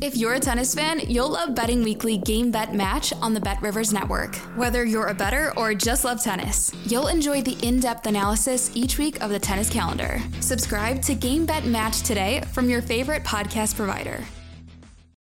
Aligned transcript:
If 0.00 0.16
you're 0.16 0.34
a 0.34 0.40
tennis 0.40 0.76
fan, 0.76 1.00
you'll 1.08 1.30
love 1.30 1.56
Betting 1.56 1.82
Weekly 1.82 2.18
Game 2.18 2.52
Bet 2.52 2.72
Match 2.72 3.12
on 3.14 3.34
the 3.34 3.40
Bet 3.40 3.60
Rivers 3.60 3.92
Network. 3.92 4.36
Whether 4.54 4.84
you're 4.84 5.08
a 5.08 5.14
better 5.14 5.52
or 5.56 5.74
just 5.74 6.04
love 6.04 6.22
tennis, 6.22 6.72
you'll 6.86 7.08
enjoy 7.08 7.42
the 7.42 7.58
in 7.66 7.80
depth 7.80 8.06
analysis 8.06 8.70
each 8.76 8.96
week 8.96 9.20
of 9.20 9.30
the 9.30 9.40
tennis 9.40 9.68
calendar. 9.68 10.20
Subscribe 10.38 11.02
to 11.02 11.16
Game 11.16 11.46
Bet 11.46 11.64
Match 11.64 12.02
today 12.02 12.42
from 12.52 12.70
your 12.70 12.80
favorite 12.80 13.24
podcast 13.24 13.74
provider. 13.74 14.22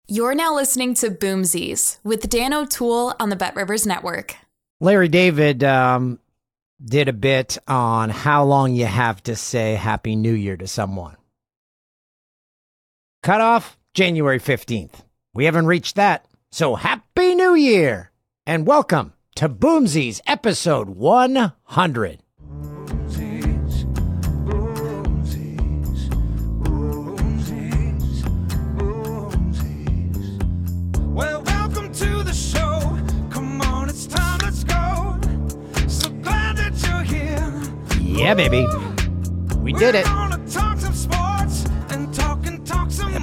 You're 0.07 0.37
now 0.37 0.55
listening 0.55 0.95
to 0.95 1.11
Boomsies 1.11 1.99
with 2.05 2.29
Dan 2.29 2.55
O'Toole 2.55 3.15
on 3.19 3.29
the 3.29 3.37
Bet 3.37 3.57
Rivers 3.57 3.87
Network. 3.87 4.37
Larry 4.81 5.09
David 5.09 5.65
um, 5.65 6.21
did 6.85 7.09
a 7.09 7.13
bit 7.13 7.59
on 7.67 8.09
how 8.11 8.45
long 8.45 8.73
you 8.73 8.87
have 8.87 9.21
to 9.25 9.35
say 9.35 9.75
Happy 9.75 10.15
New 10.15 10.33
Year 10.33 10.57
to 10.57 10.69
someone. 10.69 11.17
Cut 13.25 13.41
off 13.41 13.77
January 14.01 14.39
15th. 14.41 15.03
We 15.35 15.45
haven't 15.45 15.67
reached 15.67 15.97
that. 15.97 16.25
So 16.51 16.75
Happy 16.75 17.35
New 17.35 17.55
Year 17.55 18.11
and 18.47 18.67
welcome 18.67 19.13
to 19.35 19.47
Boomsies 19.47 20.23
episode 20.27 20.89
100. 20.89 22.23
Well, 31.15 31.43
welcome 31.43 31.93
to 31.93 32.23
the 32.23 32.33
show. 32.33 32.99
Come 33.31 33.61
on, 33.61 33.91
it's 33.91 34.07
time, 34.07 34.39
let's 34.43 34.65
go. 34.65 35.21
So 35.89 36.09
glad 36.23 36.57
that 36.57 36.73
you're 36.89 37.03
here. 37.03 37.63
Yeah, 38.01 38.33
baby. 38.33 38.67
We 39.59 39.75
did 39.75 39.95
it. 39.95 40.07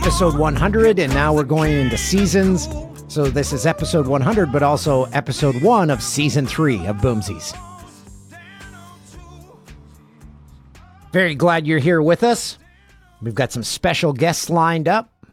Episode 0.08 0.38
100, 0.38 1.00
and 1.00 1.13
now 1.13 1.33
we're 1.33 1.44
going 1.44 1.73
into 1.73 1.97
seasons. 1.97 2.69
So 3.09 3.25
this 3.25 3.52
is 3.52 3.66
episode 3.66 4.08
100, 4.08 4.53
but 4.53 4.63
also 4.63 5.03
episode 5.11 5.61
one 5.61 5.89
of 5.89 6.02
season 6.02 6.47
three 6.47 6.77
of 6.88 6.95
Boomsies. 7.00 7.53
Very 11.11 11.35
glad 11.35 11.67
you're 11.67 11.80
here 11.80 12.02
with 12.02 12.23
us. 12.23 12.58
We've 13.22 13.35
got 13.35 13.52
some 13.52 13.63
special 13.63 14.13
guests 14.13 14.50
lined 14.50 14.88
up. 14.88 15.25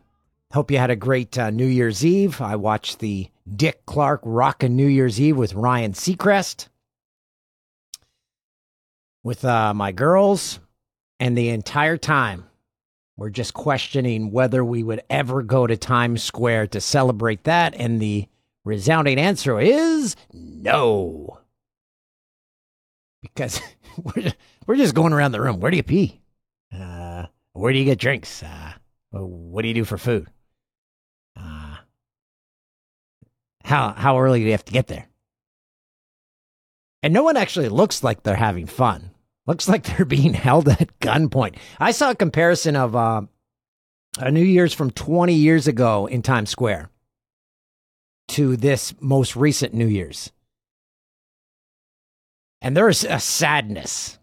Hope 0.53 0.73
you 0.73 0.79
had 0.79 0.91
a 0.91 0.97
great 0.97 1.39
uh, 1.39 1.51
New 1.51 1.69
Year's 1.69 2.05
Eve. 2.05 2.41
I 2.41 2.57
watched 2.57 2.99
the 2.99 3.29
Dick 3.49 3.87
Clark 3.87 4.23
Rockin' 4.25 4.75
New 4.75 4.89
Year's 4.89 5.21
Eve 5.21 5.37
with 5.37 5.55
Ryan 5.55 5.93
Seacrest 5.93 6.67
with 9.23 9.45
uh, 9.45 9.73
my 9.73 9.93
girls, 9.93 10.59
and 11.21 11.39
the 11.39 11.51
entire 11.51 11.97
time 11.97 12.47
we're 13.17 13.31
just 13.31 13.55
questioning 13.55 14.31
whether 14.33 14.65
we 14.65 14.83
would 14.83 15.03
ever 15.09 15.43
go 15.43 15.67
to 15.67 15.77
Times 15.77 16.23
Square 16.23 16.69
to 16.69 16.81
celebrate 16.81 17.45
that, 17.45 17.75
and 17.77 18.01
the 18.01 18.29
resounding 18.65 19.19
answer 19.19 19.61
is 19.61 20.17
no. 20.33 21.39
Because 23.23 23.61
we're, 24.03 24.33
we're 24.67 24.77
just 24.77 24.95
going 24.95 25.13
around 25.13 25.33
the 25.33 25.41
room. 25.41 25.61
Where 25.61 25.71
do 25.71 25.77
you 25.77 25.83
pee? 25.83 26.21
Uh, 26.77 27.27
where 27.53 27.73
do 27.73 27.79
you 27.79 27.85
get 27.85 27.99
drinks? 27.99 28.43
Uh, 28.43 28.73
what 29.11 29.63
do 29.63 29.69
you 29.69 29.75
do 29.75 29.85
for 29.85 29.97
food? 29.97 30.27
Uh, 31.37 31.77
how 33.63 33.93
how 33.93 34.19
early 34.19 34.41
do 34.41 34.45
you 34.47 34.51
have 34.53 34.65
to 34.65 34.73
get 34.73 34.89
there? 34.89 35.07
And 37.03 37.15
no 37.15 37.23
one 37.23 37.37
actually 37.37 37.69
looks 37.69 38.03
like 38.03 38.23
they're 38.23 38.35
having 38.35 38.67
fun. 38.67 39.11
Looks 39.47 39.69
like 39.69 39.85
they're 39.85 40.07
being 40.07 40.35
held 40.35 40.69
at 40.69 40.99
gunpoint. 41.01 41.57
I 41.79 41.91
saw 41.91 42.11
a 42.11 42.15
comparison 42.15 42.77
of 42.77 42.97
uh, 42.97 43.23
a 44.19 44.31
New 44.31 44.45
Year's 44.45 44.73
from 44.73 44.91
20 44.91 45.35
years 45.35 45.67
ago 45.67 46.07
in 46.07 46.23
Times 46.23 46.51
Square 46.51 46.91
to 48.29 48.57
this 48.57 48.95
most 49.01 49.37
recent 49.37 49.75
New 49.75 49.87
Year's. 49.87 50.33
And 52.63 52.75
there's 52.75 53.05
a 53.05 53.21
sadness 53.21 54.19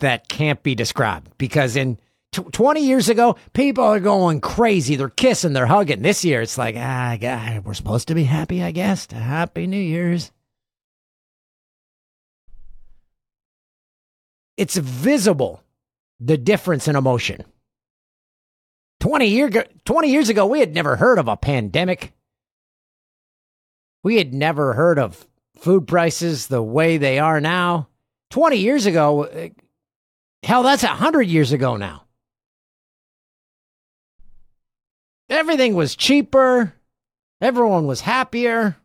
that 0.00 0.28
can't 0.28 0.62
be 0.62 0.74
described 0.74 1.32
because 1.38 1.74
in 1.74 1.98
tw 2.32 2.52
20 2.52 2.82
years 2.84 3.08
ago, 3.08 3.36
people 3.54 3.84
are 3.84 3.98
going 4.00 4.42
crazy. 4.42 4.96
They're 4.96 5.08
kissing, 5.08 5.54
they're 5.54 5.66
hugging. 5.66 6.02
This 6.02 6.24
year, 6.24 6.42
it's 6.42 6.58
like, 6.58 6.76
ah, 6.76 7.16
God, 7.18 7.64
we're 7.64 7.72
supposed 7.74 8.08
to 8.08 8.14
be 8.14 8.24
happy, 8.24 8.62
I 8.62 8.70
guess. 8.70 9.10
Happy 9.10 9.66
New 9.66 9.80
Year's. 9.80 10.30
It's 14.58 14.76
visible 14.76 15.62
the 16.20 16.36
difference 16.36 16.88
in 16.88 16.96
emotion. 16.96 17.44
20 19.00 19.26
year 19.28 19.48
20 19.84 20.10
years 20.10 20.28
ago 20.28 20.44
we 20.46 20.58
had 20.58 20.74
never 20.74 20.96
heard 20.96 21.18
of 21.18 21.28
a 21.28 21.36
pandemic. 21.36 22.12
We 24.02 24.16
had 24.16 24.34
never 24.34 24.74
heard 24.74 24.98
of 24.98 25.26
food 25.56 25.86
prices 25.86 26.48
the 26.48 26.62
way 26.62 26.98
they 26.98 27.20
are 27.20 27.40
now. 27.40 27.88
20 28.30 28.56
years 28.56 28.84
ago 28.84 29.50
hell 30.42 30.64
that's 30.64 30.82
100 30.82 31.22
years 31.22 31.52
ago 31.52 31.76
now. 31.76 32.04
Everything 35.30 35.74
was 35.74 35.94
cheaper. 35.94 36.74
Everyone 37.40 37.86
was 37.86 38.00
happier. 38.00 38.76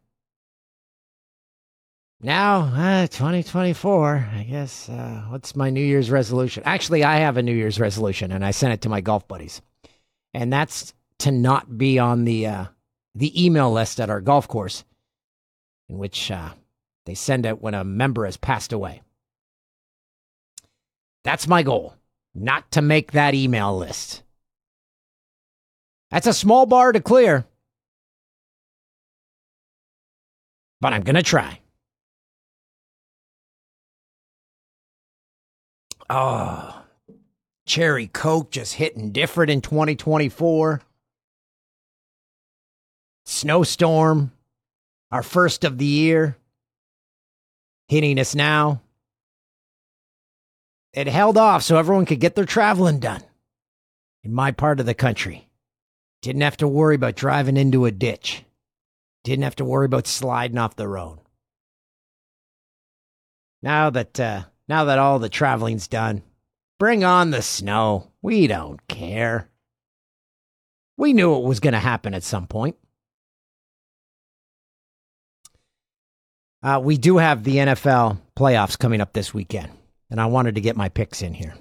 Now, 2.23 2.61
uh, 2.73 3.07
2024, 3.07 4.29
I 4.33 4.43
guess. 4.43 4.87
Uh, 4.87 5.25
what's 5.27 5.57
my 5.57 5.69
New 5.69 5.83
Year's 5.83 6.09
resolution? 6.09 6.63
Actually, 6.65 7.03
I 7.03 7.17
have 7.17 7.35
a 7.35 7.43
New 7.43 7.53
Year's 7.53 7.81
resolution, 7.81 8.31
and 8.31 8.45
I 8.45 8.51
sent 8.51 8.73
it 8.73 8.81
to 8.83 8.89
my 8.89 9.01
golf 9.01 9.27
buddies, 9.27 9.61
and 10.33 10.51
that's 10.51 10.93
to 11.19 11.31
not 11.31 11.77
be 11.77 11.99
on 11.99 12.23
the 12.23 12.47
uh, 12.47 12.65
the 13.13 13.45
email 13.45 13.73
list 13.73 13.99
at 13.99 14.09
our 14.09 14.21
golf 14.21 14.47
course, 14.47 14.85
in 15.89 15.97
which 15.97 16.31
uh, 16.31 16.51
they 17.05 17.13
send 17.13 17.45
it 17.45 17.61
when 17.61 17.73
a 17.73 17.83
member 17.83 18.23
has 18.23 18.37
passed 18.37 18.71
away. 18.71 19.01
That's 21.25 21.45
my 21.45 21.61
goal, 21.61 21.93
not 22.33 22.71
to 22.71 22.81
make 22.81 23.11
that 23.11 23.33
email 23.33 23.77
list. 23.77 24.23
That's 26.09 26.27
a 26.27 26.33
small 26.33 26.67
bar 26.67 26.93
to 26.93 27.01
clear, 27.01 27.43
but 30.79 30.93
I'm 30.93 31.01
gonna 31.01 31.21
try. 31.21 31.59
Oh, 36.15 36.83
cherry 37.65 38.05
coke 38.05 38.51
just 38.51 38.75
hitting 38.75 39.11
different 39.11 39.49
in 39.49 39.61
2024. 39.61 40.79
Snowstorm, 43.25 44.31
our 45.11 45.23
first 45.23 45.63
of 45.63 45.79
the 45.79 45.87
year, 45.87 46.37
hitting 47.87 48.19
us 48.19 48.35
now. 48.35 48.83
It 50.93 51.07
held 51.07 51.35
off 51.35 51.63
so 51.63 51.77
everyone 51.77 52.05
could 52.05 52.19
get 52.19 52.35
their 52.35 52.45
traveling 52.45 52.99
done 52.99 53.23
in 54.23 54.35
my 54.35 54.51
part 54.51 54.79
of 54.79 54.85
the 54.85 54.93
country. 54.93 55.49
Didn't 56.21 56.43
have 56.43 56.57
to 56.57 56.67
worry 56.67 56.93
about 56.93 57.15
driving 57.15 57.57
into 57.57 57.85
a 57.85 57.91
ditch. 57.91 58.43
Didn't 59.23 59.45
have 59.45 59.55
to 59.55 59.65
worry 59.65 59.87
about 59.87 60.05
sliding 60.05 60.59
off 60.59 60.75
the 60.75 60.87
road. 60.87 61.17
Now 63.63 63.89
that 63.89 64.19
uh, 64.19 64.43
now 64.67 64.85
that 64.85 64.99
all 64.99 65.19
the 65.19 65.29
traveling's 65.29 65.87
done, 65.87 66.23
bring 66.79 67.03
on 67.03 67.31
the 67.31 67.41
snow. 67.41 68.11
We 68.21 68.47
don't 68.47 68.85
care. 68.87 69.49
We 70.97 71.13
knew 71.13 71.35
it 71.35 71.43
was 71.43 71.59
going 71.59 71.73
to 71.73 71.79
happen 71.79 72.13
at 72.13 72.23
some 72.23 72.47
point. 72.47 72.77
Uh, 76.61 76.79
we 76.81 76.97
do 76.97 77.17
have 77.17 77.43
the 77.43 77.57
NFL 77.57 78.19
playoffs 78.37 78.79
coming 78.79 79.01
up 79.01 79.11
this 79.11 79.33
weekend, 79.33 79.69
and 80.09 80.21
I 80.21 80.27
wanted 80.27 80.55
to 80.55 80.61
get 80.61 80.77
my 80.77 80.87
picks 80.87 81.21
in 81.21 81.33
here. 81.33 81.55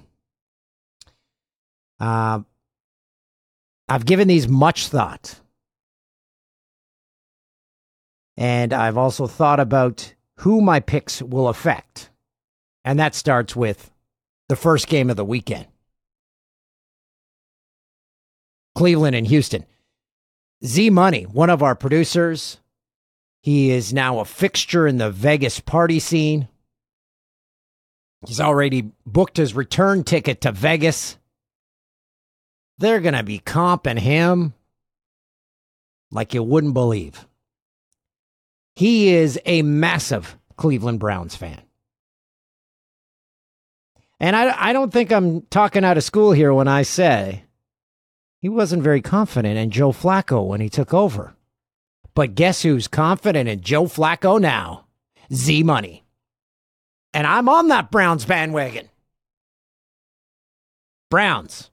Uh, 1.99 2.39
I've 3.89 4.05
given 4.05 4.27
these 4.27 4.47
much 4.47 4.87
thought. 4.87 5.39
And 8.37 8.73
I've 8.73 8.97
also 8.97 9.27
thought 9.27 9.59
about 9.59 10.13
who 10.37 10.61
my 10.61 10.79
picks 10.79 11.21
will 11.21 11.47
affect. 11.47 12.09
And 12.83 12.99
that 12.99 13.15
starts 13.15 13.55
with 13.55 13.91
the 14.49 14.55
first 14.55 14.87
game 14.87 15.09
of 15.09 15.15
the 15.15 15.25
weekend 15.25 15.67
Cleveland 18.75 19.15
and 19.15 19.27
Houston. 19.27 19.65
Z 20.65 20.89
Money, 20.89 21.23
one 21.23 21.49
of 21.49 21.61
our 21.61 21.75
producers, 21.75 22.57
He 23.41 23.71
is 23.71 23.93
now 23.93 24.19
a 24.19 24.25
fixture 24.25 24.87
in 24.87 24.97
the 24.97 25.11
Vegas 25.11 25.59
party 25.59 25.99
scene. 25.99 26.47
He's 28.25 28.39
already 28.39 28.91
booked 29.05 29.35
his 29.35 29.53
return 29.53 30.05
ticket 30.05 30.41
to 30.41 30.53
Vegas. 30.53 31.17
They're 32.77 33.01
going 33.01 33.15
to 33.15 33.23
be 33.23 33.39
comping 33.39 33.99
him 33.99 34.53
like 36.09 36.33
you 36.33 36.41
wouldn't 36.41 36.73
believe. 36.73 37.27
He 38.75 39.13
is 39.13 39.37
a 39.45 39.61
massive 39.61 40.37
Cleveland 40.55 40.99
Browns 40.99 41.35
fan. 41.35 41.61
And 44.23 44.37
I, 44.37 44.69
I 44.69 44.71
don't 44.71 44.93
think 44.93 45.11
I'm 45.11 45.41
talking 45.47 45.83
out 45.83 45.97
of 45.97 46.03
school 46.05 46.31
here 46.31 46.53
when 46.53 46.69
I 46.69 46.83
say 46.83 47.43
he 48.39 48.47
wasn't 48.47 48.81
very 48.81 49.01
confident 49.01 49.57
in 49.57 49.69
Joe 49.69 49.91
Flacco 49.91 50.47
when 50.47 50.61
he 50.61 50.69
took 50.69 50.93
over. 50.93 51.35
But 52.15 52.33
guess 52.33 52.61
who's 52.61 52.87
confident 52.87 53.49
in 53.49 53.59
Joe 53.59 53.83
Flacco 53.83 54.39
now? 54.39 54.85
Z 55.33 55.63
Money. 55.63 56.05
And 57.13 57.27
I'm 57.27 57.49
on 57.49 57.67
that 57.67 57.91
Browns 57.91 58.23
bandwagon. 58.23 58.87
Browns 61.11 61.69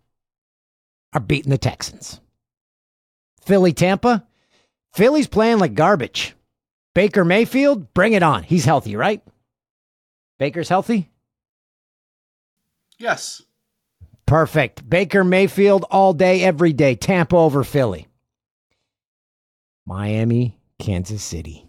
are 1.13 1.21
beating 1.21 1.53
the 1.53 1.57
Texans. 1.57 2.21
Philly, 3.43 3.73
Tampa. 3.73 4.27
Philly's 4.93 5.29
playing 5.29 5.61
like 5.61 5.75
garbage. 5.75 6.35
Baker 6.97 7.25
Mayfield, 7.25 7.95
bring 7.95 8.13
it 8.13 8.25
on. 8.25 8.43
He's 8.43 8.65
healthy, 8.65 8.97
right? 8.97 9.23
Baker's 10.41 10.69
healthy? 10.69 11.11
Yes. 13.01 13.43
Perfect. 14.27 14.89
Baker 14.89 15.25
Mayfield 15.25 15.87
all 15.91 16.13
day, 16.13 16.43
every 16.43 16.75
day. 16.75 16.95
Tampa 16.95 17.35
over 17.35 17.65
Philly. 17.65 18.07
Miami, 19.87 20.61
Kansas 20.79 21.23
City. 21.23 21.67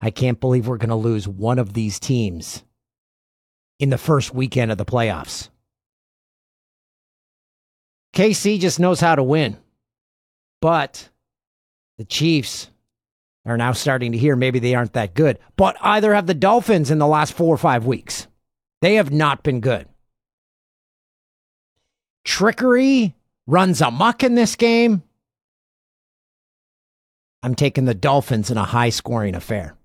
I 0.00 0.10
can't 0.10 0.40
believe 0.40 0.66
we're 0.66 0.78
going 0.78 0.90
to 0.90 0.96
lose 0.96 1.28
one 1.28 1.60
of 1.60 1.72
these 1.72 2.00
teams 2.00 2.64
in 3.78 3.90
the 3.90 3.96
first 3.96 4.34
weekend 4.34 4.72
of 4.72 4.78
the 4.78 4.84
playoffs. 4.84 5.48
KC 8.14 8.60
just 8.60 8.80
knows 8.80 9.00
how 9.00 9.14
to 9.14 9.22
win. 9.22 9.56
But 10.60 11.08
the 11.98 12.04
Chiefs 12.04 12.68
are 13.46 13.56
now 13.56 13.72
starting 13.72 14.12
to 14.12 14.18
hear 14.18 14.34
maybe 14.34 14.58
they 14.58 14.74
aren't 14.74 14.92
that 14.94 15.14
good. 15.14 15.38
But 15.56 15.76
either 15.80 16.12
have 16.12 16.26
the 16.26 16.34
Dolphins 16.34 16.90
in 16.90 16.98
the 16.98 17.06
last 17.06 17.32
four 17.32 17.54
or 17.54 17.58
five 17.58 17.86
weeks. 17.86 18.26
They 18.80 18.96
have 18.96 19.12
not 19.12 19.44
been 19.44 19.60
good. 19.60 19.88
Trickery 22.24 23.14
runs 23.46 23.80
amok 23.80 24.22
in 24.22 24.34
this 24.34 24.56
game. 24.56 25.02
I'm 27.42 27.54
taking 27.54 27.84
the 27.84 27.94
Dolphins 27.94 28.50
in 28.50 28.56
a 28.56 28.64
high 28.64 28.90
scoring 28.90 29.34
affair. 29.34 29.76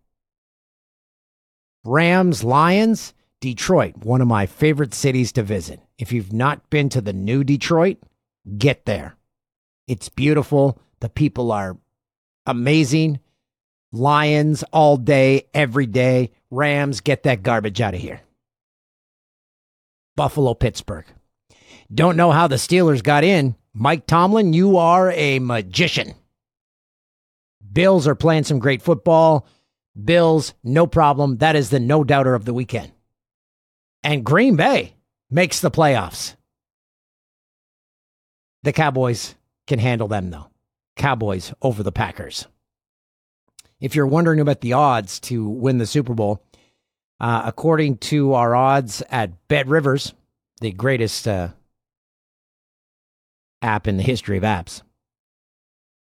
Rams, 1.83 2.43
Lions, 2.43 3.13
Detroit, 3.41 3.97
one 3.97 4.21
of 4.21 4.27
my 4.27 4.45
favorite 4.45 4.93
cities 4.93 5.31
to 5.33 5.43
visit. 5.43 5.79
If 5.97 6.11
you've 6.11 6.33
not 6.33 6.69
been 6.69 6.89
to 6.89 7.01
the 7.01 7.13
new 7.13 7.43
Detroit, 7.43 7.97
get 8.57 8.85
there. 8.85 9.15
It's 9.87 10.09
beautiful. 10.09 10.79
The 10.99 11.09
people 11.09 11.51
are 11.51 11.77
amazing. 12.45 13.19
Lions 13.91 14.63
all 14.71 14.97
day, 14.97 15.47
every 15.53 15.85
day. 15.85 16.31
Rams, 16.51 17.01
get 17.01 17.23
that 17.23 17.41
garbage 17.41 17.81
out 17.81 17.95
of 17.95 18.01
here. 18.01 18.21
Buffalo, 20.15 20.53
Pittsburgh. 20.53 21.05
Don't 21.93 22.17
know 22.17 22.31
how 22.31 22.47
the 22.47 22.55
Steelers 22.55 23.01
got 23.01 23.23
in. 23.23 23.55
Mike 23.73 24.07
Tomlin, 24.07 24.53
you 24.53 24.77
are 24.77 25.11
a 25.11 25.39
magician. 25.39 26.15
Bills 27.71 28.07
are 28.07 28.15
playing 28.15 28.43
some 28.43 28.59
great 28.59 28.81
football. 28.81 29.45
Bills, 30.03 30.53
no 30.63 30.87
problem. 30.87 31.37
That 31.37 31.55
is 31.55 31.69
the 31.69 31.79
no 31.79 32.03
doubter 32.03 32.35
of 32.35 32.45
the 32.45 32.53
weekend. 32.53 32.91
And 34.03 34.23
Green 34.23 34.55
Bay 34.55 34.95
makes 35.29 35.59
the 35.59 35.71
playoffs. 35.71 36.35
The 38.63 38.73
Cowboys 38.73 39.35
can 39.65 39.79
handle 39.79 40.07
them, 40.07 40.29
though. 40.29 40.47
Cowboys 40.95 41.53
over 41.61 41.83
the 41.83 41.91
Packers. 41.91 42.47
If 43.79 43.95
you're 43.95 44.07
wondering 44.07 44.39
about 44.39 44.61
the 44.61 44.73
odds 44.73 45.19
to 45.21 45.47
win 45.47 45.77
the 45.77 45.85
Super 45.85 46.13
Bowl, 46.13 46.43
uh, 47.19 47.43
according 47.45 47.97
to 47.97 48.33
our 48.33 48.55
odds 48.55 49.03
at 49.09 49.47
Bet 49.47 49.67
Rivers, 49.67 50.13
the 50.61 50.71
greatest 50.71 51.27
uh, 51.27 51.49
app 53.61 53.87
in 53.87 53.97
the 53.97 54.03
history 54.03 54.37
of 54.37 54.43
apps, 54.43 54.81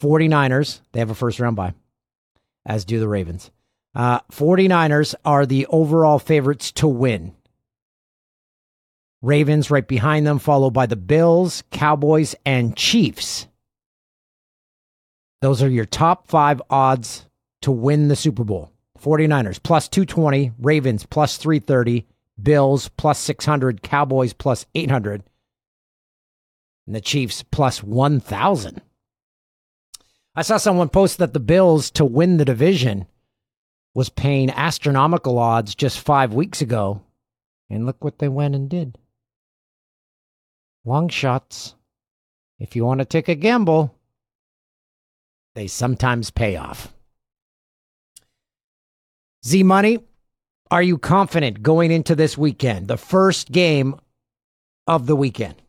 49ers, 0.02 0.82
they 0.92 1.00
have 1.00 1.10
a 1.10 1.16
first 1.16 1.40
round 1.40 1.56
bye, 1.56 1.74
as 2.66 2.86
do 2.86 3.00
the 3.00 3.08
Ravens. 3.08 3.52
Uh, 3.96 4.20
49ers 4.32 5.16
are 5.24 5.46
the 5.46 5.66
overall 5.68 6.20
favorites 6.20 6.72
to 6.74 6.88
win. 6.88 7.36
Ravens 9.22 9.72
right 9.72 9.88
behind 9.88 10.28
them, 10.28 10.40
followed 10.40 10.74
by 10.74 10.86
the 10.86 10.98
Bills, 10.98 11.64
Cowboys, 11.72 12.36
and 12.46 12.76
Chiefs. 12.76 13.48
Those 15.42 15.64
are 15.64 15.70
your 15.70 15.86
top 15.86 16.28
five 16.28 16.62
odds 16.70 17.26
to 17.62 17.72
win 17.72 18.10
the 18.10 18.16
Super 18.16 18.44
Bowl. 18.44 18.72
49ers 19.02 19.62
plus 19.62 19.88
220, 19.88 20.52
Ravens 20.60 21.06
plus 21.06 21.38
330, 21.38 22.06
Bills 22.42 22.90
plus 22.90 23.20
600, 23.20 23.82
Cowboys 23.82 24.34
plus 24.34 24.66
800, 24.76 25.24
and 26.86 26.96
the 26.96 27.02
Chiefs 27.02 27.44
plus 27.44 27.84
1,000. 27.84 28.82
I 30.36 30.42
saw 30.42 30.58
someone 30.58 30.90
post 30.90 31.20
that 31.20 31.34
the 31.34 31.40
Bills 31.40 31.92
to 31.92 32.06
win 32.06 32.38
the 32.38 32.46
division 32.46 33.06
was 33.94 34.10
paying 34.10 34.50
astronomical 34.50 35.38
odds 35.38 35.76
just 35.76 36.00
five 36.00 36.34
weeks 36.34 36.62
ago. 36.62 37.02
And 37.70 37.86
look 37.86 38.04
what 38.04 38.20
they 38.20 38.28
went 38.28 38.56
and 38.56 38.70
did. 38.70 38.98
Long 40.86 41.10
shots. 41.10 41.76
If 42.60 42.76
you 42.76 42.86
want 42.86 43.00
to 43.00 43.06
take 43.06 43.30
a 43.30 43.36
gamble, 43.36 43.96
they 45.56 45.68
sometimes 45.68 46.32
pay 46.32 46.56
off. 46.56 46.94
Z 49.46 49.64
Money, 49.64 50.00
are 50.72 50.84
you 50.84 50.98
confident 50.98 51.62
going 51.62 51.92
into 51.92 52.16
this 52.16 52.38
weekend, 52.38 52.88
the 52.88 52.98
first 52.98 53.52
game 53.52 53.96
of 54.88 55.06
the 55.06 55.16
weekend? 55.16 55.63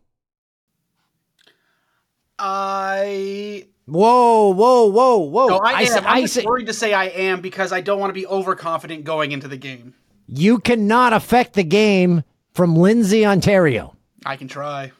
I 2.38 3.66
Whoa, 3.86 4.48
whoa, 4.54 4.86
whoa, 4.86 5.19
whoa! 5.19 5.46
no, 5.48 5.58
I, 5.58 5.82
am. 5.82 5.86
said- 5.86 6.04
I'm 6.04 6.16
I 6.19 6.20
just 6.22 6.34
said- 6.34 6.44
worried 6.44 6.66
to 6.66 6.72
say 6.72 6.92
I 6.94 7.04
am 7.06 7.40
because 7.40 7.70
I 7.72 7.81
don't 7.82 8.00
want 8.00 8.10
to 8.10 8.14
be 8.14 8.26
overconfident 8.26 9.04
going 9.04 9.32
into 9.32 9.46
the 9.48 9.56
game. 9.58 9.94
you 10.26 10.58
cannot 10.58 11.12
affect 11.12 11.53
the 11.53 11.64
game 11.64 12.22
from 12.53 12.76
Lindsay, 12.76 13.26
Ontario. 13.26 13.94
I 14.24 14.36
can 14.36 14.48
try. 14.48 14.93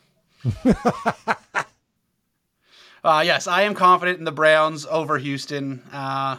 uh, 3.05 3.23
yes, 3.25 3.47
I 3.47 3.63
am 3.63 3.75
confident 3.75 4.19
in 4.19 4.25
the 4.25 4.33
Browns 4.33 4.87
over 4.87 5.19
Houston. 5.19 5.83
Uh, 5.93 6.39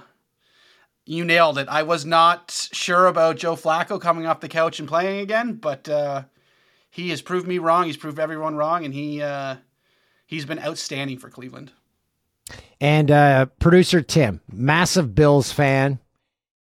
you 1.06 1.24
nailed 1.25 1.58
it. 1.58 1.68
I 1.68 1.84
was 1.84 2.06
not 2.06 2.68
sure 2.72 3.08
about 3.08 3.38
Joe 3.38 3.56
Flacco 3.56 4.00
coming 4.00 4.25
off 4.25 4.40
the 4.40 4.48
couch 4.50 4.80
and 4.80 4.88
playing 4.88 5.20
again, 5.22 5.54
but 5.54 5.88
uh, 5.90 6.24
he 6.90 7.10
has 7.10 7.22
proved 7.22 7.48
me 7.48 7.58
wrong. 7.60 7.86
He's 7.86 7.98
proved 7.98 8.20
everyone 8.20 8.56
wrong, 8.56 8.86
and 8.86 8.94
he 8.94 9.22
uh, 9.22 9.56
he's 10.25 10.46
been 10.46 10.60
outstanding 10.60 11.17
for 11.17 11.29
Cleveland. 11.29 11.72
And 12.79 13.10
uh, 13.10 13.46
producer 13.60 14.01
Tim, 14.01 14.41
massive 14.51 15.15
Bills 15.15 15.51
fan. 15.51 16.00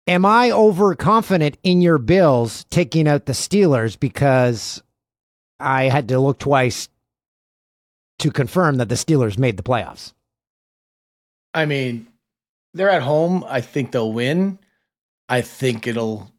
Am 0.08 0.26
I 0.26 0.52
overconfident 0.52 1.58
in 1.64 1.82
your 1.82 1.98
Bills 1.98 2.66
taking 2.70 3.08
out 3.08 3.26
the 3.26 3.34
Steelers 3.34 4.00
because 4.00 4.84
I 5.60 5.86
had 5.86 6.08
to 6.10 6.20
look 6.20 6.40
twice 6.40 6.90
to 8.20 8.32
confirm 8.32 8.76
that 8.78 8.88
the 8.88 8.96
Steelers 8.96 9.38
made 9.38 9.58
the 9.58 9.64
playoffs? 9.64 10.14
I 11.54 11.66
mean, 11.66 12.08
they're 12.74 12.90
at 12.90 13.02
home. 13.02 13.44
I 13.48 13.62
think 13.62 13.92
they'll 13.92 14.14
win. 14.14 14.60
I 15.28 15.42
think 15.42 15.88
it'll, 15.88 16.32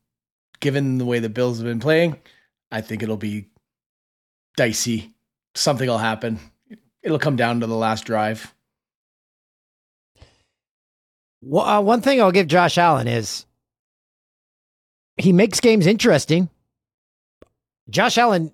given 0.60 0.98
the 0.98 1.04
way 1.04 1.18
the 1.18 1.28
Bills 1.28 1.58
have 1.58 1.66
been 1.66 1.80
playing, 1.80 2.16
I 2.70 2.82
think 2.82 3.02
it'll 3.02 3.16
be 3.16 3.48
dicey. 4.56 5.12
Something 5.54 5.88
will 5.88 5.98
happen. 5.98 6.38
It'll 7.06 7.20
come 7.20 7.36
down 7.36 7.60
to 7.60 7.68
the 7.68 7.76
last 7.76 8.04
drive. 8.04 8.52
Well, 11.40 11.64
uh, 11.64 11.80
one 11.80 12.00
thing 12.00 12.20
I'll 12.20 12.32
give 12.32 12.48
Josh 12.48 12.76
Allen 12.78 13.06
is 13.06 13.46
he 15.16 15.32
makes 15.32 15.60
games 15.60 15.86
interesting. 15.86 16.50
Josh 17.88 18.18
Allen 18.18 18.50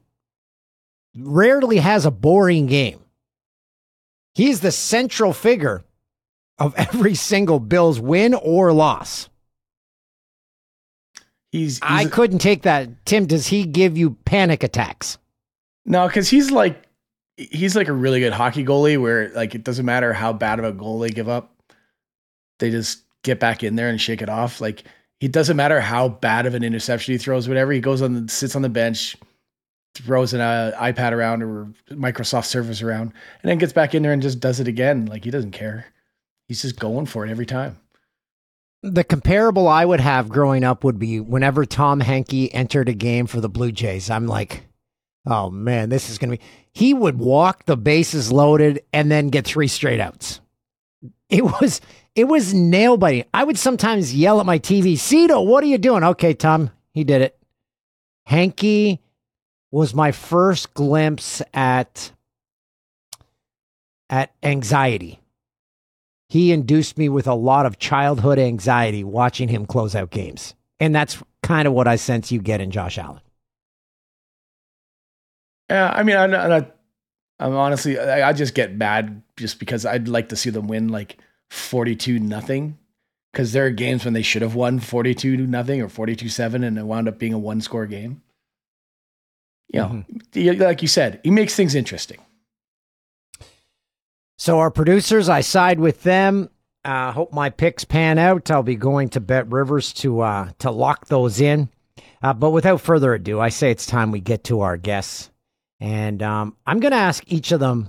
rarely 1.16 1.78
has 1.78 2.04
a 2.04 2.10
boring 2.10 2.66
game. 2.66 3.00
He's 4.34 4.60
the 4.60 4.70
central 4.70 5.32
figure 5.32 5.82
of 6.58 6.74
every 6.76 7.14
single 7.14 7.58
Bills 7.58 7.98
win 7.98 8.34
or 8.34 8.74
loss. 8.74 9.30
He's, 11.50 11.76
he's 11.76 11.80
I 11.82 12.04
couldn't 12.04 12.40
take 12.40 12.64
that. 12.64 13.06
Tim, 13.06 13.24
does 13.24 13.46
he 13.46 13.64
give 13.64 13.96
you 13.96 14.10
panic 14.26 14.62
attacks? 14.62 15.16
no, 15.86 16.06
because 16.06 16.28
he's 16.28 16.50
like 16.50 16.86
he's 17.36 17.76
like 17.76 17.88
a 17.88 17.92
really 17.92 18.20
good 18.20 18.32
hockey 18.32 18.64
goalie 18.64 19.00
where 19.00 19.30
like 19.30 19.54
it 19.54 19.64
doesn't 19.64 19.86
matter 19.86 20.12
how 20.12 20.32
bad 20.32 20.58
of 20.58 20.64
a 20.64 20.72
goal 20.72 20.98
they 20.98 21.10
give 21.10 21.28
up, 21.28 21.54
they 22.58 22.70
just 22.70 23.02
get 23.22 23.40
back 23.40 23.62
in 23.62 23.76
there 23.76 23.88
and 23.88 24.00
shake 24.00 24.22
it 24.22 24.28
off. 24.28 24.60
Like 24.60 24.84
it 25.20 25.32
doesn't 25.32 25.56
matter 25.56 25.80
how 25.80 26.08
bad 26.08 26.46
of 26.46 26.54
an 26.54 26.64
interception 26.64 27.12
he 27.12 27.18
throws, 27.18 27.48
whatever. 27.48 27.72
He 27.72 27.80
goes 27.80 28.02
on, 28.02 28.26
the, 28.26 28.32
sits 28.32 28.56
on 28.56 28.62
the 28.62 28.68
bench, 28.68 29.16
throws 29.94 30.34
an 30.34 30.40
uh, 30.40 30.72
iPad 30.78 31.12
around 31.12 31.42
or 31.42 31.72
Microsoft 31.90 32.46
Surface 32.46 32.82
around, 32.82 33.12
and 33.42 33.50
then 33.50 33.58
gets 33.58 33.72
back 33.72 33.94
in 33.94 34.02
there 34.02 34.12
and 34.12 34.22
just 34.22 34.40
does 34.40 34.60
it 34.60 34.68
again. 34.68 35.06
Like 35.06 35.24
he 35.24 35.30
doesn't 35.30 35.52
care. 35.52 35.86
He's 36.48 36.62
just 36.62 36.78
going 36.78 37.06
for 37.06 37.24
it 37.24 37.30
every 37.30 37.46
time. 37.46 37.78
The 38.82 39.04
comparable 39.04 39.68
I 39.68 39.84
would 39.84 40.00
have 40.00 40.28
growing 40.28 40.64
up 40.64 40.82
would 40.82 40.98
be 40.98 41.20
whenever 41.20 41.64
Tom 41.64 42.00
Henke 42.00 42.52
entered 42.52 42.88
a 42.88 42.94
game 42.94 43.28
for 43.28 43.40
the 43.40 43.48
Blue 43.48 43.70
Jays, 43.70 44.10
I'm 44.10 44.26
like, 44.26 44.64
oh 45.24 45.50
man, 45.50 45.88
this 45.88 46.10
is 46.10 46.18
going 46.18 46.32
to 46.32 46.36
be. 46.36 46.44
He 46.72 46.94
would 46.94 47.18
walk 47.18 47.66
the 47.66 47.76
bases 47.76 48.32
loaded 48.32 48.82
and 48.92 49.10
then 49.10 49.28
get 49.28 49.46
three 49.46 49.68
straight 49.68 50.00
outs. 50.00 50.40
It 51.28 51.44
was 51.44 51.80
it 52.14 52.24
was 52.24 52.52
nail 52.52 52.96
biting. 52.96 53.24
I 53.32 53.44
would 53.44 53.58
sometimes 53.58 54.14
yell 54.14 54.40
at 54.40 54.46
my 54.46 54.58
TV, 54.58 54.98
Cito, 54.98 55.40
what 55.40 55.64
are 55.64 55.68
you 55.68 55.78
doing? 55.78 56.04
Okay, 56.04 56.34
Tom, 56.34 56.70
he 56.92 57.04
did 57.04 57.22
it. 57.22 57.38
Henke 58.26 59.00
was 59.70 59.94
my 59.94 60.12
first 60.12 60.74
glimpse 60.74 61.42
at 61.54 62.12
at 64.10 64.32
anxiety. 64.42 65.20
He 66.28 66.52
induced 66.52 66.96
me 66.96 67.08
with 67.08 67.26
a 67.26 67.34
lot 67.34 67.66
of 67.66 67.78
childhood 67.78 68.38
anxiety 68.38 69.04
watching 69.04 69.48
him 69.48 69.66
close 69.66 69.94
out 69.94 70.10
games. 70.10 70.54
And 70.80 70.94
that's 70.94 71.22
kind 71.42 71.66
of 71.66 71.74
what 71.74 71.88
I 71.88 71.96
sense 71.96 72.32
you 72.32 72.40
get 72.40 72.60
in 72.60 72.70
Josh 72.70 72.98
Allen. 72.98 73.20
Yeah, 75.72 75.90
I 75.90 76.02
mean, 76.02 76.16
I'm, 76.16 76.30
not, 76.30 76.76
I'm 77.40 77.56
honestly, 77.56 77.98
I, 77.98 78.28
I 78.28 78.32
just 78.34 78.54
get 78.54 78.76
mad 78.76 79.22
just 79.38 79.58
because 79.58 79.86
I'd 79.86 80.06
like 80.06 80.28
to 80.28 80.36
see 80.36 80.50
them 80.50 80.68
win 80.68 80.88
like 80.88 81.16
42 81.50 82.18
nothing. 82.18 82.78
Because 83.32 83.52
there 83.52 83.64
are 83.64 83.70
games 83.70 84.04
when 84.04 84.12
they 84.12 84.20
should 84.20 84.42
have 84.42 84.54
won 84.54 84.78
42 84.78 85.46
nothing 85.46 85.80
or 85.80 85.88
42 85.88 86.28
7 86.28 86.62
and 86.62 86.76
it 86.76 86.84
wound 86.84 87.08
up 87.08 87.18
being 87.18 87.32
a 87.32 87.38
one 87.38 87.62
score 87.62 87.86
game. 87.86 88.20
You 89.72 89.80
know, 89.80 90.04
mm-hmm. 90.34 90.60
like 90.60 90.82
you 90.82 90.88
said, 90.88 91.20
he 91.24 91.30
makes 91.30 91.56
things 91.56 91.74
interesting. 91.74 92.18
So 94.36 94.58
our 94.58 94.70
producers, 94.70 95.30
I 95.30 95.40
side 95.40 95.80
with 95.80 96.02
them. 96.02 96.50
Uh, 96.84 97.12
hope 97.12 97.32
my 97.32 97.48
picks 97.48 97.84
pan 97.84 98.18
out. 98.18 98.50
I'll 98.50 98.62
be 98.62 98.76
going 98.76 99.08
to 99.10 99.20
Bet 99.20 99.50
Rivers 99.50 99.94
to 99.94 100.20
uh, 100.20 100.50
to 100.58 100.70
lock 100.70 101.06
those 101.06 101.40
in. 101.40 101.70
Uh, 102.22 102.34
but 102.34 102.50
without 102.50 102.82
further 102.82 103.14
ado, 103.14 103.40
I 103.40 103.48
say 103.48 103.70
it's 103.70 103.86
time 103.86 104.10
we 104.10 104.20
get 104.20 104.44
to 104.44 104.60
our 104.60 104.76
guests. 104.76 105.30
And 105.82 106.22
um, 106.22 106.56
I'm 106.64 106.78
going 106.78 106.92
to 106.92 106.96
ask 106.96 107.24
each 107.26 107.50
of 107.50 107.58
them 107.58 107.88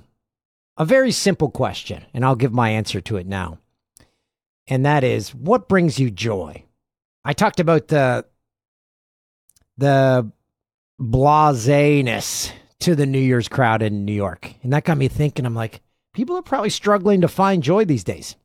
a 0.78 0.84
very 0.84 1.12
simple 1.12 1.52
question, 1.52 2.04
and 2.12 2.26
I'll 2.26 2.36
give 2.36 2.52
my 2.52 2.72
answer 2.72 3.00
to 3.02 3.18
it 3.18 3.28
now. 3.28 3.60
And 4.68 4.84
that 4.84 5.04
is, 5.04 5.36
what 5.36 5.70
brings 5.70 6.00
you 6.00 6.10
joy? 6.10 6.64
I 7.24 7.34
talked 7.34 7.60
about 7.60 7.90
the 7.90 8.26
the 9.78 10.28
blaseness 10.98 12.52
to 12.80 12.96
the 12.96 13.06
New 13.06 13.20
Year's 13.20 13.48
crowd 13.48 13.84
in 13.84 14.06
New 14.06 14.14
York, 14.14 14.56
and 14.64 14.74
that 14.74 14.86
got 14.86 14.98
me 14.98 15.08
thinking. 15.08 15.46
I'm 15.46 15.54
like, 15.54 15.82
people 16.16 16.36
are 16.36 16.42
probably 16.42 16.72
struggling 16.72 17.22
to 17.22 17.28
find 17.28 17.62
joy 17.62 17.86
these 17.86 18.04
days. 18.04 18.36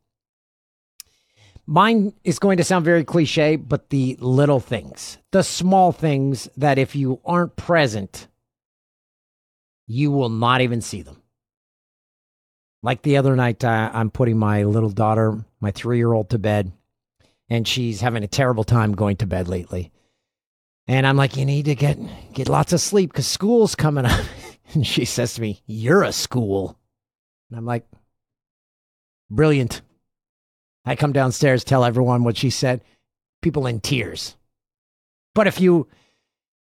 Mine 1.67 2.12
is 2.23 2.38
going 2.38 2.59
to 2.59 2.64
sound 2.64 2.85
very 2.85 3.02
cliche, 3.02 3.57
but 3.57 3.88
the 3.88 4.19
little 4.21 4.61
things, 4.61 5.17
the 5.31 5.43
small 5.43 5.90
things 5.90 6.50
that 6.59 6.76
if 6.76 6.95
you 6.95 7.19
aren't 7.25 7.57
present, 7.57 8.28
you 9.88 10.12
will 10.12 10.28
not 10.28 10.61
even 10.61 10.80
see 10.80 11.02
them. 11.02 11.21
Like 12.83 13.02
the 13.02 13.16
other 13.16 13.35
night, 13.35 13.64
uh, 13.64 13.90
I'm 13.92 14.11
putting 14.11 14.38
my 14.38 14.62
little 14.62 14.90
daughter, 14.90 15.45
my 15.61 15.73
three 15.73 15.97
year 15.97 16.12
old, 16.12 16.30
to 16.30 16.38
bed, 16.38 16.71
and 17.49 17.66
she's 17.66 18.00
having 18.00 18.23
a 18.23 18.28
terrible 18.28 18.62
time 18.62 18.92
going 18.92 19.16
to 19.16 19.26
bed 19.26 19.49
lately. 19.49 19.90
And 20.87 21.07
I'm 21.07 21.16
like, 21.16 21.37
you 21.37 21.45
need 21.45 21.64
to 21.64 21.75
get 21.75 21.99
get 22.33 22.49
lots 22.49 22.73
of 22.73 22.80
sleep 22.80 23.11
because 23.11 23.26
school's 23.26 23.75
coming 23.75 24.04
up. 24.04 24.25
and 24.75 24.87
she 24.87 25.04
says 25.04 25.35
to 25.35 25.40
me, 25.40 25.62
"You're 25.66 26.04
a 26.04 26.12
school." 26.12 26.78
And 27.50 27.59
I'm 27.59 27.66
like, 27.66 27.85
brilliant. 29.30 29.80
I 30.85 30.97
come 30.97 31.12
downstairs, 31.12 31.64
tell 31.64 31.85
everyone 31.85 32.25
what 32.25 32.37
she 32.37 32.50
said. 32.50 32.83
People 33.42 33.66
in 33.66 33.80
tears. 33.80 34.37
But 35.35 35.47
if 35.47 35.61
you 35.61 35.88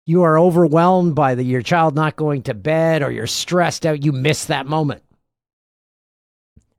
you 0.05 0.23
are 0.23 0.39
overwhelmed 0.39 1.15
by 1.15 1.35
the, 1.35 1.43
your 1.43 1.61
child 1.61 1.95
not 1.95 2.15
going 2.15 2.43
to 2.43 2.53
bed 2.53 3.03
or 3.03 3.11
you're 3.11 3.27
stressed 3.27 3.85
out, 3.85 4.03
you 4.03 4.11
miss 4.11 4.45
that 4.45 4.65
moment. 4.65 5.03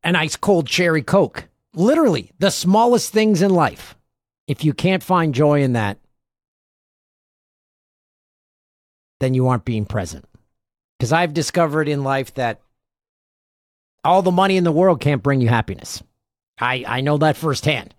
An 0.03 0.17
ice 0.17 0.37
cold 0.37 0.67
cherry 0.67 1.03
Coke. 1.03 1.49
Literally, 1.75 2.33
the 2.39 2.51
smallest 2.51 3.13
things 3.13 3.41
in 3.41 3.51
life. 3.51 3.97
If 4.49 4.65
you 4.65 4.75
can't 4.75 5.03
find 5.03 5.35
joy 5.35 5.63
in 5.63 5.75
that, 5.75 5.99
then 9.21 9.35
you 9.35 9.47
aren't 9.49 9.65
being 9.65 9.87
present. 9.87 10.25
Because 10.99 11.13
I've 11.13 11.33
discovered 11.33 11.89
in 11.89 12.03
life 12.03 12.35
that 12.35 12.61
all 14.05 14.23
the 14.23 14.33
money 14.33 14.57
in 14.57 14.65
the 14.65 14.73
world 14.73 15.01
can't 15.01 15.23
bring 15.23 15.41
you 15.41 15.49
happiness. 15.49 16.03
I, 16.59 16.85
I 16.87 17.01
know 17.01 17.19
that 17.19 17.37
firsthand. 17.37 17.95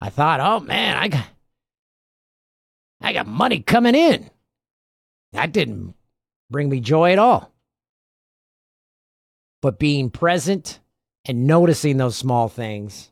I 0.00 0.08
thought, 0.08 0.40
oh 0.40 0.60
man, 0.60 0.96
I 0.96 1.08
got 1.08 1.26
I 3.00 3.12
got 3.12 3.26
money 3.26 3.60
coming 3.60 3.94
in. 3.94 4.30
That 5.32 5.52
didn't 5.52 5.94
bring 6.50 6.68
me 6.68 6.80
joy 6.80 7.12
at 7.12 7.18
all. 7.18 7.52
But 9.62 9.78
being 9.78 10.10
present 10.10 10.80
and 11.24 11.46
noticing 11.46 11.96
those 11.96 12.16
small 12.16 12.48
things, 12.48 13.10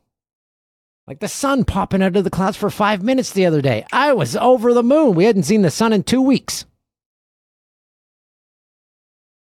like 1.07 1.19
the 1.19 1.27
sun 1.27 1.63
popping 1.63 2.03
out 2.03 2.15
of 2.15 2.23
the 2.23 2.29
clouds 2.29 2.57
for 2.57 2.69
five 2.69 3.01
minutes 3.01 3.31
the 3.31 3.45
other 3.45 3.61
day, 3.61 3.85
I 3.91 4.13
was 4.13 4.35
over 4.35 4.73
the 4.73 4.83
moon. 4.83 5.15
We 5.15 5.25
hadn't 5.25 5.43
seen 5.43 5.61
the 5.61 5.71
sun 5.71 5.93
in 5.93 6.03
two 6.03 6.21
weeks. 6.21 6.65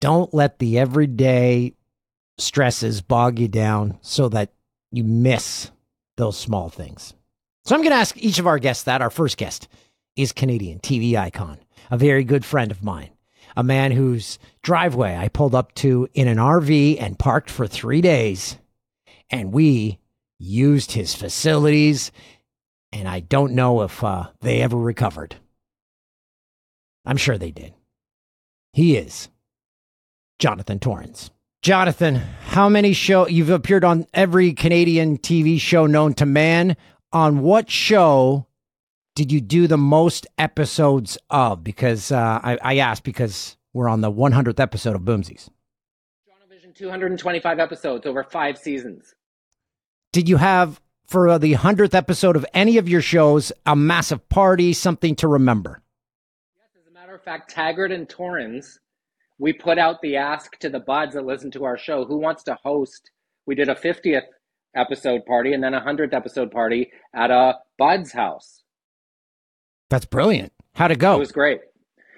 Don't 0.01 0.33
let 0.33 0.59
the 0.59 0.77
everyday 0.77 1.73
stresses 2.37 3.01
bog 3.01 3.39
you 3.39 3.47
down 3.47 3.97
so 4.01 4.29
that 4.29 4.51
you 4.91 5.03
miss 5.03 5.71
those 6.17 6.37
small 6.37 6.69
things. 6.69 7.13
So 7.65 7.73
I'm 7.73 7.81
going 7.81 7.91
to 7.91 7.97
ask 7.97 8.17
each 8.17 8.39
of 8.39 8.47
our 8.47 8.59
guests 8.59 8.83
that. 8.83 9.01
Our 9.01 9.09
first 9.09 9.37
guest 9.37 9.67
is 10.15 10.31
Canadian 10.31 10.79
TV 10.79 11.15
icon, 11.15 11.59
a 11.91 11.97
very 11.97 12.23
good 12.23 12.45
friend 12.45 12.71
of 12.71 12.83
mine, 12.83 13.09
a 13.55 13.63
man 13.63 13.91
whose 13.91 14.39
driveway 14.61 15.15
I 15.15 15.27
pulled 15.27 15.55
up 15.55 15.73
to 15.75 16.07
in 16.13 16.27
an 16.27 16.37
RV 16.37 17.01
and 17.01 17.19
parked 17.19 17.49
for 17.49 17.67
three 17.67 18.01
days. 18.01 18.57
And 19.29 19.51
we 19.51 19.99
used 20.39 20.91
his 20.93 21.15
facilities, 21.15 22.11
and 22.91 23.07
I 23.07 23.19
don't 23.19 23.53
know 23.53 23.81
if 23.81 24.03
uh, 24.03 24.27
they 24.41 24.61
ever 24.61 24.77
recovered. 24.77 25.35
I'm 27.05 27.17
sure 27.17 27.37
they 27.37 27.51
did. 27.51 27.73
He 28.73 28.97
is 28.97 29.29
Jonathan 30.39 30.79
Torrens. 30.79 31.31
Jonathan, 31.61 32.15
how 32.47 32.69
many 32.69 32.93
show 32.93 33.27
you've 33.27 33.49
appeared 33.49 33.83
on 33.83 34.05
every 34.13 34.53
Canadian 34.53 35.17
TV 35.17 35.59
show 35.59 35.87
known 35.87 36.13
to 36.15 36.25
man? 36.25 36.77
On 37.11 37.39
what 37.39 37.69
show 37.71 38.45
did 39.15 39.31
you 39.31 39.39
do 39.41 39.65
the 39.65 39.77
most 39.77 40.27
episodes 40.37 41.17
of? 41.29 41.63
Because 41.63 42.11
uh, 42.11 42.39
I, 42.43 42.57
I 42.61 42.77
asked 42.77 43.03
because 43.03 43.57
we're 43.73 43.89
on 43.89 44.01
the 44.01 44.11
100th 44.11 44.59
episode 44.59 44.95
of 44.95 45.01
Boomsies. 45.01 45.49
Vision 46.49 46.73
225 46.73 47.59
episodes 47.59 48.05
over 48.05 48.23
five 48.23 48.57
seasons. 48.57 49.15
Did 50.11 50.29
you 50.29 50.37
have 50.37 50.79
for 51.07 51.37
the 51.39 51.53
100th 51.53 51.93
episode 51.93 52.35
of 52.35 52.45
any 52.53 52.77
of 52.77 52.87
your 52.87 53.01
shows 53.01 53.51
a 53.65 53.75
massive 53.75 54.27
party, 54.29 54.73
something 54.73 55.15
to 55.15 55.27
remember? 55.27 55.81
Yes, 56.55 56.69
as 56.81 56.87
a 56.87 56.93
matter 56.93 57.15
of 57.15 57.23
fact, 57.23 57.49
Taggart 57.49 57.91
and 57.91 58.07
Torrens, 58.07 58.79
we 59.37 59.53
put 59.53 59.77
out 59.77 60.01
the 60.01 60.17
ask 60.17 60.57
to 60.59 60.69
the 60.69 60.79
buds 60.79 61.15
that 61.15 61.25
listen 61.25 61.51
to 61.51 61.65
our 61.65 61.77
show 61.77 62.05
who 62.05 62.17
wants 62.17 62.43
to 62.43 62.57
host. 62.63 63.11
We 63.45 63.55
did 63.55 63.69
a 63.69 63.75
50th 63.75 64.21
episode 64.75 65.25
party 65.25 65.53
and 65.53 65.63
then 65.63 65.73
a 65.73 65.81
100th 65.81 66.13
episode 66.13 66.51
party 66.51 66.91
at 67.13 67.31
a 67.31 67.55
Bud's 67.77 68.11
house. 68.11 68.63
That's 69.95 70.03
brilliant. 70.03 70.51
How'd 70.73 70.91
it 70.91 70.99
go? 70.99 71.15
It 71.15 71.19
was 71.19 71.31
great. 71.31 71.61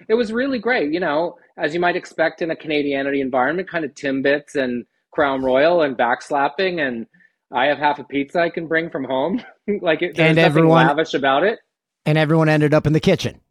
It 0.09 0.15
was 0.15 0.33
really 0.33 0.57
great. 0.57 0.91
You 0.91 0.99
know, 0.99 1.37
as 1.57 1.75
you 1.75 1.79
might 1.79 1.95
expect 1.95 2.41
in 2.41 2.49
a 2.49 2.55
Canadianity 2.55 3.21
environment, 3.21 3.69
kind 3.69 3.85
of 3.85 3.93
Timbits 3.93 4.55
and 4.55 4.83
Crown 5.11 5.43
Royal 5.43 5.83
and 5.83 5.95
backslapping. 5.95 6.81
And 6.81 7.05
I 7.51 7.65
have 7.65 7.77
half 7.77 7.99
a 7.99 8.03
pizza 8.03 8.39
I 8.39 8.49
can 8.49 8.65
bring 8.65 8.89
from 8.89 9.03
home. 9.03 9.43
like, 9.81 10.01
it, 10.01 10.17
and 10.19 10.39
everyone, 10.39 10.87
lavish 10.87 11.13
about 11.13 11.43
it. 11.43 11.59
And 12.03 12.17
everyone 12.17 12.49
ended 12.49 12.73
up 12.73 12.87
in 12.87 12.93
the 12.93 12.99
kitchen. 12.99 13.41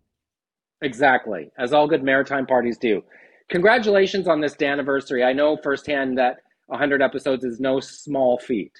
Exactly, 0.83 1.53
as 1.57 1.73
all 1.73 1.87
good 1.87 2.03
maritime 2.03 2.47
parties 2.47 2.79
do. 2.79 3.05
Congratulations 3.49 4.27
on 4.27 4.41
this 4.41 4.61
anniversary. 4.61 5.23
I 5.23 5.35
know 5.35 5.57
firsthand 5.63 6.19
that 6.19 6.39
100 6.67 7.01
episodes 7.01 7.45
is 7.45 7.61
no 7.61 7.79
small 7.79 8.41
feat. 8.41 8.73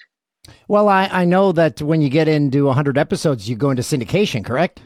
Well, 0.67 0.89
I, 0.89 1.05
I 1.05 1.23
know 1.23 1.53
that 1.53 1.81
when 1.81 2.01
you 2.01 2.09
get 2.09 2.27
into 2.27 2.65
100 2.65 2.97
episodes, 2.97 3.47
you 3.47 3.55
go 3.55 3.69
into 3.69 3.81
syndication, 3.81 4.43
correct? 4.43 4.81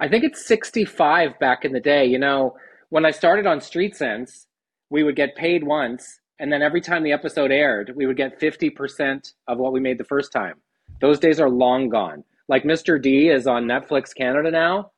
I 0.00 0.08
think 0.08 0.24
it's 0.24 0.46
65 0.46 1.38
back 1.38 1.64
in 1.64 1.72
the 1.72 1.80
day. 1.80 2.06
You 2.06 2.18
know, 2.18 2.56
when 2.88 3.04
I 3.04 3.10
started 3.10 3.46
on 3.46 3.60
Street 3.60 3.94
Cents, 3.94 4.46
we 4.88 5.02
would 5.04 5.14
get 5.14 5.36
paid 5.36 5.62
once, 5.62 6.20
and 6.38 6.52
then 6.52 6.62
every 6.62 6.80
time 6.80 7.04
the 7.04 7.12
episode 7.12 7.52
aired, 7.52 7.92
we 7.94 8.06
would 8.06 8.16
get 8.16 8.40
50% 8.40 9.32
of 9.46 9.58
what 9.58 9.72
we 9.72 9.80
made 9.80 9.98
the 9.98 10.04
first 10.04 10.32
time. 10.32 10.54
Those 11.00 11.18
days 11.18 11.38
are 11.38 11.50
long 11.50 11.88
gone. 11.90 12.24
Like 12.48 12.64
Mr. 12.64 13.00
D 13.00 13.28
is 13.28 13.46
on 13.46 13.66
Netflix 13.66 14.14
Canada 14.14 14.50
now. 14.50 14.90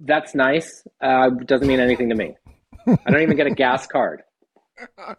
That's 0.00 0.34
nice. 0.34 0.86
Uh, 1.00 1.30
doesn't 1.44 1.66
mean 1.66 1.80
anything 1.80 2.08
to 2.08 2.14
me. 2.14 2.36
I 2.86 3.10
don't 3.10 3.22
even 3.22 3.36
get 3.36 3.46
a 3.46 3.54
gas 3.54 3.86
card. 3.86 4.22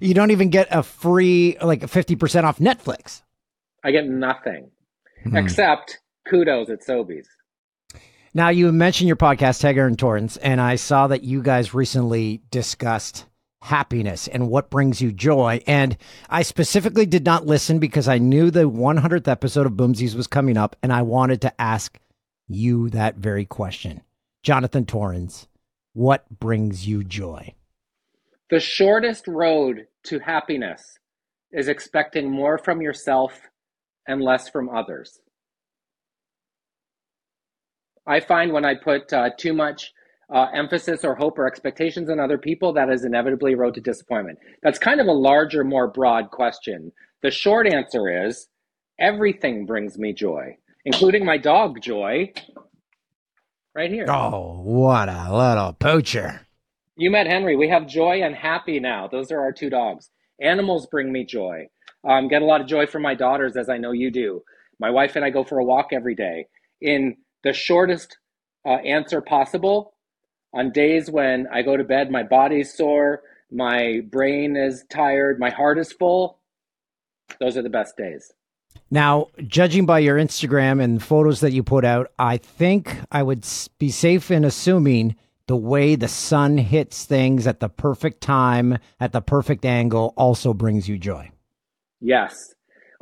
You 0.00 0.14
don't 0.14 0.30
even 0.30 0.50
get 0.50 0.68
a 0.70 0.82
free 0.82 1.56
like 1.62 1.88
fifty 1.88 2.16
percent 2.16 2.46
off 2.46 2.58
Netflix. 2.58 3.22
I 3.84 3.90
get 3.90 4.06
nothing 4.08 4.70
except 5.34 5.98
kudos 6.28 6.70
at 6.70 6.80
Sobeys. 6.86 7.26
Now 8.34 8.48
you 8.48 8.72
mentioned 8.72 9.08
your 9.08 9.16
podcast, 9.16 9.60
Taggart 9.60 9.88
and 9.88 9.98
Torrens, 9.98 10.38
and 10.38 10.58
I 10.58 10.76
saw 10.76 11.06
that 11.08 11.22
you 11.22 11.42
guys 11.42 11.74
recently 11.74 12.40
discussed 12.50 13.26
happiness 13.60 14.26
and 14.26 14.48
what 14.48 14.70
brings 14.70 15.02
you 15.02 15.12
joy. 15.12 15.60
And 15.66 15.98
I 16.30 16.40
specifically 16.40 17.04
did 17.04 17.26
not 17.26 17.46
listen 17.46 17.78
because 17.78 18.08
I 18.08 18.16
knew 18.16 18.50
the 18.50 18.70
100th 18.70 19.28
episode 19.28 19.66
of 19.66 19.74
Boomsies 19.74 20.14
was 20.14 20.26
coming 20.26 20.56
up, 20.56 20.76
and 20.82 20.94
I 20.94 21.02
wanted 21.02 21.42
to 21.42 21.60
ask 21.60 21.98
you 22.48 22.88
that 22.90 23.16
very 23.16 23.44
question, 23.44 24.00
Jonathan 24.42 24.86
Torrens. 24.86 25.46
What 25.92 26.24
brings 26.30 26.88
you 26.88 27.04
joy? 27.04 27.52
The 28.48 28.60
shortest 28.60 29.28
road 29.28 29.88
to 30.04 30.18
happiness 30.20 30.98
is 31.52 31.68
expecting 31.68 32.30
more 32.30 32.56
from 32.56 32.80
yourself 32.80 33.38
and 34.08 34.22
less 34.22 34.48
from 34.48 34.70
others. 34.70 35.20
I 38.06 38.20
find 38.20 38.52
when 38.52 38.64
I 38.64 38.74
put 38.74 39.12
uh, 39.12 39.30
too 39.36 39.52
much 39.52 39.92
uh, 40.32 40.46
emphasis 40.54 41.04
or 41.04 41.14
hope 41.14 41.38
or 41.38 41.46
expectations 41.46 42.08
on 42.10 42.18
other 42.18 42.38
people, 42.38 42.72
that 42.72 42.90
is 42.90 43.04
inevitably 43.04 43.52
a 43.52 43.56
road 43.56 43.74
to 43.74 43.80
disappointment. 43.80 44.38
That's 44.62 44.78
kind 44.78 45.00
of 45.00 45.06
a 45.06 45.12
larger, 45.12 45.62
more 45.62 45.88
broad 45.88 46.30
question. 46.30 46.92
The 47.22 47.30
short 47.30 47.66
answer 47.66 48.26
is 48.26 48.48
everything 48.98 49.66
brings 49.66 49.98
me 49.98 50.12
joy, 50.12 50.56
including 50.84 51.24
my 51.24 51.36
dog, 51.36 51.80
Joy, 51.80 52.32
right 53.74 53.90
here. 53.90 54.06
Oh, 54.08 54.60
what 54.62 55.08
a 55.08 55.36
little 55.36 55.72
poacher. 55.74 56.46
You 56.96 57.10
met 57.10 57.26
Henry. 57.26 57.56
We 57.56 57.68
have 57.68 57.86
Joy 57.86 58.22
and 58.22 58.34
Happy 58.34 58.80
now. 58.80 59.08
Those 59.08 59.30
are 59.30 59.40
our 59.40 59.52
two 59.52 59.70
dogs. 59.70 60.10
Animals 60.40 60.86
bring 60.86 61.12
me 61.12 61.24
joy. 61.24 61.68
Um, 62.08 62.28
get 62.28 62.42
a 62.42 62.44
lot 62.44 62.60
of 62.60 62.66
joy 62.66 62.86
from 62.86 63.02
my 63.02 63.14
daughters, 63.14 63.56
as 63.56 63.68
I 63.68 63.78
know 63.78 63.92
you 63.92 64.10
do. 64.10 64.42
My 64.80 64.90
wife 64.90 65.14
and 65.14 65.24
I 65.24 65.30
go 65.30 65.44
for 65.44 65.58
a 65.58 65.64
walk 65.64 65.88
every 65.92 66.14
day. 66.14 66.46
In 66.80 67.16
the 67.44 67.52
shortest 67.52 68.18
uh, 68.64 68.70
answer 68.70 69.20
possible, 69.20 69.94
on 70.54 70.70
days 70.70 71.10
when 71.10 71.46
I 71.52 71.62
go 71.62 71.76
to 71.76 71.84
bed, 71.84 72.10
my 72.10 72.22
body's 72.22 72.74
sore, 72.74 73.22
my 73.50 74.00
brain 74.10 74.56
is 74.56 74.84
tired, 74.90 75.38
my 75.38 75.50
heart 75.50 75.78
is 75.78 75.92
full, 75.92 76.38
those 77.40 77.56
are 77.56 77.62
the 77.62 77.70
best 77.70 77.96
days. 77.96 78.32
Now, 78.90 79.28
judging 79.46 79.86
by 79.86 80.00
your 80.00 80.16
Instagram 80.16 80.82
and 80.82 81.02
photos 81.02 81.40
that 81.40 81.52
you 81.52 81.62
put 81.62 81.84
out, 81.84 82.12
I 82.18 82.36
think 82.36 82.98
I 83.10 83.22
would 83.22 83.46
be 83.78 83.90
safe 83.90 84.30
in 84.30 84.44
assuming 84.44 85.16
the 85.46 85.56
way 85.56 85.96
the 85.96 86.08
sun 86.08 86.58
hits 86.58 87.04
things 87.04 87.46
at 87.46 87.60
the 87.60 87.68
perfect 87.68 88.20
time, 88.20 88.78
at 89.00 89.12
the 89.12 89.20
perfect 89.20 89.64
angle, 89.64 90.14
also 90.16 90.54
brings 90.54 90.88
you 90.88 90.98
joy. 90.98 91.30
Yes. 92.00 92.54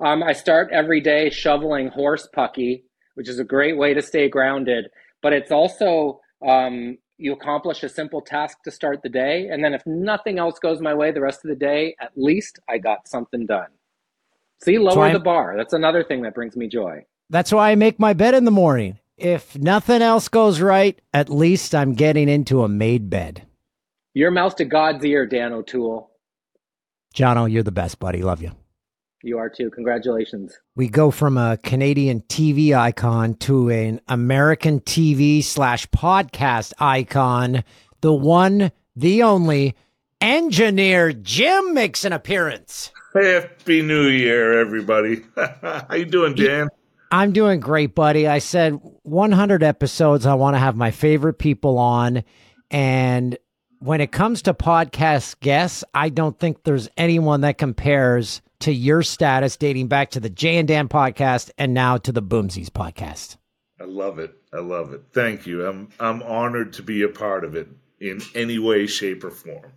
Um, 0.02 0.22
I 0.22 0.32
start 0.32 0.70
every 0.72 1.00
day 1.00 1.30
shoveling 1.30 1.88
horse 1.88 2.28
pucky, 2.34 2.84
which 3.14 3.28
is 3.28 3.38
a 3.38 3.44
great 3.44 3.76
way 3.76 3.94
to 3.94 4.02
stay 4.02 4.28
grounded. 4.28 4.86
But 5.22 5.32
it's 5.32 5.50
also 5.50 6.20
um, 6.46 6.98
you 7.18 7.32
accomplish 7.32 7.82
a 7.82 7.88
simple 7.88 8.20
task 8.22 8.62
to 8.64 8.70
start 8.70 9.02
the 9.02 9.08
day, 9.08 9.48
and 9.50 9.62
then 9.62 9.74
if 9.74 9.82
nothing 9.86 10.38
else 10.38 10.58
goes 10.58 10.80
my 10.80 10.94
way 10.94 11.12
the 11.12 11.20
rest 11.20 11.44
of 11.44 11.50
the 11.50 11.56
day, 11.56 11.94
at 12.00 12.12
least 12.16 12.58
I 12.68 12.78
got 12.78 13.06
something 13.06 13.46
done. 13.46 13.68
See, 14.62 14.78
lower 14.78 15.04
I'm- 15.04 15.12
the 15.12 15.20
bar. 15.20 15.54
That's 15.56 15.72
another 15.72 16.02
thing 16.04 16.22
that 16.22 16.34
brings 16.34 16.56
me 16.56 16.68
joy. 16.68 17.04
That's 17.28 17.52
why 17.52 17.70
I 17.70 17.74
make 17.76 18.00
my 18.00 18.12
bed 18.12 18.34
in 18.34 18.44
the 18.44 18.50
morning. 18.50 18.98
If 19.16 19.56
nothing 19.56 20.02
else 20.02 20.28
goes 20.28 20.60
right, 20.60 20.98
at 21.12 21.28
least 21.28 21.74
I'm 21.74 21.92
getting 21.92 22.28
into 22.28 22.64
a 22.64 22.68
made 22.68 23.10
bed. 23.10 23.46
Your 24.14 24.30
mouth 24.30 24.56
to 24.56 24.64
God's 24.64 25.04
ear, 25.04 25.26
Dan 25.26 25.52
O'Toole. 25.52 26.10
Jono, 27.14 27.50
you're 27.50 27.62
the 27.62 27.70
best, 27.70 27.98
buddy. 27.98 28.22
Love 28.22 28.42
you. 28.42 28.52
You 29.22 29.38
are 29.38 29.50
too. 29.50 29.70
Congratulations. 29.70 30.58
We 30.76 30.88
go 30.88 31.10
from 31.10 31.36
a 31.36 31.58
Canadian 31.62 32.22
TV 32.22 32.74
icon 32.74 33.34
to 33.34 33.68
an 33.68 34.00
American 34.08 34.80
TV 34.80 35.44
slash 35.44 35.86
podcast 35.88 36.72
icon. 36.78 37.62
The 38.00 38.14
one, 38.14 38.72
the 38.96 39.22
only, 39.22 39.74
engineer 40.22 41.12
Jim 41.12 41.74
makes 41.74 42.04
an 42.04 42.14
appearance. 42.14 42.92
Happy 43.12 43.82
New 43.82 44.06
Year, 44.06 44.58
everybody. 44.58 45.22
How 45.36 45.94
you 45.94 46.06
doing, 46.06 46.34
Dan? 46.34 46.68
I'm 47.12 47.32
doing 47.32 47.60
great, 47.60 47.94
buddy. 47.94 48.26
I 48.26 48.38
said 48.38 48.80
100 49.02 49.62
episodes. 49.62 50.24
I 50.24 50.34
want 50.34 50.54
to 50.54 50.58
have 50.58 50.76
my 50.76 50.92
favorite 50.92 51.34
people 51.34 51.76
on. 51.76 52.22
And 52.70 53.36
when 53.80 54.00
it 54.00 54.12
comes 54.12 54.42
to 54.42 54.54
podcast 54.54 55.40
guests, 55.40 55.84
I 55.92 56.08
don't 56.08 56.38
think 56.38 56.62
there's 56.62 56.88
anyone 56.96 57.40
that 57.40 57.58
compares 57.58 58.40
to 58.60 58.72
your 58.72 59.02
status 59.02 59.56
dating 59.56 59.88
back 59.88 60.10
to 60.10 60.20
the 60.20 60.30
Jay 60.30 60.56
and 60.58 60.68
Dan 60.68 60.88
podcast 60.88 61.50
and 61.58 61.74
now 61.74 61.96
to 61.98 62.12
the 62.12 62.22
Boomsies 62.22 62.70
podcast. 62.70 63.36
I 63.80 63.84
love 63.84 64.18
it. 64.18 64.34
I 64.52 64.58
love 64.58 64.92
it. 64.92 65.02
Thank 65.12 65.46
you. 65.46 65.66
I'm 65.66 65.88
I'm 65.98 66.22
honored 66.22 66.72
to 66.74 66.82
be 66.82 67.02
a 67.02 67.08
part 67.08 67.44
of 67.44 67.54
it 67.54 67.68
in 67.98 68.20
any 68.34 68.58
way, 68.58 68.86
shape, 68.86 69.24
or 69.24 69.30
form. 69.30 69.72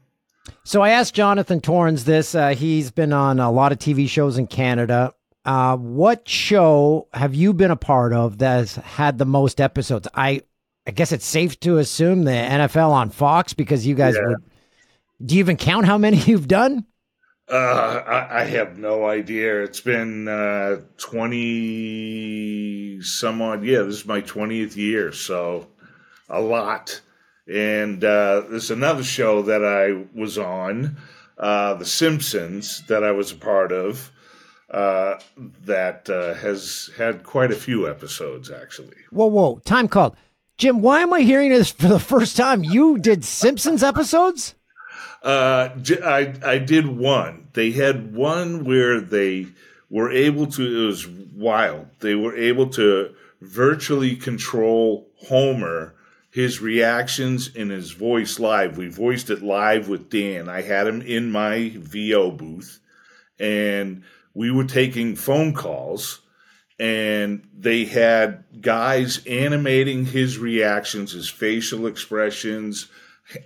So 0.66 0.82
I 0.82 0.90
asked 0.90 1.14
Jonathan 1.16 1.62
Torrens 1.62 2.04
this. 2.06 2.36
Uh, 2.36 2.50
he's 2.50 2.92
been 2.92 3.14
on 3.14 3.40
a 3.40 3.52
lot 3.52 3.72
of 3.72 3.80
TV 3.80 4.10
shows 4.10 4.38
in 4.38 4.48
Canada. 4.48 5.14
Uh, 5.46 5.76
what 5.78 6.28
show 6.28 7.08
have 7.14 7.34
you 7.36 7.54
been 7.54 7.72
a 7.72 7.76
part 7.78 8.14
of 8.14 8.38
that 8.40 8.58
has 8.58 8.76
had 8.76 9.18
the 9.18 9.26
most 9.26 9.62
episodes? 9.62 10.08
I 10.14 10.42
I 10.86 10.92
guess 10.92 11.14
it's 11.14 11.26
safe 11.26 11.58
to 11.62 11.78
assume 11.78 12.24
the 12.26 12.32
NFL 12.32 12.90
on 12.92 13.10
Fox 13.10 13.54
because 13.54 13.88
you 13.88 13.96
guys 13.96 14.16
Yeah. 14.16 14.28
would. 14.28 14.38
Do 15.26 15.36
you 15.36 15.40
even 15.40 15.56
count 15.56 15.86
how 15.86 15.98
many 15.98 16.18
you've 16.26 16.48
done? 16.50 16.86
Uh, 17.52 18.02
I, 18.08 18.42
I 18.42 18.44
have 18.46 18.78
no 18.78 19.06
idea. 19.06 19.64
It's 19.64 19.82
been 19.82 20.28
uh, 20.28 20.82
twenty 20.98 23.02
some 23.02 23.42
odd. 23.42 23.64
Yeah, 23.64 23.82
this 23.82 23.98
is 23.98 24.06
my 24.06 24.22
twentieth 24.22 24.78
year, 24.78 25.12
so 25.12 25.68
a 26.30 26.40
lot. 26.40 27.02
And 27.48 28.04
uh, 28.04 28.44
there's 28.50 28.72
another 28.72 29.04
show 29.04 29.42
that 29.42 29.66
I 29.66 30.06
was 30.18 30.38
on, 30.38 30.96
uh, 31.38 31.74
The 31.74 31.86
Simpsons, 31.86 32.84
that 32.88 33.04
I 33.04 33.12
was 33.12 33.34
a 33.34 33.36
part 33.36 33.74
of. 33.74 34.10
Uh, 34.70 35.20
that 35.66 36.10
uh, 36.10 36.34
has 36.36 36.90
had 36.98 37.24
quite 37.24 37.52
a 37.52 37.56
few 37.56 37.88
episodes, 37.88 38.50
actually. 38.50 38.96
Whoa, 39.12 39.28
whoa! 39.28 39.60
Time 39.66 39.88
called. 39.88 40.16
Jim, 40.58 40.82
why 40.82 41.02
am 41.02 41.14
I 41.14 41.22
hearing 41.22 41.50
this 41.50 41.72
for 41.72 41.88
the 41.88 42.00
first 42.00 42.38
time? 42.38 42.64
You 42.64 42.98
did 42.98 43.26
Simpsons 43.26 43.84
episodes? 43.84 44.56
Uh, 45.24 45.70
I 46.04 46.34
I 46.44 46.58
did 46.58 46.86
one. 46.86 47.48
They 47.54 47.72
had 47.72 48.14
one 48.14 48.66
where 48.66 49.00
they 49.00 49.48
were 49.90 50.12
able 50.12 50.48
to. 50.48 50.84
It 50.84 50.86
was 50.86 51.08
wild. 51.08 51.88
They 52.02 52.16
were 52.16 52.36
able 52.36 52.68
to 52.72 53.16
virtually 53.42 54.18
control 54.18 55.08
Homer, 55.28 55.96
his 56.30 56.62
reactions 56.62 57.50
and 57.56 57.72
his 57.72 57.92
voice 57.92 58.38
live. 58.38 58.78
We 58.78 58.90
voiced 58.90 59.30
it 59.30 59.42
live 59.42 59.88
with 59.88 60.10
Dan. 60.10 60.50
I 60.50 60.62
had 60.62 60.88
him 60.88 61.02
in 61.02 61.32
my 61.32 61.72
VO 61.78 62.32
booth, 62.32 62.80
and 63.40 64.04
we 64.34 64.52
were 64.52 64.66
taking 64.66 65.16
phone 65.16 65.54
calls. 65.54 66.20
And 66.80 67.48
they 67.58 67.86
had 67.86 68.44
guys 68.60 69.24
animating 69.26 70.06
his 70.06 70.38
reactions, 70.38 71.14
his 71.14 71.30
facial 71.30 71.86
expressions, 71.86 72.90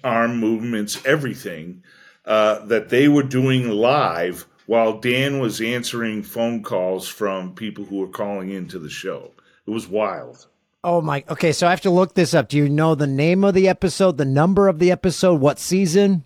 arm 0.03 0.37
movements, 0.37 1.03
everything 1.05 1.83
uh, 2.25 2.65
that 2.65 2.89
they 2.89 3.07
were 3.07 3.23
doing 3.23 3.69
live 3.69 4.45
while 4.65 4.99
Dan 4.99 5.39
was 5.39 5.61
answering 5.61 6.23
phone 6.23 6.61
calls 6.61 7.07
from 7.07 7.55
people 7.55 7.85
who 7.85 7.97
were 7.97 8.07
calling 8.07 8.51
into 8.51 8.79
the 8.79 8.89
show. 8.89 9.31
It 9.65 9.71
was 9.71 9.87
wild. 9.87 10.47
Oh 10.83 11.01
my! 11.01 11.23
Okay, 11.29 11.51
so 11.51 11.67
I 11.67 11.71
have 11.71 11.81
to 11.81 11.89
look 11.89 12.13
this 12.13 12.33
up. 12.33 12.49
Do 12.49 12.57
you 12.57 12.69
know 12.69 12.95
the 12.95 13.07
name 13.07 13.43
of 13.43 13.53
the 13.53 13.67
episode, 13.67 14.17
the 14.17 14.25
number 14.25 14.67
of 14.67 14.79
the 14.79 14.91
episode, 14.91 15.41
what 15.41 15.59
season? 15.59 16.23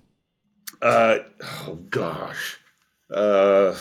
Uh, 0.81 1.19
oh 1.41 1.79
gosh. 1.89 2.59
Uh, 3.09 3.75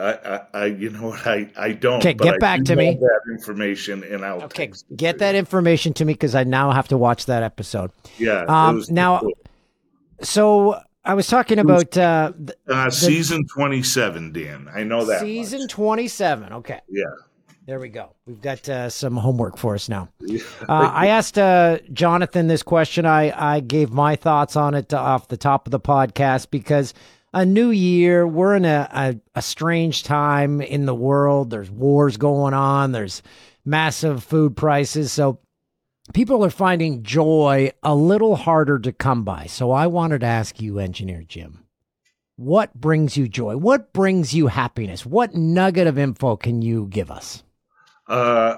I, 0.00 0.12
I, 0.36 0.40
I, 0.54 0.64
you 0.66 0.90
know 0.90 1.08
what? 1.10 1.26
I, 1.26 1.50
I 1.56 1.72
don't. 1.72 1.98
Okay, 1.98 2.14
get 2.14 2.34
I 2.34 2.38
back 2.38 2.64
to 2.64 2.76
me. 2.76 2.96
That 3.00 3.20
information, 3.30 4.02
and 4.04 4.24
I'll 4.24 4.42
Okay, 4.44 4.72
get 4.96 5.18
that 5.18 5.34
information 5.34 5.92
to 5.94 6.04
me 6.04 6.14
because 6.14 6.34
I 6.34 6.44
now 6.44 6.70
have 6.70 6.88
to 6.88 6.96
watch 6.98 7.26
that 7.26 7.42
episode. 7.42 7.90
Yeah. 8.18 8.44
Um, 8.48 8.82
now- 8.88 9.20
cool. 9.20 9.32
So 10.22 10.80
I 11.04 11.14
was 11.14 11.26
talking 11.28 11.58
about 11.58 11.96
uh, 11.96 12.32
th- 12.36 12.58
uh, 12.68 12.90
season 12.90 13.46
twenty-seven, 13.46 14.32
Dan. 14.32 14.68
I 14.74 14.82
know 14.84 15.04
that. 15.06 15.20
season 15.20 15.66
twenty-seven. 15.66 16.52
Okay, 16.52 16.80
Yeah. 16.90 17.04
there 17.66 17.80
we 17.80 17.88
go. 17.88 18.14
We've 18.26 18.40
got 18.40 18.68
uh, 18.68 18.90
some 18.90 19.16
homework 19.16 19.56
for 19.56 19.74
us 19.74 19.88
now. 19.88 20.08
Uh, 20.68 20.90
I 20.94 21.06
asked 21.08 21.38
uh, 21.38 21.78
Jonathan 21.92 22.46
this 22.46 22.62
question. 22.62 23.04
I, 23.06 23.32
I 23.56 23.60
gave 23.60 23.90
my 23.92 24.14
thoughts 24.14 24.54
on 24.56 24.74
it 24.74 24.92
off 24.94 25.28
the 25.28 25.36
top 25.38 25.66
of 25.66 25.70
the 25.72 25.80
podcast 25.80 26.50
because 26.50 26.92
a 27.32 27.46
new 27.46 27.70
year. 27.70 28.26
We're 28.26 28.56
in 28.56 28.64
a, 28.64 28.88
a, 28.92 29.16
a 29.34 29.42
strange 29.42 30.02
time 30.02 30.60
in 30.60 30.86
the 30.86 30.94
world. 30.94 31.50
There's 31.50 31.70
wars 31.70 32.16
going 32.16 32.54
on, 32.54 32.92
there's 32.92 33.22
massive 33.64 34.24
food 34.24 34.56
prices. 34.56 35.12
So 35.12 35.38
people 36.12 36.44
are 36.44 36.50
finding 36.50 37.02
joy 37.02 37.72
a 37.82 37.94
little 37.94 38.36
harder 38.36 38.78
to 38.80 38.92
come 38.92 39.24
by. 39.24 39.46
So 39.46 39.70
I 39.70 39.86
wanted 39.86 40.20
to 40.20 40.26
ask 40.26 40.60
you, 40.60 40.78
Engineer 40.78 41.22
Jim, 41.26 41.64
what 42.36 42.74
brings 42.74 43.16
you 43.16 43.28
joy? 43.28 43.56
What 43.56 43.92
brings 43.92 44.32
you 44.34 44.46
happiness? 44.46 45.04
What 45.04 45.34
nugget 45.34 45.86
of 45.86 45.98
info 45.98 46.36
can 46.36 46.62
you 46.62 46.86
give 46.86 47.10
us? 47.10 47.42
Uh, 48.06 48.56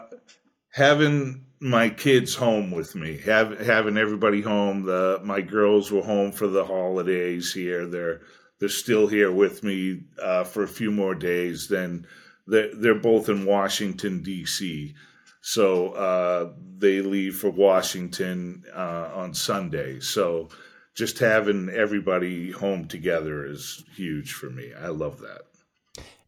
having 0.70 1.44
my 1.60 1.88
kids 1.90 2.34
home 2.34 2.70
with 2.70 2.94
me, 2.94 3.18
have, 3.18 3.58
having 3.60 3.96
everybody 3.96 4.40
home. 4.40 4.84
The 4.84 5.20
my 5.22 5.40
girls 5.40 5.92
were 5.92 6.02
home 6.02 6.32
for 6.32 6.46
the 6.46 6.64
holidays 6.64 7.52
here. 7.52 7.86
They're 7.86 8.22
they're 8.62 8.68
still 8.68 9.08
here 9.08 9.32
with 9.32 9.64
me 9.64 10.02
uh, 10.22 10.44
for 10.44 10.62
a 10.62 10.68
few 10.68 10.92
more 10.92 11.16
days. 11.16 11.66
Then 11.66 12.06
they're 12.46 12.72
they're 12.72 12.94
both 12.94 13.28
in 13.28 13.44
Washington 13.44 14.22
D.C. 14.22 14.94
So 15.40 15.88
uh, 15.88 16.52
they 16.78 17.00
leave 17.00 17.34
for 17.34 17.50
Washington 17.50 18.62
uh, 18.72 19.10
on 19.12 19.34
Sunday. 19.34 19.98
So 19.98 20.48
just 20.94 21.18
having 21.18 21.70
everybody 21.70 22.52
home 22.52 22.86
together 22.86 23.44
is 23.44 23.82
huge 23.96 24.32
for 24.32 24.48
me. 24.48 24.72
I 24.80 24.90
love 24.90 25.18
that. 25.18 25.40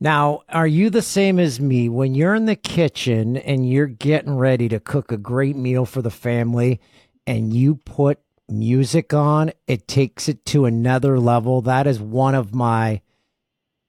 Now, 0.01 0.40
are 0.49 0.66
you 0.66 0.90
the 0.90 1.03
same 1.03 1.38
as 1.38 1.61
me 1.61 1.88
when 1.88 2.16
you're 2.16 2.35
in 2.35 2.47
the 2.47 2.57
kitchen 2.57 3.37
and 3.37 3.70
you're 3.70 3.87
getting 3.87 4.37
ready 4.37 4.68
to 4.70 4.81
cook 4.81 5.12
a 5.12 5.16
great 5.16 5.55
meal 5.55 5.85
for 5.85 6.03
the 6.03 6.11
family 6.11 6.81
and 7.29 7.55
you 7.55 7.77
put 7.77 8.18
music 8.48 9.12
on, 9.14 9.52
it 9.66 9.88
takes 9.88 10.28
it 10.28 10.44
to 10.46 10.64
another 10.64 11.18
level. 11.18 11.61
That 11.62 11.87
is 11.87 12.00
one 12.00 12.35
of 12.35 12.54
my 12.54 13.00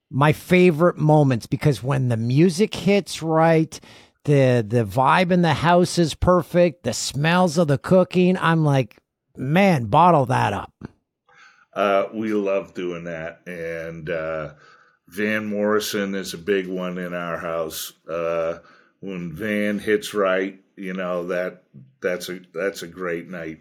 my 0.09 0.31
favorite 0.31 0.97
moments 0.97 1.47
because 1.47 1.83
when 1.83 2.09
the 2.09 2.17
music 2.17 2.73
hits 2.73 3.21
right, 3.21 3.79
the 4.25 4.65
the 4.67 4.85
vibe 4.85 5.31
in 5.31 5.41
the 5.41 5.53
house 5.53 5.97
is 5.97 6.13
perfect, 6.13 6.83
the 6.83 6.93
smells 6.93 7.57
of 7.57 7.67
the 7.67 7.77
cooking, 7.77 8.37
I'm 8.37 8.63
like, 8.63 8.97
man, 9.35 9.85
bottle 9.85 10.25
that 10.27 10.53
up. 10.53 10.73
Uh, 11.73 12.07
we 12.13 12.31
love 12.33 12.73
doing 12.73 13.03
that, 13.03 13.41
and 13.45 14.09
uh, 14.09 14.53
Van 15.07 15.45
Morrison 15.45 16.15
is 16.15 16.33
a 16.33 16.37
big 16.37 16.67
one 16.67 16.97
in 16.97 17.13
our 17.13 17.37
house. 17.37 17.91
Uh, 18.09 18.59
when 19.01 19.33
Van 19.33 19.77
hits 19.79 20.13
right, 20.13 20.57
you 20.77 20.93
know 20.93 21.27
that 21.27 21.63
that's 22.01 22.29
a 22.29 22.39
that's 22.53 22.81
a 22.81 22.87
great 22.87 23.29
night. 23.29 23.59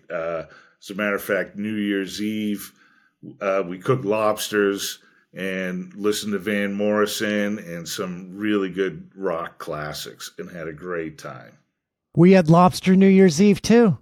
As 0.84 0.90
a 0.90 0.94
matter 0.94 1.14
of 1.16 1.22
fact, 1.22 1.56
New 1.56 1.76
Year's 1.76 2.20
Eve, 2.20 2.70
uh, 3.40 3.62
we 3.66 3.78
cooked 3.78 4.04
lobsters 4.04 4.98
and 5.32 5.94
listened 5.94 6.34
to 6.34 6.38
Van 6.38 6.74
Morrison 6.74 7.58
and 7.58 7.88
some 7.88 8.36
really 8.36 8.68
good 8.68 9.10
rock 9.16 9.56
classics, 9.58 10.32
and 10.38 10.50
had 10.50 10.68
a 10.68 10.74
great 10.74 11.16
time. 11.16 11.56
We 12.14 12.32
had 12.32 12.50
lobster 12.50 12.94
New 12.96 13.08
Year's 13.08 13.40
Eve 13.40 13.62
too. 13.62 13.96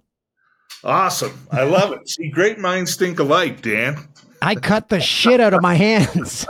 Awesome, 0.83 1.47
I 1.51 1.63
love 1.63 1.93
it. 1.93 2.09
See, 2.09 2.29
great 2.29 2.59
minds 2.59 2.97
think 2.97 3.17
alike, 3.17 3.61
Dan. 3.61 4.05
I 4.41 4.55
cut 4.55 4.89
the 4.89 4.99
shit 4.99 5.39
out 5.39 5.53
of 5.53 5.61
my 5.61 5.75
hands. 5.75 6.45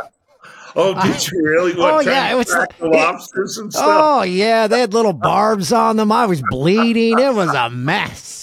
Oh, 0.76 1.00
did 1.04 1.32
you 1.32 1.43
really? 1.43 1.76
What, 1.76 1.93
oh, 1.93 2.00
yeah, 2.00 2.32
it 2.32 2.36
was- 2.36 2.48
the 2.48 2.88
lobsters 2.88 3.60
and 3.60 3.72
stuff. 3.72 3.86
Oh 3.88 4.24
yeah, 4.24 4.65
they 4.65 4.80
had 4.80 4.96
little 4.96 5.13
barbs 5.13 5.72
on 5.72 5.98
them. 5.98 6.12
I 6.12 6.26
was 6.26 6.41
bleeding. 6.50 7.19
It 7.19 7.36
was 7.36 7.54
a 7.54 7.69
mess. 7.69 8.42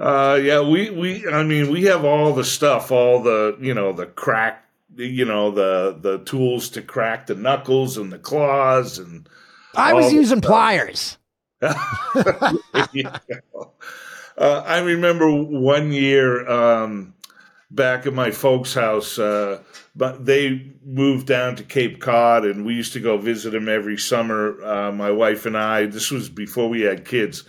Uh, 0.00 0.38
yeah, 0.42 0.60
we 0.60 0.90
we 0.90 1.26
I 1.26 1.42
mean 1.42 1.70
we 1.72 1.84
have 1.84 2.04
all 2.04 2.32
the 2.32 2.44
stuff, 2.44 2.92
all 2.92 3.22
the 3.22 3.56
you 3.60 3.74
know 3.74 3.92
the 3.92 4.06
crack, 4.06 4.64
you 4.96 5.24
know 5.24 5.50
the 5.50 5.96
the 6.00 6.18
tools 6.18 6.68
to 6.70 6.82
crack 6.82 7.26
the 7.26 7.34
knuckles 7.34 7.96
and 7.96 8.12
the 8.12 8.18
claws 8.18 8.98
and 8.98 9.28
I 9.74 9.94
was 9.94 10.12
using 10.12 10.38
stuff. 10.38 10.48
pliers. 10.48 11.18
Yeah. 12.92 13.18
Uh, 14.36 14.62
I 14.64 14.78
remember 14.78 15.28
one 15.30 15.90
year 15.90 16.48
um, 16.48 17.14
back 17.72 18.06
at 18.06 18.14
my 18.14 18.30
folks' 18.30 18.72
house, 18.74 19.18
uh, 19.18 19.62
but 19.96 20.24
they 20.24 20.70
moved 20.84 21.26
down 21.26 21.56
to 21.56 21.64
Cape 21.64 22.00
Cod, 22.00 22.44
and 22.44 22.64
we 22.64 22.74
used 22.74 22.92
to 22.92 23.00
go 23.00 23.18
visit 23.18 23.50
them 23.50 23.68
every 23.68 23.98
summer. 23.98 24.62
Uh, 24.64 24.92
my 24.92 25.10
wife 25.10 25.44
and 25.44 25.56
I. 25.56 25.86
This 25.86 26.12
was 26.12 26.28
before 26.28 26.68
we 26.68 26.82
had 26.82 27.04
kids, 27.04 27.42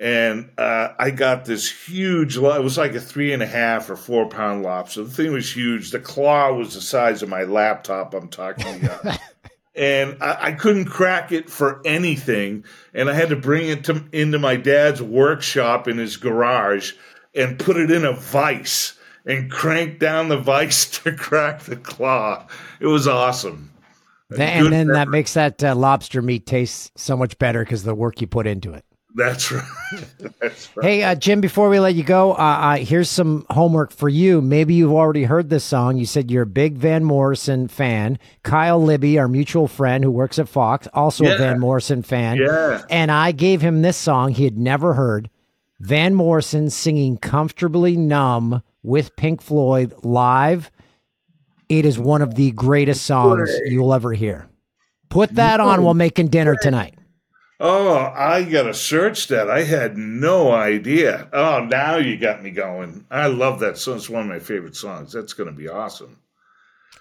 and 0.00 0.48
uh, 0.56 0.94
I 0.98 1.10
got 1.10 1.44
this 1.44 1.70
huge. 1.70 2.38
It 2.38 2.40
was 2.40 2.78
like 2.78 2.94
a 2.94 3.00
three 3.00 3.34
and 3.34 3.42
a 3.42 3.46
half 3.46 3.90
or 3.90 3.96
four 3.96 4.30
pound 4.30 4.62
lobster. 4.62 5.04
The 5.04 5.10
thing 5.10 5.32
was 5.32 5.54
huge. 5.54 5.90
The 5.90 6.00
claw 6.00 6.54
was 6.54 6.74
the 6.74 6.80
size 6.80 7.22
of 7.22 7.28
my 7.28 7.42
laptop. 7.42 8.14
I'm 8.14 8.28
talking 8.28 8.82
about. 8.82 9.18
and 9.74 10.16
I, 10.22 10.38
I 10.40 10.52
couldn't 10.52 10.86
crack 10.86 11.32
it 11.32 11.50
for 11.50 11.82
anything. 11.84 12.64
And 12.94 13.10
I 13.10 13.12
had 13.12 13.28
to 13.28 13.36
bring 13.36 13.68
it 13.68 13.84
to, 13.84 14.02
into 14.10 14.38
my 14.38 14.56
dad's 14.56 15.02
workshop 15.02 15.86
in 15.86 15.98
his 15.98 16.16
garage 16.16 16.94
and 17.34 17.58
put 17.58 17.76
it 17.76 17.90
in 17.90 18.06
a 18.06 18.14
vise 18.14 18.94
and 19.26 19.50
crank 19.50 19.98
down 19.98 20.30
the 20.30 20.38
vise 20.38 20.86
to 21.02 21.12
crack 21.12 21.64
the 21.64 21.76
claw. 21.76 22.46
It 22.80 22.86
was 22.86 23.06
awesome. 23.06 23.70
And 24.30 24.72
then 24.72 24.86
that 24.86 25.08
makes 25.08 25.34
that 25.34 25.62
uh, 25.62 25.74
lobster 25.74 26.22
meat 26.22 26.46
taste 26.46 26.96
so 26.98 27.18
much 27.18 27.36
better 27.38 27.64
because 27.64 27.82
the 27.82 27.94
work 27.94 28.22
you 28.22 28.28
put 28.28 28.46
into 28.46 28.72
it. 28.72 28.84
That's 29.14 29.50
right. 29.50 29.64
That's 30.40 30.76
right. 30.76 30.84
Hey, 30.84 31.02
uh, 31.02 31.14
Jim, 31.14 31.40
before 31.40 31.68
we 31.68 31.80
let 31.80 31.94
you 31.94 32.04
go, 32.04 32.32
uh, 32.32 32.36
uh, 32.36 32.76
here's 32.76 33.10
some 33.10 33.44
homework 33.50 33.90
for 33.90 34.08
you. 34.08 34.40
Maybe 34.40 34.74
you've 34.74 34.92
already 34.92 35.24
heard 35.24 35.50
this 35.50 35.64
song. 35.64 35.96
You 35.96 36.06
said 36.06 36.30
you're 36.30 36.44
a 36.44 36.46
big 36.46 36.76
Van 36.76 37.04
Morrison 37.04 37.68
fan. 37.68 38.18
Kyle 38.42 38.82
Libby, 38.82 39.18
our 39.18 39.28
mutual 39.28 39.66
friend 39.66 40.04
who 40.04 40.10
works 40.10 40.38
at 40.38 40.48
Fox, 40.48 40.86
also 40.94 41.24
a 41.24 41.36
Van 41.36 41.58
Morrison 41.58 42.02
fan. 42.02 42.36
Yeah. 42.36 42.82
And 42.88 43.10
I 43.10 43.32
gave 43.32 43.60
him 43.60 43.82
this 43.82 43.96
song 43.96 44.32
he 44.32 44.44
had 44.44 44.56
never 44.56 44.94
heard 44.94 45.28
Van 45.80 46.14
Morrison 46.14 46.70
singing 46.70 47.16
Comfortably 47.16 47.96
Numb 47.96 48.62
with 48.82 49.16
Pink 49.16 49.42
Floyd 49.42 49.92
live. 50.02 50.70
It 51.68 51.84
is 51.84 51.98
one 51.98 52.22
of 52.22 52.34
the 52.34 52.50
greatest 52.52 53.06
songs 53.06 53.50
you'll 53.64 53.94
ever 53.94 54.12
hear. 54.12 54.48
Put 55.08 55.34
that 55.34 55.58
on 55.60 55.82
while 55.82 55.94
making 55.94 56.28
dinner 56.28 56.56
tonight. 56.60 56.94
Oh, 57.62 57.94
I 58.16 58.44
gotta 58.44 58.72
search 58.72 59.28
that. 59.28 59.50
I 59.50 59.62
had 59.64 59.98
no 59.98 60.50
idea. 60.50 61.28
Oh, 61.32 61.60
now 61.70 61.96
you 61.96 62.16
got 62.16 62.42
me 62.42 62.50
going. 62.50 63.04
I 63.10 63.26
love 63.26 63.60
that 63.60 63.76
song. 63.76 63.96
It's 63.96 64.08
one 64.08 64.22
of 64.22 64.28
my 64.28 64.38
favorite 64.38 64.76
songs. 64.76 65.12
That's 65.12 65.34
gonna 65.34 65.52
be 65.52 65.68
awesome. 65.68 66.18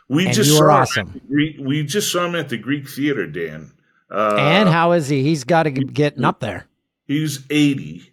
We 0.09 0.25
And 0.25 0.35
just 0.35 0.49
you 0.49 0.57
saw 0.57 0.63
are 0.65 0.69
him 0.71 0.75
at 0.75 0.81
awesome. 0.81 1.21
Greek, 1.29 1.55
we 1.61 1.83
just 1.83 2.11
saw 2.11 2.25
him 2.25 2.35
at 2.35 2.49
the 2.49 2.57
Greek 2.57 2.89
Theater, 2.89 3.25
Dan. 3.25 3.71
Uh, 4.11 4.35
and 4.37 4.67
how 4.67 4.91
is 4.91 5.07
he? 5.07 5.23
He's 5.23 5.43
got 5.43 5.63
to 5.63 5.71
get 5.71 5.93
getting 5.93 6.25
up 6.25 6.39
there. 6.39 6.65
He's 7.05 7.45
80 7.49 8.11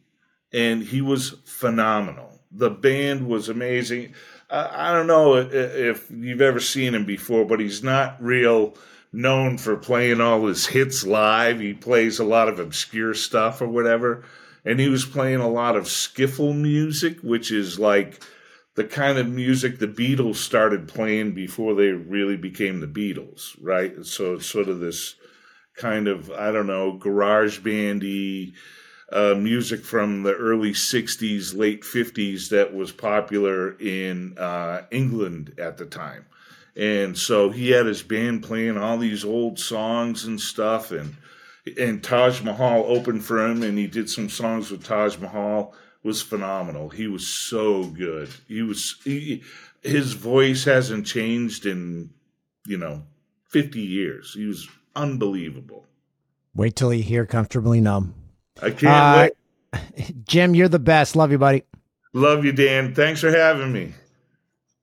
and 0.52 0.82
he 0.82 1.00
was 1.00 1.30
phenomenal. 1.46 2.38
The 2.52 2.70
band 2.70 3.26
was 3.26 3.48
amazing. 3.48 4.14
I 4.48 4.92
don't 4.92 5.08
know 5.08 5.34
if 5.36 6.08
you've 6.10 6.40
ever 6.40 6.60
seen 6.60 6.94
him 6.94 7.04
before, 7.04 7.44
but 7.44 7.58
he's 7.58 7.82
not 7.82 8.22
real 8.22 8.74
known 9.12 9.58
for 9.58 9.76
playing 9.76 10.20
all 10.20 10.46
his 10.46 10.66
hits 10.66 11.06
live. 11.06 11.60
He 11.60 11.72
plays 11.72 12.18
a 12.18 12.24
lot 12.24 12.48
of 12.48 12.58
obscure 12.58 13.14
stuff 13.14 13.60
or 13.60 13.68
whatever. 13.68 14.24
And 14.64 14.80
he 14.80 14.88
was 14.88 15.04
playing 15.04 15.40
a 15.40 15.48
lot 15.48 15.76
of 15.76 15.84
skiffle 15.84 16.56
music, 16.56 17.20
which 17.20 17.50
is 17.52 17.78
like 17.78 18.20
the 18.74 18.84
kind 18.84 19.18
of 19.18 19.28
music 19.28 19.78
the 19.78 19.86
Beatles 19.86 20.36
started 20.36 20.88
playing 20.88 21.32
before 21.32 21.74
they 21.74 21.88
really 21.88 22.36
became 22.36 22.80
the 22.80 22.86
Beatles, 22.86 23.56
right? 23.60 24.04
So 24.04 24.34
it's 24.34 24.46
sort 24.46 24.68
of 24.68 24.80
this 24.80 25.14
kind 25.76 26.08
of 26.08 26.30
I 26.30 26.52
don't 26.52 26.66
know 26.66 26.92
garage 26.92 27.58
bandy 27.60 28.54
uh, 29.12 29.34
music 29.34 29.84
from 29.84 30.24
the 30.24 30.34
early 30.34 30.72
'60s, 30.72 31.56
late 31.56 31.82
'50s 31.82 32.50
that 32.50 32.74
was 32.74 32.92
popular 32.92 33.78
in 33.78 34.36
uh, 34.36 34.82
England 34.90 35.54
at 35.58 35.78
the 35.78 35.86
time. 35.86 36.26
And 36.76 37.16
so 37.16 37.48
he 37.50 37.70
had 37.70 37.86
his 37.86 38.02
band 38.02 38.42
playing 38.42 38.76
all 38.76 38.98
these 38.98 39.24
old 39.24 39.58
songs 39.58 40.24
and 40.24 40.40
stuff, 40.40 40.90
and 40.90 41.16
and 41.80 42.02
Taj 42.02 42.42
Mahal 42.42 42.84
opened 42.86 43.24
for 43.24 43.44
him, 43.44 43.62
and 43.62 43.76
he 43.78 43.86
did 43.86 44.10
some 44.10 44.28
songs 44.28 44.70
with 44.70 44.84
Taj 44.84 45.18
Mahal. 45.18 45.74
Was 46.02 46.22
phenomenal. 46.22 46.88
He 46.88 47.08
was 47.08 47.26
so 47.26 47.84
good. 47.84 48.28
He 48.46 48.62
was 48.62 48.96
he, 49.02 49.42
his 49.82 50.12
voice 50.12 50.62
hasn't 50.64 51.06
changed 51.06 51.66
in 51.66 52.10
you 52.66 52.76
know 52.76 53.02
50 53.48 53.80
years. 53.80 54.32
He 54.34 54.44
was 54.46 54.68
unbelievable. 54.94 55.84
Wait 56.54 56.76
till 56.76 56.94
you 56.94 57.02
hear 57.02 57.26
Comfortably 57.26 57.80
Numb. 57.80 58.14
I 58.62 58.70
can't 58.70 58.84
Uh, 58.86 59.28
wait. 59.74 60.24
Jim, 60.28 60.54
you're 60.54 60.68
the 60.68 60.78
best. 60.78 61.16
Love 61.16 61.32
you, 61.32 61.38
buddy. 61.38 61.64
Love 62.12 62.44
you, 62.44 62.52
Dan. 62.52 62.94
Thanks 62.94 63.20
for 63.20 63.30
having 63.30 63.72
me. 63.72 63.92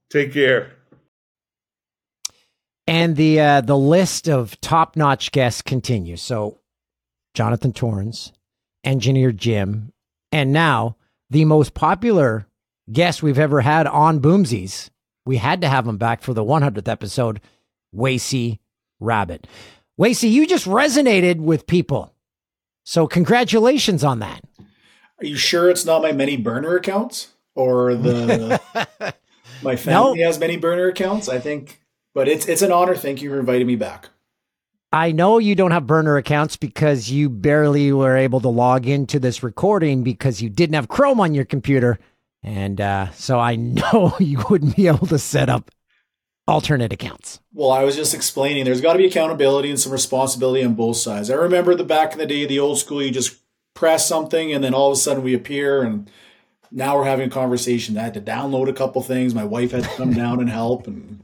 Take 0.10 0.34
care. 0.34 0.74
And 2.86 3.16
the 3.16 3.40
uh, 3.40 3.62
the 3.62 3.78
list 3.78 4.28
of 4.28 4.60
top 4.60 4.96
notch 4.98 5.32
guests 5.32 5.62
continues. 5.62 6.22
So, 6.22 6.60
Jonathan 7.34 7.72
Torrens, 7.72 8.34
Engineer 8.84 9.32
Jim, 9.32 9.94
and 10.32 10.52
now 10.52 10.98
the 11.30 11.46
most 11.46 11.74
popular 11.74 12.48
guest 12.92 13.24
we've 13.24 13.40
ever 13.40 13.62
had 13.62 13.88
on 13.88 14.20
Boomsies, 14.20 14.90
we 15.26 15.38
had 15.38 15.62
to 15.62 15.70
have 15.70 15.88
him 15.88 15.98
back 15.98 16.22
for 16.22 16.34
the 16.34 16.44
100th 16.44 16.88
episode, 16.88 17.40
Wacey 17.94 18.60
Rabbit. 19.00 19.48
Wacey, 19.98 20.30
you 20.30 20.46
just 20.46 20.66
resonated 20.66 21.38
with 21.38 21.68
people. 21.68 22.14
So 22.84 23.08
congratulations 23.08 24.04
on 24.04 24.20
that. 24.20 24.44
Are 25.20 25.26
you 25.26 25.38
sure 25.38 25.70
it's 25.70 25.86
not 25.86 26.02
my 26.02 26.12
many 26.12 26.36
burner 26.36 26.76
accounts 26.76 27.30
or 27.56 27.96
the 27.96 28.60
my 29.62 29.76
family 29.76 30.22
has 30.22 30.40
many 30.40 30.58
burner 30.58 30.88
accounts? 30.88 31.30
I 31.30 31.40
think, 31.40 31.80
but 32.14 32.28
it's 32.28 32.48
it's 32.48 32.62
an 32.62 32.72
honor. 32.72 32.96
Thank 32.96 33.22
you 33.22 33.30
for 33.30 33.40
inviting 33.40 33.68
me 33.68 33.76
back. 33.76 34.10
I 34.92 35.12
know 35.12 35.40
you 35.40 35.56
don't 35.56 35.72
have 35.72 35.88
burner 35.88 36.18
accounts 36.18 36.56
because 36.56 37.10
you 37.10 37.28
barely 37.28 37.92
were 37.92 38.16
able 38.16 38.40
to 38.42 38.50
log 38.50 38.86
into 38.86 39.20
this 39.20 39.42
recording 39.42 40.04
because 40.04 40.40
you 40.40 40.52
didn't 40.52 40.76
have 40.76 40.88
Chrome 40.88 41.20
on 41.20 41.34
your 41.34 41.46
computer. 41.46 41.98
And 42.44 42.80
uh, 42.80 43.10
so 43.12 43.40
I 43.40 43.56
know 43.58 44.16
you 44.20 44.44
wouldn't 44.50 44.76
be 44.76 44.86
able 44.86 45.08
to 45.08 45.18
set 45.18 45.50
up 45.50 45.72
alternate 46.48 46.94
accounts. 46.94 47.40
Well, 47.54 47.72
I 47.72 47.84
was 47.84 47.96
just 47.96 48.14
explaining 48.14 48.66
there's 48.66 48.82
got 48.82 48.94
to 48.94 49.00
be 49.00 49.08
accountability 49.08 49.70
and 49.70 49.80
some 49.80 49.92
responsibility 49.92 50.64
on 50.64 50.76
both 50.76 50.98
sides. 50.98 51.32
I 51.32 51.36
remember 51.36 51.74
the 51.74 51.84
back 51.84 52.12
in 52.12 52.20
the 52.20 52.28
day, 52.28 52.46
the 52.46 52.60
old 52.60 52.78
school, 52.78 53.02
you 53.02 53.10
just 53.10 53.40
press 53.74 54.08
something 54.08 54.54
and 54.54 54.64
then 54.64 54.76
all 54.76 54.92
of 54.92 54.94
a 54.94 55.00
sudden 55.00 55.24
we 55.24 55.34
appear 55.34 55.82
and 55.82 56.08
now 56.70 56.98
we're 56.98 57.06
having 57.06 57.28
a 57.28 57.32
conversation. 57.32 57.98
I 57.98 58.04
had 58.04 58.14
to 58.14 58.22
download 58.22 58.70
a 58.70 58.74
couple 58.74 59.02
things. 59.02 59.34
My 59.34 59.44
wife 59.44 59.72
had 59.72 59.84
to 59.84 59.90
come 59.90 60.14
down 60.14 60.40
and 60.40 60.50
help 60.50 60.86
and 60.86 61.24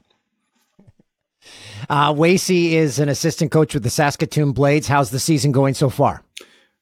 Uh, 1.89 2.13
Wacey 2.13 2.73
is 2.73 2.99
an 2.99 3.09
assistant 3.09 3.51
coach 3.51 3.73
with 3.73 3.83
the 3.83 3.89
Saskatoon 3.89 4.51
Blades. 4.51 4.87
How's 4.87 5.11
the 5.11 5.19
season 5.19 5.51
going 5.51 5.73
so 5.73 5.89
far? 5.89 6.23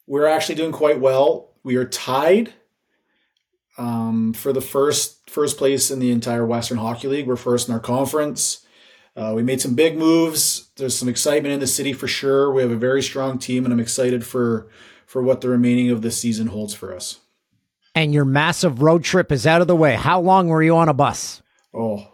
we're 0.07 0.25
actually 0.25 0.55
doing 0.55 0.71
quite 0.71 0.99
well. 0.99 1.51
We 1.63 1.75
are 1.75 1.85
tied 1.85 2.53
um, 3.77 4.33
for 4.33 4.53
the 4.53 4.61
first 4.61 5.29
first 5.29 5.57
place 5.57 5.91
in 5.91 5.99
the 5.99 6.11
entire 6.11 6.45
Western 6.45 6.77
Hockey 6.77 7.09
League. 7.09 7.27
We're 7.27 7.35
first 7.35 7.67
in 7.67 7.73
our 7.73 7.79
conference. 7.79 8.65
Uh, 9.15 9.33
we 9.35 9.43
made 9.43 9.61
some 9.61 9.75
big 9.75 9.97
moves. 9.97 10.69
There's 10.77 10.97
some 10.97 11.09
excitement 11.09 11.53
in 11.53 11.59
the 11.59 11.67
city 11.67 11.91
for 11.91 12.07
sure. 12.07 12.51
We 12.51 12.61
have 12.61 12.71
a 12.71 12.77
very 12.77 13.03
strong 13.03 13.37
team, 13.37 13.65
and 13.65 13.73
I'm 13.73 13.79
excited 13.79 14.25
for 14.25 14.69
for 15.05 15.21
what 15.21 15.41
the 15.41 15.49
remaining 15.49 15.91
of 15.91 16.01
the 16.01 16.11
season 16.11 16.47
holds 16.47 16.73
for 16.73 16.95
us. 16.95 17.19
And 17.93 18.13
your 18.13 18.25
massive 18.25 18.81
road 18.81 19.03
trip 19.03 19.31
is 19.31 19.45
out 19.45 19.61
of 19.61 19.67
the 19.67 19.75
way. 19.75 19.95
How 19.95 20.21
long 20.21 20.47
were 20.47 20.61
you 20.61 20.77
on 20.77 20.87
a 20.87 20.93
bus? 20.93 21.41
Oh, 21.73 22.07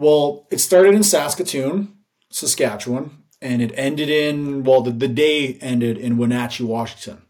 well, 0.00 0.46
it 0.50 0.60
started 0.60 0.94
in 0.94 1.02
Saskatoon, 1.02 1.94
Saskatchewan, 2.30 3.22
and 3.42 3.60
it 3.60 3.70
ended 3.74 4.08
in, 4.08 4.64
well, 4.64 4.80
the, 4.80 4.92
the 4.92 5.06
day 5.06 5.58
ended 5.60 5.98
in 5.98 6.16
Wenatchee, 6.16 6.64
Washington. 6.64 7.20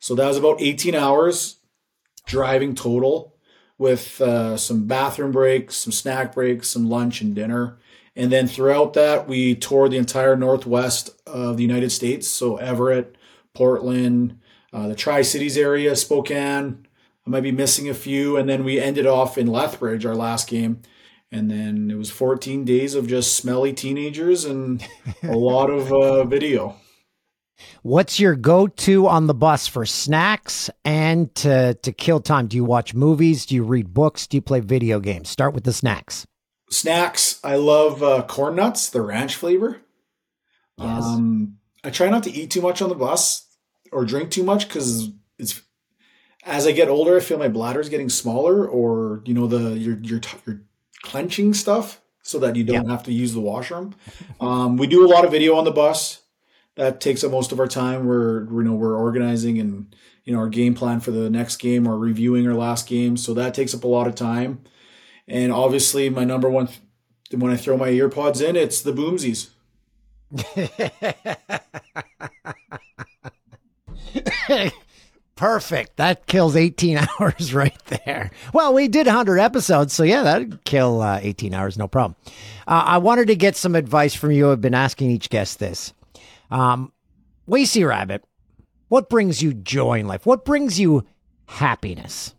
So 0.00 0.16
that 0.16 0.26
was 0.26 0.36
about 0.36 0.60
18 0.60 0.96
hours 0.96 1.60
driving 2.26 2.74
total 2.74 3.36
with 3.78 4.20
uh, 4.20 4.56
some 4.56 4.88
bathroom 4.88 5.30
breaks, 5.30 5.76
some 5.76 5.92
snack 5.92 6.34
breaks, 6.34 6.66
some 6.66 6.90
lunch 6.90 7.20
and 7.20 7.32
dinner. 7.32 7.78
And 8.16 8.32
then 8.32 8.48
throughout 8.48 8.94
that, 8.94 9.28
we 9.28 9.54
toured 9.54 9.92
the 9.92 9.96
entire 9.96 10.34
northwest 10.34 11.10
of 11.28 11.56
the 11.56 11.62
United 11.62 11.90
States. 11.90 12.26
So 12.26 12.56
Everett, 12.56 13.16
Portland, 13.54 14.40
uh, 14.72 14.88
the 14.88 14.96
Tri 14.96 15.22
Cities 15.22 15.56
area, 15.56 15.94
Spokane. 15.94 16.88
I 17.24 17.30
might 17.30 17.42
be 17.42 17.52
missing 17.52 17.88
a 17.88 17.94
few. 17.94 18.36
And 18.36 18.48
then 18.48 18.64
we 18.64 18.80
ended 18.80 19.06
off 19.06 19.38
in 19.38 19.46
Lethbridge, 19.46 20.04
our 20.04 20.16
last 20.16 20.48
game. 20.48 20.82
And 21.36 21.50
then 21.50 21.90
it 21.90 21.98
was 21.98 22.10
14 22.10 22.64
days 22.64 22.94
of 22.94 23.06
just 23.06 23.34
smelly 23.34 23.74
teenagers 23.74 24.46
and 24.46 24.82
a 25.22 25.36
lot 25.36 25.68
of 25.68 25.92
uh, 25.92 26.24
video. 26.24 26.76
What's 27.82 28.18
your 28.18 28.34
go-to 28.34 29.06
on 29.06 29.26
the 29.26 29.34
bus 29.34 29.66
for 29.66 29.84
snacks 29.84 30.70
and 30.82 31.34
to 31.36 31.74
to 31.74 31.92
kill 31.92 32.20
time? 32.20 32.46
Do 32.46 32.56
you 32.56 32.64
watch 32.64 32.94
movies? 32.94 33.44
Do 33.44 33.54
you 33.54 33.64
read 33.64 33.92
books? 33.92 34.26
Do 34.26 34.38
you 34.38 34.42
play 34.42 34.60
video 34.60 34.98
games? 34.98 35.28
Start 35.28 35.52
with 35.52 35.64
the 35.64 35.74
snacks. 35.74 36.26
Snacks, 36.70 37.38
I 37.44 37.56
love 37.56 38.02
uh, 38.02 38.22
corn 38.26 38.56
nuts, 38.56 38.88
the 38.88 39.02
ranch 39.02 39.36
flavor. 39.36 39.82
Yes. 40.78 41.04
Um, 41.04 41.58
I 41.84 41.90
try 41.90 42.08
not 42.08 42.22
to 42.24 42.32
eat 42.32 42.50
too 42.50 42.62
much 42.62 42.80
on 42.80 42.88
the 42.88 42.94
bus 42.94 43.46
or 43.92 44.06
drink 44.06 44.30
too 44.30 44.42
much 44.42 44.68
because 44.68 45.10
it's 45.38 45.60
as 46.44 46.66
I 46.66 46.72
get 46.72 46.88
older, 46.88 47.16
I 47.16 47.20
feel 47.20 47.38
my 47.38 47.48
bladder 47.48 47.80
is 47.80 47.88
getting 47.90 48.08
smaller, 48.08 48.66
or 48.66 49.22
you 49.26 49.34
know 49.34 49.46
the 49.46 49.78
your 49.78 49.98
your 49.98 50.20
you're 50.46 50.62
clenching 51.06 51.54
stuff 51.54 52.00
so 52.22 52.38
that 52.40 52.56
you 52.56 52.64
don't 52.64 52.88
have 52.88 53.04
to 53.04 53.12
use 53.12 53.32
the 53.32 53.40
washroom. 53.40 53.94
Um, 54.40 54.76
we 54.76 54.86
do 54.86 55.06
a 55.06 55.08
lot 55.08 55.24
of 55.24 55.30
video 55.30 55.56
on 55.56 55.64
the 55.64 55.70
bus. 55.70 56.22
That 56.74 57.00
takes 57.00 57.24
up 57.24 57.30
most 57.30 57.52
of 57.52 57.60
our 57.60 57.68
time. 57.68 58.06
We're 58.06 58.44
you 58.44 58.62
know 58.62 58.74
we're 58.74 58.96
organizing 58.96 59.58
and 59.58 59.94
you 60.24 60.32
know 60.32 60.40
our 60.40 60.48
game 60.48 60.74
plan 60.74 61.00
for 61.00 61.10
the 61.10 61.30
next 61.30 61.56
game 61.56 61.86
or 61.86 61.96
reviewing 61.96 62.46
our 62.46 62.54
last 62.54 62.86
game, 62.86 63.16
so 63.16 63.32
that 63.34 63.54
takes 63.54 63.74
up 63.74 63.84
a 63.84 63.88
lot 63.88 64.06
of 64.06 64.14
time. 64.14 64.62
And 65.26 65.52
obviously, 65.52 66.10
my 66.10 66.24
number 66.24 66.50
one 66.50 66.68
when 67.30 67.52
I 67.52 67.56
throw 67.56 67.76
my 67.76 67.88
earpods 67.88 68.46
in, 68.46 68.56
it's 68.56 68.82
the 68.82 68.92
boomsies. 68.92 69.50
Perfect. 75.36 75.96
That 75.96 76.26
kills 76.26 76.56
18 76.56 76.98
hours 77.20 77.54
right 77.54 77.78
there. 77.84 78.30
Well, 78.52 78.72
we 78.72 78.88
did 78.88 79.06
100 79.06 79.38
episodes, 79.38 79.92
so 79.92 80.02
yeah, 80.02 80.22
that'd 80.22 80.64
kill 80.64 81.02
uh, 81.02 81.20
18 81.22 81.52
hours, 81.54 81.76
no 81.76 81.86
problem. 81.86 82.16
Uh, 82.66 82.82
I 82.86 82.98
wanted 82.98 83.28
to 83.28 83.36
get 83.36 83.54
some 83.54 83.74
advice 83.74 84.14
from 84.14 84.32
you. 84.32 84.50
I've 84.50 84.62
been 84.62 84.74
asking 84.74 85.10
each 85.10 85.28
guest 85.28 85.58
this. 85.58 85.92
Um, 86.50 86.90
Wacey 87.46 87.84
Rabbit, 87.84 88.24
what 88.88 89.10
brings 89.10 89.42
you 89.42 89.52
joy 89.52 90.00
in 90.00 90.06
life? 90.06 90.24
What 90.24 90.44
brings 90.44 90.80
you 90.80 91.06
happiness? 91.46 92.34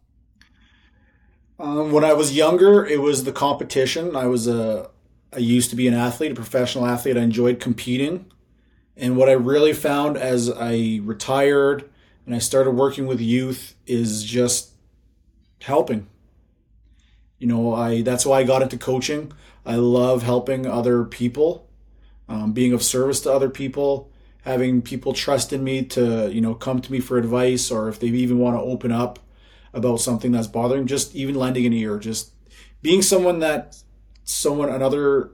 Um, 1.59 1.91
when 1.91 2.03
I 2.03 2.13
was 2.13 2.35
younger, 2.35 2.85
it 2.85 3.01
was 3.01 3.23
the 3.23 3.31
competition. 3.31 4.15
I 4.15 4.25
was 4.25 4.47
a, 4.47 4.89
I 5.31 5.37
used 5.37 5.69
to 5.69 5.75
be 5.75 5.87
an 5.87 5.93
athlete, 5.93 6.31
a 6.31 6.35
professional 6.35 6.85
athlete. 6.85 7.17
I 7.17 7.21
enjoyed 7.21 7.59
competing, 7.59 8.25
and 8.95 9.17
what 9.17 9.29
I 9.29 9.33
really 9.33 9.73
found 9.73 10.17
as 10.17 10.49
I 10.49 10.99
retired 11.03 11.89
and 12.27 12.35
I 12.35 12.39
started 12.39 12.71
working 12.71 13.07
with 13.07 13.21
youth 13.21 13.73
is 13.87 14.21
just 14.21 14.71
helping. 15.61 16.07
You 17.39 17.47
know, 17.47 17.73
I 17.73 18.01
that's 18.01 18.25
why 18.25 18.39
I 18.39 18.43
got 18.43 18.61
into 18.61 18.77
coaching. 18.77 19.31
I 19.65 19.75
love 19.75 20.23
helping 20.23 20.65
other 20.67 21.05
people, 21.05 21.69
um, 22.27 22.51
being 22.51 22.73
of 22.73 22.83
service 22.83 23.21
to 23.21 23.31
other 23.31 23.49
people, 23.49 24.11
having 24.43 24.81
people 24.81 25.13
trust 25.13 25.53
in 25.53 25.63
me 25.63 25.83
to 25.85 26.29
you 26.29 26.41
know 26.41 26.53
come 26.53 26.81
to 26.81 26.91
me 26.91 26.99
for 26.99 27.17
advice, 27.17 27.71
or 27.71 27.87
if 27.87 27.99
they 27.99 28.07
even 28.07 28.39
want 28.39 28.57
to 28.57 28.61
open 28.61 28.91
up 28.91 29.19
about 29.73 30.01
something 30.01 30.33
that's 30.33 30.47
bothering, 30.47 30.85
just 30.85 31.15
even 31.15 31.35
lending 31.35 31.65
an 31.65 31.73
ear, 31.73 31.97
just 31.97 32.31
being 32.81 33.01
someone 33.01 33.39
that 33.39 33.77
someone 34.25 34.67
another 34.67 35.31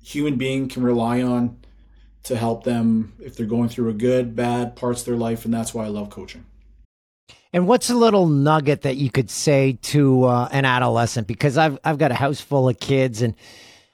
human 0.00 0.36
being 0.36 0.68
can 0.68 0.84
rely 0.84 1.20
on 1.22 1.57
to 2.28 2.36
help 2.36 2.64
them 2.64 3.12
if 3.20 3.36
they're 3.36 3.46
going 3.46 3.68
through 3.68 3.90
a 3.90 3.94
good, 3.94 4.36
bad 4.36 4.76
parts 4.76 5.00
of 5.00 5.06
their 5.06 5.16
life, 5.16 5.44
and 5.44 5.52
that's 5.52 5.74
why 5.74 5.84
I 5.84 5.88
love 5.88 6.10
coaching. 6.10 6.44
And 7.52 7.66
what's 7.66 7.90
a 7.90 7.94
little 7.94 8.26
nugget 8.26 8.82
that 8.82 8.96
you 8.96 9.10
could 9.10 9.30
say 9.30 9.78
to 9.82 10.24
uh, 10.24 10.48
an 10.52 10.64
adolescent? 10.64 11.26
Because 11.26 11.56
I've 11.56 11.78
I've 11.82 11.98
got 11.98 12.12
a 12.12 12.14
house 12.14 12.40
full 12.40 12.68
of 12.68 12.78
kids, 12.78 13.22
and 13.22 13.34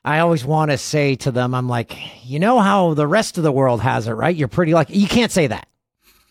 I 0.04 0.18
always 0.18 0.44
want 0.44 0.70
to 0.70 0.78
say 0.78 1.14
to 1.16 1.30
them, 1.30 1.54
I'm 1.54 1.68
like, 1.68 1.96
you 2.24 2.38
know 2.38 2.58
how 2.58 2.94
the 2.94 3.06
rest 3.06 3.38
of 3.38 3.44
the 3.44 3.52
world 3.52 3.80
has 3.80 4.08
it, 4.08 4.12
right? 4.12 4.34
You're 4.34 4.48
pretty 4.48 4.74
lucky. 4.74 4.98
You 4.98 5.08
can't 5.08 5.32
say 5.32 5.46
that. 5.46 5.68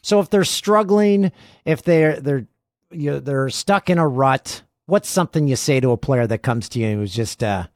So 0.01 0.19
if 0.19 0.29
they're 0.29 0.43
struggling, 0.43 1.31
if 1.65 1.81
they're 1.81 2.19
they're 2.19 2.45
you 2.91 3.19
they're 3.19 3.49
stuck 3.49 3.89
in 3.89 3.97
a 3.97 4.07
rut, 4.07 4.61
what's 4.85 5.09
something 5.09 5.47
you 5.47 5.55
say 5.55 5.79
to 5.79 5.91
a 5.91 5.97
player 5.97 6.27
that 6.27 6.39
comes 6.39 6.67
to 6.69 6.79
you 6.79 6.97
who's 6.97 7.15
just 7.15 7.41
uh, 7.41 7.67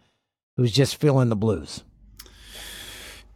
who's 0.58 0.74
just 0.74 0.98
feeling 0.98 1.30
the 1.30 1.36
blues? 1.38 1.84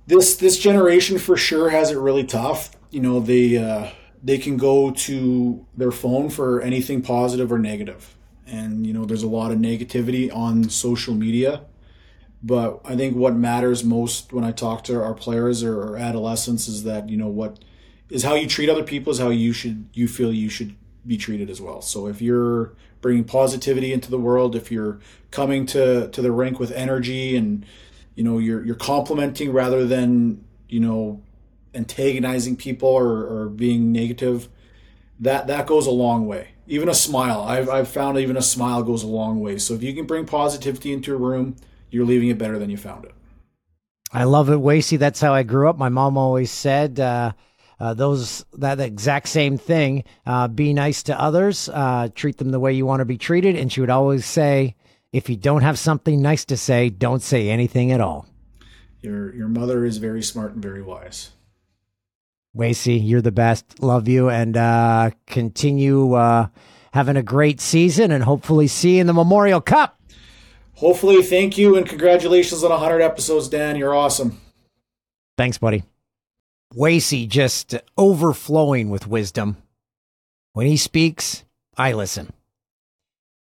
This 0.08 0.36
this 0.36 0.58
generation 0.58 1.20
for 1.20 1.38
sure 1.38 1.70
has 1.70 1.92
it 1.92 1.98
really 1.98 2.24
tough. 2.24 2.72
You 2.90 3.02
know, 3.02 3.20
they 3.20 3.58
uh, 3.58 3.92
they 4.24 4.38
can 4.38 4.58
go 4.58 4.92
to 4.92 5.66
their 5.76 5.92
phone 5.92 6.30
for 6.30 6.62
anything 6.62 7.02
positive 7.02 7.52
or 7.52 7.60
negative, 7.60 8.16
and 8.46 8.86
you 8.86 8.94
know, 8.94 9.06
there's 9.06 9.24
a 9.24 9.28
lot 9.28 9.52
of 9.52 9.58
negativity 9.58 10.34
on 10.36 10.70
social 10.70 11.14
media. 11.14 11.62
But 12.44 12.82
I 12.84 12.96
think 12.96 13.16
what 13.16 13.36
matters 13.36 13.84
most 13.84 14.34
when 14.34 14.44
I 14.44 14.52
talk 14.52 14.84
to 14.86 15.02
our 15.02 15.14
players 15.14 15.64
or, 15.64 15.80
or 15.80 15.98
adolescents 15.98 16.68
is 16.68 16.84
that 16.84 17.10
you 17.10 17.18
know 17.18 17.28
what 17.28 17.60
is 18.10 18.24
how 18.24 18.34
you 18.34 18.48
treat 18.48 18.70
other 18.70 18.84
people 18.84 19.12
is 19.14 19.20
how 19.20 19.30
you 19.30 19.54
should 19.54 19.88
you 19.94 20.08
feel 20.08 20.34
you 20.34 20.50
should 20.50 20.76
be 21.06 21.18
treated 21.18 21.50
as 21.50 21.62
well. 21.62 21.82
So 21.82 22.08
if 22.08 22.22
you're 22.22 22.74
bringing 23.02 23.24
positivity 23.24 23.94
into 23.94 24.10
the 24.10 24.20
world, 24.20 24.56
if 24.56 24.72
you're 24.72 25.00
coming 25.30 25.66
to 25.68 26.08
to 26.10 26.22
the 26.22 26.32
rink 26.32 26.60
with 26.60 26.72
energy 26.72 27.36
and 27.36 27.66
you 28.16 28.24
know 28.24 28.38
you're 28.38 28.64
you're 28.64 28.76
complimenting 28.76 29.52
rather 29.52 29.86
than 29.86 30.44
you 30.68 30.80
know 30.80 31.22
antagonizing 31.74 32.56
people 32.56 32.90
or, 32.90 33.26
or 33.26 33.50
being 33.50 33.92
negative, 33.92 34.50
that 35.20 35.48
that 35.48 35.68
goes 35.68 35.88
a 35.88 35.92
long 35.92 36.28
way. 36.28 36.50
Even 36.68 36.90
a 36.90 36.94
smile, 36.94 37.42
I've 37.42 37.70
I've 37.70 37.88
found 37.88 38.18
even 38.18 38.38
a 38.38 38.42
smile 38.42 38.84
goes 38.84 39.04
a 39.04 39.08
long 39.08 39.40
way. 39.40 39.58
So 39.58 39.74
if 39.74 39.84
you 39.84 39.94
can 39.94 40.06
bring 40.06 40.26
positivity 40.26 40.94
into 40.94 41.14
a 41.14 41.18
room, 41.18 41.56
you're 41.90 42.06
leaving 42.06 42.30
it 42.30 42.38
better 42.38 42.60
than 42.60 42.70
you 42.70 42.78
found 42.78 43.06
it. 43.06 43.14
I 44.14 44.26
love 44.26 44.50
it, 44.50 44.60
Wacey. 44.60 44.98
That's 44.98 45.22
how 45.22 45.34
I 45.34 45.44
grew 45.44 45.70
up. 45.70 45.78
My 45.78 45.90
mom 45.90 46.18
always 46.18 46.52
said 46.52 47.00
uh, 47.00 47.32
uh, 47.80 47.94
those 47.94 48.46
that 48.54 48.80
exact 48.80 49.30
same 49.30 49.58
thing. 49.58 50.04
Uh, 50.26 50.48
be 50.48 50.74
nice 50.74 51.04
to 51.04 51.20
others. 51.20 51.70
Uh, 51.70 52.10
treat 52.14 52.38
them 52.38 52.52
the 52.52 52.60
way 52.60 52.74
you 52.74 52.86
want 52.86 53.00
to 53.00 53.06
be 53.06 53.18
treated. 53.18 53.56
And 53.56 53.72
she 53.72 53.80
would 53.80 53.90
always 53.90 54.26
say, 54.26 54.76
If 55.12 55.30
you 55.30 55.36
don't 55.36 55.62
have 55.62 55.78
something 55.78 56.22
nice 56.22 56.46
to 56.46 56.58
say, 56.58 56.90
don't 56.90 57.22
say 57.22 57.50
anything 57.50 57.92
at 57.92 58.02
all. 58.02 58.26
Your 59.02 59.34
your 59.36 59.48
mother 59.48 59.84
is 59.84 59.98
very 59.98 60.22
smart 60.22 60.54
and 60.54 60.62
very 60.62 60.82
wise. 60.82 61.32
Wacey, 62.54 62.96
you're 63.02 63.22
the 63.22 63.32
best. 63.32 63.82
Love 63.82 64.08
you 64.08 64.30
and 64.30 64.58
uh, 64.58 65.12
continue 65.26 66.14
uh, 66.14 66.48
having 66.94 67.16
a 67.16 67.24
great 67.24 67.62
season 67.62 68.12
and 68.12 68.24
hopefully 68.24 68.68
see 68.68 68.96
you 68.96 69.02
in 69.02 69.08
the 69.08 69.14
Memorial 69.14 69.62
Cup. 69.62 70.00
Hopefully, 70.76 71.22
thank 71.22 71.58
you 71.58 71.78
and 71.78 71.88
congratulations 71.88 72.64
on 72.64 72.72
100 72.72 73.02
episodes, 73.02 73.48
Dan. 73.48 73.76
You're 73.76 73.96
awesome. 73.96 74.42
Thanks, 75.38 75.58
buddy. 75.58 75.84
Wacey 76.74 77.28
just 77.28 77.76
overflowing 77.98 78.90
with 78.90 79.08
wisdom. 79.08 79.58
When 80.54 80.68
he 80.68 80.78
speaks, 80.78 81.44
I 81.78 81.94
listen. 81.94 82.34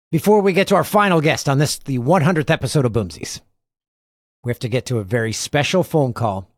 Before 0.09 0.39
we 0.39 0.53
get 0.53 0.69
to 0.69 0.75
our 0.75 0.85
final 0.85 1.19
guest 1.19 1.49
on 1.49 1.57
this, 1.57 1.79
the 1.79 1.99
100th 1.99 2.49
episode 2.49 2.85
of 2.85 2.93
Boomsies, 2.93 3.41
we 4.41 4.49
have 4.49 4.59
to 4.59 4.69
get 4.69 4.85
to 4.85 4.99
a 4.99 5.03
very 5.03 5.33
special 5.33 5.83
phone 5.83 6.13
call. 6.13 6.49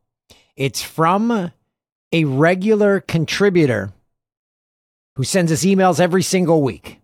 It's 0.55 0.83
from 0.83 1.51
a 2.11 2.25
regular 2.25 2.99
contributor 2.99 3.91
who 5.15 5.23
sends 5.23 5.51
us 5.51 5.65
emails 5.65 5.99
every 5.99 6.21
single 6.21 6.61
week. 6.61 6.99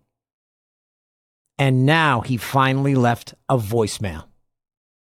And 1.58 1.84
now 1.84 2.20
he 2.20 2.36
finally 2.36 2.94
left 2.94 3.34
a 3.48 3.58
voicemail. 3.58 4.26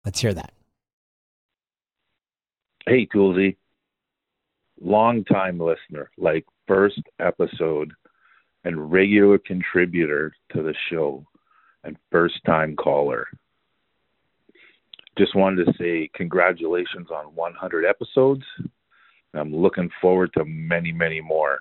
Let's 0.03 0.21
hear 0.21 0.33
that. 0.33 0.55
Hey, 2.87 3.07
Toolsy. 3.15 3.57
Long 4.81 5.25
time 5.25 5.61
listener, 5.61 6.11
like 6.17 6.47
first 6.67 7.03
episode 7.21 7.93
and 8.65 8.91
regular 8.91 9.37
contributor 9.37 10.33
to 10.55 10.63
the 10.63 10.75
show 10.91 11.27
and 11.85 11.97
first 12.11 12.43
time 12.45 12.75
caller. 12.77 13.29
Just 15.17 15.37
wanted 15.37 15.67
to 15.67 15.73
say 15.79 16.11
congratulations 16.15 17.09
on 17.11 17.27
100 17.35 17.85
episodes. 17.85 18.43
I'm 19.33 19.55
looking 19.55 19.91
forward 20.01 20.33
to 20.35 20.45
many, 20.45 20.93
many 20.93 21.21
more. 21.21 21.61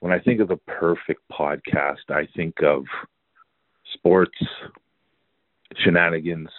When 0.00 0.12
I 0.12 0.20
think 0.20 0.40
of 0.40 0.48
the 0.48 0.60
perfect 0.66 1.22
podcast, 1.32 2.10
I 2.10 2.28
think 2.36 2.62
of 2.62 2.84
sports, 3.94 4.38
shenanigans, 5.76 6.50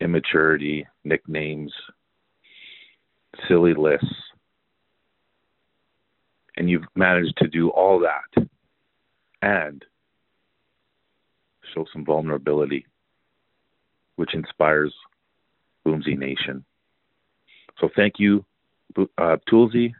immaturity, 0.00 0.86
nicknames, 1.04 1.72
silly 3.46 3.74
lists. 3.74 4.06
And 6.56 6.68
you've 6.68 6.86
managed 6.96 7.36
to 7.38 7.46
do 7.46 7.70
all 7.70 8.00
that 8.00 8.48
and 9.42 9.84
show 11.74 11.86
some 11.92 12.04
vulnerability, 12.04 12.86
which 14.16 14.34
inspires 14.34 14.94
Boomsy 15.86 16.18
Nation. 16.18 16.64
So 17.80 17.88
thank 17.94 18.14
you, 18.18 18.44
uh, 18.96 19.36
Toolsy, 19.50 19.92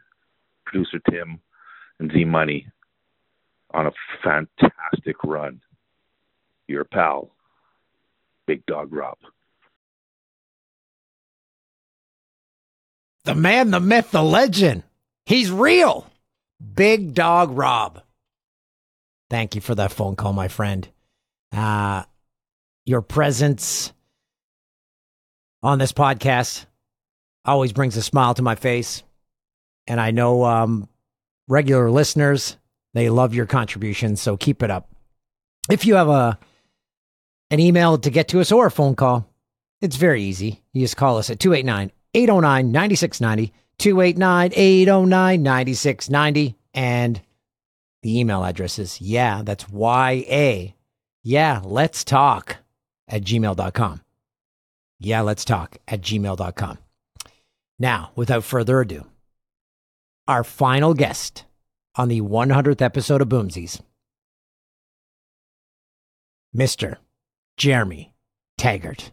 producer 0.65 0.99
Tim, 1.09 1.39
and 1.99 2.11
Z 2.11 2.25
Money 2.25 2.67
on 3.73 3.87
a 3.87 3.91
fantastic 4.23 5.23
run. 5.23 5.61
Your 6.67 6.83
pal, 6.83 7.31
Big 8.45 8.65
Dog 8.65 8.93
Rob. 8.93 9.17
The 13.25 13.35
man, 13.35 13.71
the 13.71 13.79
myth, 13.79 14.11
the 14.11 14.23
legend. 14.23 14.83
He's 15.25 15.51
real. 15.51 16.09
Big 16.75 17.13
Dog 17.13 17.51
Rob. 17.51 18.01
Thank 19.29 19.55
you 19.55 19.61
for 19.61 19.75
that 19.75 19.91
phone 19.91 20.15
call, 20.15 20.33
my 20.33 20.47
friend. 20.47 20.89
Uh, 21.51 22.03
your 22.85 23.01
presence 23.01 23.93
on 25.61 25.79
this 25.79 25.91
podcast 25.91 26.65
always 27.45 27.73
brings 27.73 27.97
a 27.97 28.01
smile 28.01 28.33
to 28.33 28.41
my 28.41 28.55
face. 28.55 29.03
And 29.87 29.99
I 29.99 30.11
know 30.11 30.45
um, 30.45 30.87
regular 31.47 31.89
listeners, 31.89 32.57
they 32.93 33.09
love 33.09 33.33
your 33.33 33.45
contributions. 33.45 34.21
So 34.21 34.37
keep 34.37 34.63
it 34.63 34.71
up. 34.71 34.89
If 35.69 35.85
you 35.85 35.95
have 35.95 36.09
a 36.09 36.39
an 37.51 37.59
email 37.59 37.97
to 37.97 38.09
get 38.11 38.27
to 38.29 38.39
us 38.39 38.51
or 38.51 38.67
a 38.67 38.71
phone 38.71 38.95
call, 38.95 39.27
it's 39.81 39.95
very 39.95 40.21
easy. 40.21 40.61
You 40.73 40.81
just 40.81 40.97
call 40.97 41.17
us 41.17 41.29
at 41.29 41.39
289 41.39 41.91
809 42.13 42.71
9690, 42.71 43.53
289 43.77 44.51
809 44.55 45.43
9690. 45.43 46.55
And 46.73 47.21
the 48.03 48.19
email 48.19 48.43
address 48.43 48.77
is, 48.79 49.01
yeah, 49.01 49.41
that's 49.43 49.65
YA. 49.71 50.73
Yeah, 51.23 51.61
let's 51.63 52.03
talk 52.03 52.57
at 53.07 53.23
gmail.com. 53.23 54.01
Yeah, 54.99 55.21
let's 55.21 55.45
talk 55.45 55.77
at 55.87 56.01
gmail.com. 56.01 56.77
Now, 57.77 58.11
without 58.15 58.43
further 58.43 58.81
ado, 58.81 59.05
our 60.27 60.43
final 60.43 60.93
guest 60.93 61.45
on 61.95 62.07
the 62.07 62.21
100th 62.21 62.81
episode 62.81 63.21
of 63.21 63.29
Boomsies, 63.29 63.81
Mr. 66.55 66.97
Jeremy 67.57 68.13
Taggart. 68.57 69.11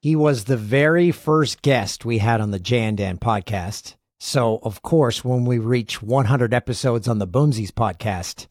He 0.00 0.16
was 0.16 0.44
the 0.44 0.56
very 0.56 1.10
first 1.10 1.62
guest 1.62 2.04
we 2.04 2.18
had 2.18 2.40
on 2.40 2.52
the 2.52 2.58
Jay 2.58 2.84
and 2.84 2.96
Dan 2.96 3.18
podcast. 3.18 3.96
So, 4.18 4.60
of 4.62 4.82
course, 4.82 5.24
when 5.24 5.44
we 5.44 5.58
reach 5.58 6.02
100 6.02 6.54
episodes 6.54 7.06
on 7.06 7.18
the 7.18 7.26
Boomsies 7.26 7.70
podcast, 7.70 8.46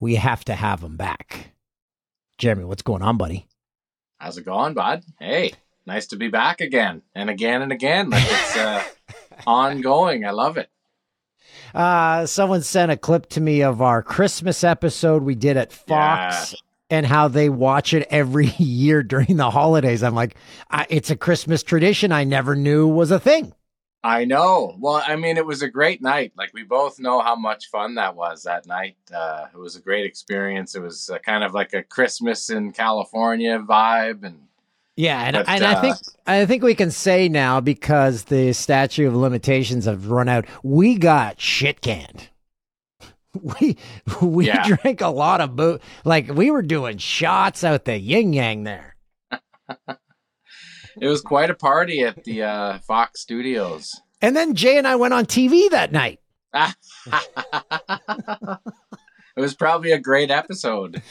we 0.00 0.16
have 0.16 0.44
to 0.44 0.54
have 0.54 0.82
him 0.82 0.96
back. 0.96 1.55
Jeremy, 2.38 2.64
what's 2.64 2.82
going 2.82 3.02
on, 3.02 3.16
buddy? 3.16 3.46
How's 4.18 4.36
it 4.38 4.44
going, 4.44 4.74
bud? 4.74 5.04
Hey, 5.18 5.52
nice 5.86 6.08
to 6.08 6.16
be 6.16 6.28
back 6.28 6.60
again 6.60 7.02
and 7.14 7.30
again 7.30 7.62
and 7.62 7.72
again. 7.72 8.10
Like 8.10 8.24
it's 8.26 8.56
uh, 8.56 8.82
ongoing. 9.46 10.24
I 10.24 10.30
love 10.30 10.56
it. 10.56 10.68
Uh, 11.74 12.26
someone 12.26 12.62
sent 12.62 12.92
a 12.92 12.96
clip 12.96 13.26
to 13.30 13.40
me 13.40 13.62
of 13.62 13.80
our 13.80 14.02
Christmas 14.02 14.64
episode 14.64 15.22
we 15.22 15.34
did 15.34 15.56
at 15.56 15.72
Fox 15.72 16.54
and 16.90 17.06
how 17.06 17.28
they 17.28 17.48
watch 17.48 17.94
it 17.94 18.06
every 18.10 18.46
year 18.58 19.02
during 19.02 19.36
the 19.36 19.50
holidays. 19.50 20.02
I'm 20.02 20.14
like, 20.14 20.36
I, 20.70 20.86
it's 20.90 21.10
a 21.10 21.16
Christmas 21.16 21.62
tradition 21.62 22.12
I 22.12 22.24
never 22.24 22.54
knew 22.54 22.86
was 22.86 23.10
a 23.10 23.20
thing. 23.20 23.52
I 24.06 24.24
know. 24.24 24.76
Well, 24.78 25.02
I 25.04 25.16
mean, 25.16 25.36
it 25.36 25.44
was 25.44 25.62
a 25.62 25.68
great 25.68 26.00
night. 26.00 26.32
Like 26.36 26.54
we 26.54 26.62
both 26.62 27.00
know 27.00 27.20
how 27.20 27.34
much 27.34 27.70
fun 27.70 27.96
that 27.96 28.14
was 28.14 28.44
that 28.44 28.64
night. 28.64 28.96
Uh, 29.12 29.46
it 29.52 29.58
was 29.58 29.74
a 29.74 29.80
great 29.80 30.06
experience. 30.06 30.76
It 30.76 30.80
was 30.80 31.10
uh, 31.10 31.18
kind 31.18 31.42
of 31.42 31.54
like 31.54 31.74
a 31.74 31.82
Christmas 31.82 32.48
in 32.48 32.70
California 32.70 33.58
vibe, 33.58 34.22
and 34.22 34.38
Yeah, 34.94 35.20
and, 35.22 35.34
But, 35.34 35.48
and 35.48 35.64
I 35.64 35.72
uh, 35.72 35.80
think 35.80 35.96
I 36.24 36.46
think 36.46 36.62
we 36.62 36.76
can 36.76 36.92
say 36.92 37.28
now 37.28 37.60
because 37.60 38.24
the 38.24 38.52
statute 38.52 39.08
of 39.08 39.16
limitations 39.16 39.86
have 39.86 40.08
run 40.08 40.28
out. 40.28 40.46
We 40.62 40.96
got 40.98 41.40
shit 41.40 41.80
canned. 41.80 42.28
We 43.60 43.76
we 44.22 44.46
Yeah. 44.46 44.64
drank 44.66 45.00
a 45.02 45.08
lot 45.08 45.40
of 45.42 45.56
boo. 45.56 45.78
Like 46.04 46.28
we 46.32 46.50
were 46.52 46.62
doing 46.62 46.98
shots 46.98 47.64
out 47.64 47.84
the 47.84 47.98
yin 47.98 48.32
yang 48.32 48.62
there. 48.64 48.96
it 51.00 51.06
was 51.08 51.20
quite 51.20 51.50
a 51.50 51.54
party 51.54 52.02
at 52.02 52.24
the 52.24 52.42
uh, 52.42 52.78
Fox 52.80 53.20
Studios. 53.20 54.00
And 54.22 54.34
then 54.36 54.54
Jay 54.54 54.78
and 54.78 54.86
I 54.86 54.96
went 54.96 55.14
on 55.14 55.26
TV 55.26 55.70
that 55.70 55.92
night. 55.92 56.20
It 59.36 59.40
was 59.42 59.54
probably 59.54 59.92
a 59.92 59.98
great 59.98 60.30
episode. 60.30 61.02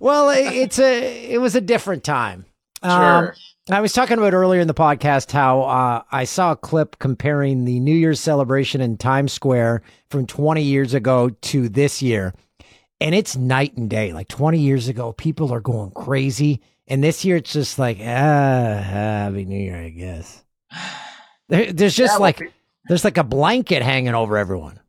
Well, 0.00 0.30
it, 0.30 0.52
it's 0.52 0.78
a 0.80 1.30
it 1.30 1.40
was 1.40 1.54
a 1.54 1.60
different 1.60 2.02
time. 2.02 2.44
Um, 2.82 3.26
Sure. 3.26 3.34
I 3.70 3.80
was 3.80 3.92
talking 3.92 4.18
about 4.18 4.34
earlier 4.34 4.60
in 4.60 4.66
the 4.66 4.74
podcast 4.74 5.30
how 5.30 5.62
uh, 5.62 6.02
I 6.10 6.24
saw 6.24 6.52
a 6.52 6.56
clip 6.56 6.98
comparing 6.98 7.64
the 7.64 7.78
New 7.78 7.94
Year's 7.94 8.18
celebration 8.18 8.80
in 8.80 8.96
Times 8.96 9.32
Square 9.32 9.82
from 10.08 10.26
20 10.26 10.62
years 10.62 10.94
ago 10.94 11.28
to 11.28 11.68
this 11.68 12.02
year, 12.02 12.34
and 13.00 13.14
it's 13.14 13.36
night 13.36 13.76
and 13.76 13.88
day. 13.88 14.12
Like 14.12 14.26
20 14.26 14.58
years 14.58 14.88
ago, 14.88 15.12
people 15.12 15.52
are 15.52 15.60
going 15.60 15.92
crazy, 15.92 16.60
and 16.90 17.02
this 17.02 17.24
year 17.24 17.36
it's 17.36 17.52
just 17.52 17.78
like 17.78 17.98
ah, 18.00 18.02
Happy 18.82 19.44
New 19.46 19.58
Year, 19.58 19.80
I 19.80 19.88
guess. 19.90 20.44
There, 21.48 21.72
there's 21.72 21.96
just 21.96 22.14
Yeah, 22.14 22.18
like 22.22 22.36
pe- 22.38 22.48
there's 22.88 23.04
like 23.04 23.16
a 23.18 23.24
blanket 23.24 23.82
hanging 23.82 24.14
over 24.14 24.36
everyone. 24.36 24.80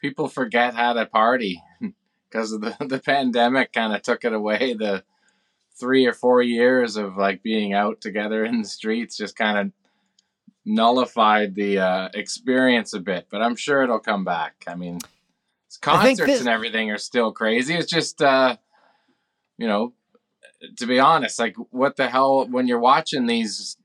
people 0.00 0.28
forget 0.28 0.74
how 0.74 0.92
to 0.92 1.06
party 1.06 1.62
because 2.30 2.52
of 2.52 2.60
the, 2.60 2.76
the 2.86 2.98
pandemic 2.98 3.72
kind 3.72 3.94
of 3.94 4.02
took 4.02 4.24
it 4.24 4.32
away 4.32 4.74
the 4.74 5.02
three 5.78 6.06
or 6.06 6.12
four 6.12 6.42
years 6.42 6.96
of 6.96 7.16
like 7.16 7.42
being 7.42 7.72
out 7.72 8.00
together 8.00 8.44
in 8.44 8.60
the 8.62 8.68
streets 8.68 9.16
just 9.16 9.34
kind 9.36 9.58
of 9.58 9.72
nullified 10.66 11.54
the 11.54 11.78
uh, 11.78 12.08
experience 12.14 12.92
a 12.92 13.00
bit 13.00 13.26
but 13.30 13.40
i'm 13.40 13.56
sure 13.56 13.82
it'll 13.82 13.98
come 13.98 14.24
back 14.24 14.62
i 14.68 14.74
mean 14.74 14.98
I 15.02 15.76
concerts 15.80 16.26
this- 16.26 16.40
and 16.40 16.48
everything 16.50 16.90
are 16.90 16.98
still 16.98 17.32
crazy 17.32 17.74
it's 17.74 17.90
just 17.90 18.20
uh 18.20 18.56
you 19.56 19.66
know 19.66 19.94
to 20.76 20.86
be 20.86 20.98
honest 20.98 21.38
like 21.38 21.56
what 21.70 21.96
the 21.96 22.08
hell 22.08 22.46
when 22.48 22.66
you're 22.66 22.78
watching 22.78 23.26
these 23.26 23.76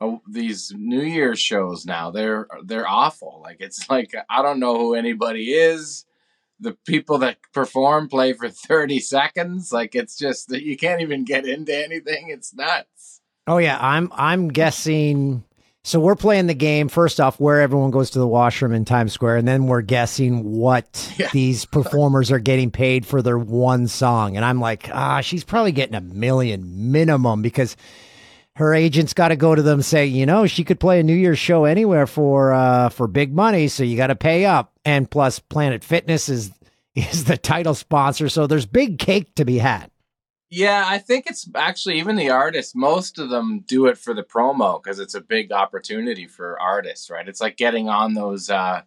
uh, 0.00 0.16
these 0.28 0.72
New 0.76 1.02
Year's 1.02 1.40
shows 1.40 1.86
now. 1.86 2.10
They're 2.10 2.48
they're 2.64 2.88
awful. 2.88 3.40
Like 3.42 3.58
it's 3.60 3.88
like 3.90 4.12
I 4.28 4.42
don't 4.42 4.60
know 4.60 4.76
who 4.76 4.94
anybody 4.94 5.52
is. 5.52 6.04
the 6.60 6.76
people 6.86 7.18
that 7.18 7.36
perform 7.52 8.08
play 8.08 8.32
for 8.32 8.48
30 8.68 9.00
seconds. 9.00 9.72
Like 9.72 9.94
it's 9.94 10.16
just 10.16 10.48
that 10.48 10.62
you 10.62 10.76
can't 10.76 11.00
even 11.00 11.24
get 11.24 11.46
into 11.46 11.76
anything. 11.76 12.28
It's 12.28 12.54
nuts. 12.54 13.20
Oh 13.46 13.58
yeah, 13.58 13.78
I'm 13.80 14.10
I'm 14.14 14.48
guessing. 14.48 15.44
So 15.86 16.00
we're 16.00 16.16
playing 16.16 16.46
the 16.46 16.54
game 16.54 16.88
first 16.88 17.20
off 17.20 17.38
where 17.38 17.60
everyone 17.60 17.90
goes 17.90 18.08
to 18.10 18.18
the 18.18 18.26
washroom 18.26 18.72
in 18.72 18.86
Times 18.86 19.12
Square, 19.12 19.36
and 19.36 19.46
then 19.46 19.66
we're 19.66 19.82
guessing 19.82 20.42
what 20.56 21.12
Yeah. 21.18 21.28
these 21.32 21.66
performers 21.66 22.32
are 22.32 22.38
getting 22.38 22.70
paid 22.70 23.04
for 23.04 23.20
their 23.20 23.38
one 23.38 23.86
song. 23.86 24.36
And 24.36 24.46
I'm 24.46 24.60
like, 24.60 24.88
ah, 24.94 25.20
she's 25.20 25.44
probably 25.44 25.72
getting 25.72 25.94
a 25.94 26.00
million 26.00 26.90
minimum 26.90 27.42
because 27.42 27.76
her 28.56 28.72
agent's 28.72 29.12
got 29.12 29.28
to 29.28 29.36
go 29.36 29.54
to 29.54 29.60
them 29.60 29.80
and 29.80 29.84
say, 29.84 30.06
you 30.06 30.24
know, 30.24 30.46
she 30.46 30.64
could 30.64 30.80
play 30.80 31.00
a 31.00 31.02
New 31.02 31.12
Year's 31.14 31.38
show 31.38 31.64
anywhere 31.66 32.06
for 32.06 32.54
uh 32.54 32.88
for 32.88 33.06
big 33.06 33.34
money, 33.34 33.68
so 33.68 33.82
you 33.82 33.96
got 33.98 34.06
to 34.06 34.16
pay 34.16 34.46
up. 34.46 34.72
And 34.86 35.10
plus, 35.10 35.38
Planet 35.38 35.84
Fitness 35.84 36.30
is 36.30 36.50
is 36.94 37.24
the 37.24 37.36
title 37.36 37.74
sponsor, 37.74 38.30
so 38.30 38.46
there's 38.46 38.64
big 38.64 38.98
cake 38.98 39.34
to 39.34 39.44
be 39.44 39.58
had. 39.58 39.90
Yeah, 40.56 40.84
I 40.86 40.98
think 40.98 41.26
it's 41.26 41.48
actually 41.56 41.98
even 41.98 42.14
the 42.14 42.30
artists, 42.30 42.76
most 42.76 43.18
of 43.18 43.28
them 43.28 43.64
do 43.66 43.86
it 43.86 43.98
for 43.98 44.14
the 44.14 44.22
promo 44.22 44.80
because 44.80 45.00
it's 45.00 45.16
a 45.16 45.20
big 45.20 45.50
opportunity 45.50 46.28
for 46.28 46.60
artists, 46.60 47.10
right? 47.10 47.26
It's 47.26 47.40
like 47.40 47.56
getting 47.56 47.88
on 47.88 48.14
those 48.14 48.50
uh, 48.50 48.82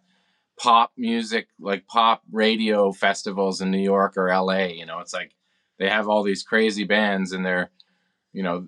pop 0.58 0.92
music, 0.96 1.48
like 1.60 1.86
pop 1.86 2.22
radio 2.32 2.90
festivals 2.90 3.60
in 3.60 3.70
New 3.70 3.82
York 3.82 4.16
or 4.16 4.28
LA. 4.34 4.68
You 4.68 4.86
know, 4.86 5.00
it's 5.00 5.12
like 5.12 5.34
they 5.78 5.90
have 5.90 6.08
all 6.08 6.22
these 6.22 6.42
crazy 6.42 6.84
bands 6.84 7.32
and 7.32 7.44
they're, 7.44 7.70
you 8.32 8.42
know, 8.42 8.66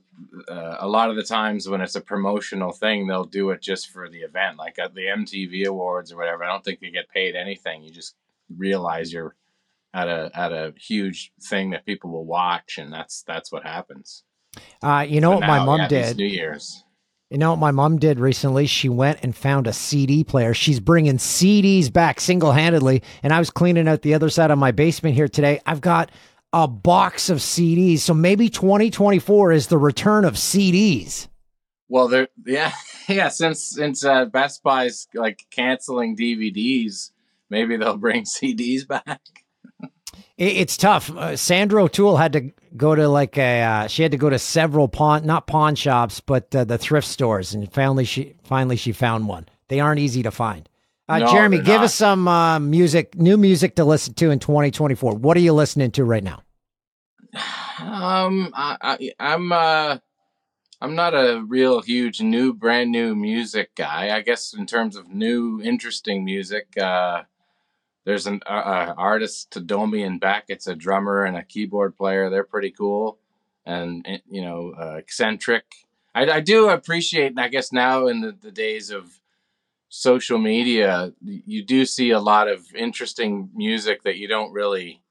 uh, 0.51 0.77
a 0.81 0.87
lot 0.87 1.09
of 1.09 1.17
the 1.17 1.23
times 1.23 1.67
when 1.71 1.81
it's 1.81 1.97
a 1.97 2.03
promotional 2.03 2.71
thing, 2.71 3.07
they'll 3.07 3.25
do 3.25 3.49
it 3.49 3.63
just 3.63 3.89
for 3.89 4.11
the 4.11 4.19
event, 4.19 4.59
like 4.59 4.79
at 4.79 4.95
the 4.95 5.07
MTV 5.07 5.65
Awards 5.65 6.13
or 6.13 6.19
whatever. 6.19 6.45
I 6.45 6.49
don't 6.49 6.63
think 6.63 6.81
they 6.81 6.91
get 6.91 7.09
paid 7.09 7.35
anything. 7.35 7.83
You 7.83 7.93
just 7.93 8.15
realize 8.55 9.11
you're 9.11 9.37
at 9.93 10.09
a 10.09 10.31
at 10.35 10.53
a 10.53 10.73
huge 10.77 11.33
thing 11.43 11.71
that 11.71 11.87
people 11.87 12.11
will 12.11 12.27
watch, 12.27 12.79
and 12.79 12.93
that's 12.93 13.23
that's 13.27 13.51
what 13.51 13.65
happens. 13.65 14.25
Uh, 14.83 15.05
you 15.09 15.21
know 15.21 15.31
But 15.33 15.41
what 15.41 15.47
my 15.47 15.65
mom 15.65 15.81
yeah, 15.81 15.89
did? 15.89 16.17
New 16.17 16.27
Year's. 16.27 16.85
You 17.31 17.39
know 17.39 17.51
what 17.51 17.61
my 17.61 17.71
mom 17.71 17.99
did 17.99 18.19
recently? 18.19 18.67
She 18.67 18.89
went 18.89 19.21
and 19.23 19.37
found 19.37 19.69
a 19.69 19.73
CD 19.73 20.25
player. 20.25 20.53
She's 20.53 20.81
bringing 20.81 21.17
CDs 21.17 21.93
back 21.93 22.21
single 22.21 22.51
handedly. 22.51 23.05
And 23.23 23.33
I 23.33 23.39
was 23.39 23.51
cleaning 23.51 23.87
out 23.87 24.03
the 24.03 24.15
other 24.15 24.31
side 24.31 24.51
of 24.51 24.59
my 24.59 24.73
basement 24.73 25.15
here 25.15 25.29
today. 25.29 25.61
I've 25.65 25.81
got 25.81 26.11
a 26.53 26.67
box 26.67 27.31
of 27.31 27.39
CDs. 27.39 28.01
So 28.01 28.15
maybe 28.15 28.49
2024 28.49 29.53
is 29.53 29.69
the 29.69 29.79
return 29.79 30.25
of 30.25 30.35
CDs. 30.35 31.29
Well, 31.89 32.09
there, 32.09 32.29
yeah, 32.45 32.73
yeah. 33.09 33.29
Since 33.29 33.71
since 33.71 34.05
uh, 34.05 34.25
Best 34.25 34.65
Buy's 34.65 35.07
like 35.15 35.45
canceling 35.51 36.17
DVDs, 36.17 37.11
maybe 37.49 37.77
they'll 37.77 37.97
bring 37.97 38.25
CDs 38.25 38.87
back. 38.89 39.21
It, 40.37 40.57
it's 40.57 40.77
tough. 40.77 41.11
Uh, 41.11 41.37
Sandra 41.37 41.85
O'Toole 41.85 42.17
had 42.17 42.33
to 42.35 42.53
go 42.77 42.95
to 42.95 43.09
like 43.09 43.37
a, 43.39 43.63
uh, 43.63 43.87
she 43.89 44.03
had 44.03 44.13
to 44.13 44.19
go 44.19 44.31
to 44.31 44.39
several 44.39 44.89
pawn, 44.89 45.27
not 45.27 45.47
pawn 45.47 45.75
shops, 45.75 46.21
but 46.21 46.55
uh, 46.55 46.65
the 46.65 46.79
thrift 46.79 47.07
stores. 47.09 47.55
And 47.55 47.71
finally 47.73 48.05
she, 48.05 48.35
finally 48.45 48.77
she 48.77 48.93
found 48.93 49.29
one. 49.29 49.49
They 49.69 49.81
aren't 49.81 50.01
easy 50.01 50.23
to 50.23 50.31
find. 50.31 50.69
Uh, 51.09 51.19
No, 51.19 51.33
Jeremy, 51.33 51.59
give 51.59 51.67
not. 51.67 51.85
us 51.85 51.95
some 51.95 52.29
uh, 52.29 52.59
music, 52.61 53.17
new 53.17 53.37
music 53.37 53.75
to 53.77 53.85
listen 53.85 54.15
to 54.15 54.31
in 54.31 54.39
2024. 54.39 55.15
What 55.17 55.37
are 55.37 55.41
you 55.41 55.53
listening 55.53 55.91
to 55.93 56.05
right 56.05 56.23
now? 56.23 56.43
Um, 57.81 58.51
I, 58.55 58.77
I 58.81 59.13
I'm 59.19 59.53
uh, 59.53 59.99
I'm 60.81 60.95
not 60.95 61.15
a 61.15 61.43
real 61.47 61.81
huge 61.81 62.21
new 62.21 62.53
brand 62.53 62.91
new 62.91 63.15
music 63.15 63.75
guy. 63.75 64.15
I 64.15 64.21
guess 64.21 64.53
in 64.53 64.67
terms 64.67 64.97
of 64.97 65.09
new 65.09 65.61
interesting 65.63 66.25
music, 66.25 66.77
uh, 66.77 67.23
there's 68.05 68.27
an 68.27 68.41
uh, 68.47 68.53
uh, 68.53 68.95
artist 68.97 69.51
Tadomi 69.53 70.07
and 70.07 70.21
back. 70.21 70.45
It's 70.49 70.67
a 70.67 70.75
drummer 70.75 71.25
and 71.25 71.37
a 71.37 71.43
keyboard 71.43 71.97
player. 71.97 72.31
They're 72.31 72.45
pretty 72.45 72.71
cool, 72.71 73.19
and 73.67 74.05
eh, 74.09 74.19
you 74.31 74.43
know, 74.43 74.73
uh, 74.79 74.95
eccentric. 74.97 75.65
I, 76.15 76.29
I 76.31 76.41
do 76.41 76.69
appreciate, 76.69 77.39
I 77.39 77.49
guess 77.49 77.73
now 77.73 78.09
in 78.09 78.21
the, 78.21 78.33
the 78.33 78.51
days 78.51 78.91
of 78.91 79.21
social 79.89 80.39
media, 80.39 81.13
you 81.23 81.63
do 81.65 81.85
see 81.85 82.11
a 82.11 82.21
lot 82.21 82.49
of 82.49 82.67
interesting 82.75 83.51
music 83.55 84.03
that 84.05 84.17
you 84.17 84.27
don't 84.29 84.53
really 84.53 85.03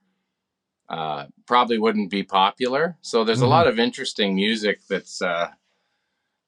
uh, 0.89 1.25
probably 1.45 1.77
wouldn't 1.77 2.09
be 2.09 2.23
popular. 2.23 2.97
So 3.01 3.23
there's 3.23 3.39
Mhm. 3.41 3.43
a 3.43 3.47
lot 3.47 3.67
of 3.67 3.79
interesting 3.79 4.35
music 4.35 4.79
that's. 4.89 5.21
Uh, 5.21 5.51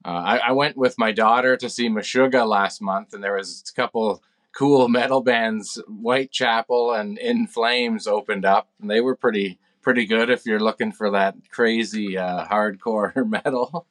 uh, 0.03 0.07
I, 0.09 0.37
I 0.37 0.51
went 0.53 0.77
with 0.77 0.97
my 0.97 1.11
daughter 1.11 1.55
to 1.57 1.69
see 1.69 1.87
Meshuggah 1.87 2.47
last 2.47 2.81
month, 2.81 3.13
and 3.13 3.23
there 3.23 3.35
was 3.35 3.63
a 3.69 3.73
couple 3.79 4.23
cool 4.53 4.87
metal 4.87 5.21
bands. 5.21 5.81
Whitechapel 5.87 6.93
and 6.93 7.17
In 7.17 7.47
Flames 7.47 8.07
opened 8.07 8.45
up, 8.45 8.69
and 8.79 8.89
they 8.89 9.01
were 9.01 9.15
pretty 9.15 9.59
pretty 9.81 10.05
good 10.05 10.29
if 10.29 10.45
you're 10.45 10.59
looking 10.59 10.91
for 10.91 11.11
that 11.11 11.35
crazy 11.49 12.17
uh, 12.17 12.45
hardcore 12.45 13.27
metal. 13.27 13.87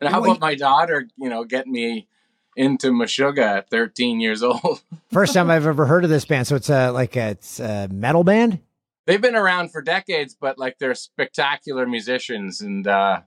and 0.00 0.08
how 0.08 0.22
about 0.22 0.40
my 0.40 0.54
daughter? 0.54 1.06
You 1.16 1.28
know, 1.28 1.44
get 1.44 1.66
me 1.66 2.08
into 2.56 2.90
Meshuggah 2.90 3.58
at 3.58 3.70
13 3.70 4.20
years 4.20 4.42
old. 4.42 4.82
First 5.12 5.34
time 5.34 5.50
I've 5.50 5.66
ever 5.66 5.86
heard 5.86 6.04
of 6.04 6.10
this 6.10 6.24
band. 6.24 6.46
So 6.46 6.56
it's 6.56 6.70
a, 6.70 6.90
like 6.90 7.14
a, 7.16 7.30
it's 7.30 7.60
a 7.60 7.88
metal 7.88 8.24
band. 8.24 8.60
they've 9.06 9.20
been 9.20 9.36
around 9.36 9.70
for 9.70 9.80
decades, 9.80 10.34
but 10.38 10.58
like 10.58 10.78
they're 10.78 10.94
spectacular 10.94 11.86
musicians, 11.86 12.60
and 12.60 12.86
uh, 12.86 13.20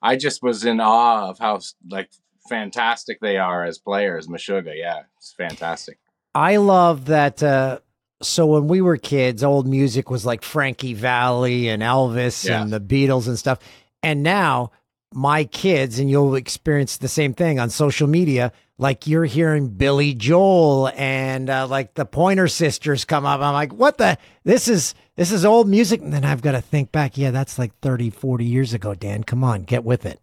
I 0.00 0.16
just 0.16 0.42
was 0.42 0.64
in 0.64 0.80
awe 0.80 1.28
of 1.28 1.38
how 1.38 1.60
like 1.90 2.10
fantastic 2.48 3.20
they 3.20 3.36
are 3.36 3.64
as 3.64 3.78
players. 3.78 4.28
Meshuggah, 4.28 4.76
yeah, 4.76 5.02
it's 5.18 5.32
fantastic. 5.32 5.98
I 6.34 6.56
love 6.56 7.06
that. 7.06 7.42
Uh, 7.42 7.80
so 8.22 8.46
when 8.46 8.68
we 8.68 8.80
were 8.80 8.96
kids, 8.96 9.42
old 9.42 9.66
music 9.66 10.10
was 10.10 10.24
like 10.26 10.42
Frankie 10.42 10.94
Valli 10.94 11.68
and 11.68 11.82
Elvis 11.82 12.44
Yeah. 12.46 12.62
and 12.62 12.72
the 12.72 12.80
Beatles 12.80 13.26
and 13.26 13.38
stuff. 13.38 13.58
And 14.02 14.22
now 14.22 14.72
my 15.12 15.44
kids, 15.44 15.98
and 15.98 16.08
you'll 16.10 16.34
experience 16.36 16.96
the 16.98 17.08
same 17.08 17.34
thing 17.34 17.58
on 17.58 17.70
social 17.70 18.06
media. 18.06 18.52
Like 18.78 19.06
you're 19.06 19.24
hearing 19.26 19.68
Billy 19.68 20.14
Joel 20.14 20.90
and 20.96 21.50
uh, 21.50 21.66
like 21.66 21.94
the 21.94 22.06
Pointer 22.06 22.48
Sisters 22.48 23.04
come 23.04 23.26
up. 23.26 23.40
I'm 23.40 23.52
like, 23.52 23.72
what 23.74 23.98
the? 23.98 24.16
This 24.44 24.68
is 24.68 24.94
this 25.16 25.32
is 25.32 25.44
old 25.44 25.68
music. 25.68 26.00
And 26.00 26.12
then 26.12 26.24
I've 26.24 26.40
got 26.40 26.52
to 26.52 26.62
think 26.62 26.90
back. 26.92 27.18
Yeah, 27.18 27.30
that's 27.30 27.58
like 27.58 27.78
30, 27.80 28.08
40 28.10 28.44
years 28.46 28.72
ago. 28.72 28.94
Dan, 28.94 29.22
come 29.24 29.44
on, 29.44 29.64
get 29.64 29.84
with 29.84 30.06
it. 30.06 30.18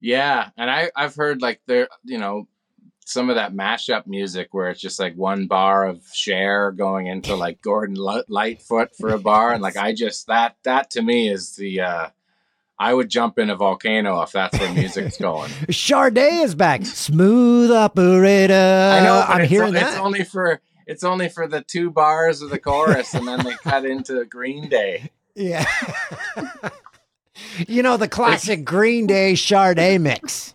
Yeah, 0.00 0.48
and 0.56 0.68
I 0.70 0.90
I've 0.96 1.14
heard 1.14 1.40
like 1.42 1.60
there, 1.68 1.88
you 2.02 2.18
know, 2.18 2.48
some 3.10 3.28
of 3.28 3.36
that 3.36 3.52
mashup 3.52 4.06
music 4.06 4.48
where 4.52 4.70
it's 4.70 4.80
just 4.80 5.00
like 5.00 5.16
one 5.16 5.46
bar 5.46 5.86
of 5.86 6.02
Cher 6.12 6.70
going 6.72 7.06
into 7.08 7.34
like 7.34 7.60
Gordon 7.62 7.96
Lightfoot 7.96 8.94
for 8.96 9.10
a 9.10 9.18
bar, 9.18 9.52
and 9.52 9.62
like 9.62 9.76
I 9.76 9.92
just 9.92 10.26
that 10.28 10.56
that 10.64 10.90
to 10.92 11.02
me 11.02 11.28
is 11.28 11.56
the. 11.56 11.80
uh 11.80 12.08
I 12.82 12.94
would 12.94 13.10
jump 13.10 13.38
in 13.38 13.50
a 13.50 13.56
volcano 13.56 14.22
if 14.22 14.32
that's 14.32 14.58
where 14.58 14.72
music's 14.72 15.18
going. 15.20 15.50
Sade 15.70 16.16
is 16.16 16.54
back. 16.54 16.86
Smooth 16.86 17.70
operator. 17.70 18.54
I 18.54 19.04
know, 19.04 19.20
I'm 19.20 19.42
it's, 19.42 19.50
hearing 19.50 19.76
o- 19.76 19.78
that. 19.78 19.88
it's 19.88 19.98
only 19.98 20.24
for 20.24 20.62
it's 20.86 21.04
only 21.04 21.28
for 21.28 21.46
the 21.46 21.60
two 21.60 21.90
bars 21.90 22.40
of 22.40 22.48
the 22.48 22.58
chorus, 22.58 23.12
and 23.12 23.28
then 23.28 23.44
they 23.44 23.52
cut 23.62 23.84
into 23.84 24.24
Green 24.24 24.70
Day. 24.70 25.10
Yeah. 25.34 25.66
you 27.68 27.82
know 27.82 27.98
the 27.98 28.08
classic 28.08 28.64
Green 28.64 29.06
Day 29.06 29.34
Sade 29.34 30.00
mix. 30.00 30.54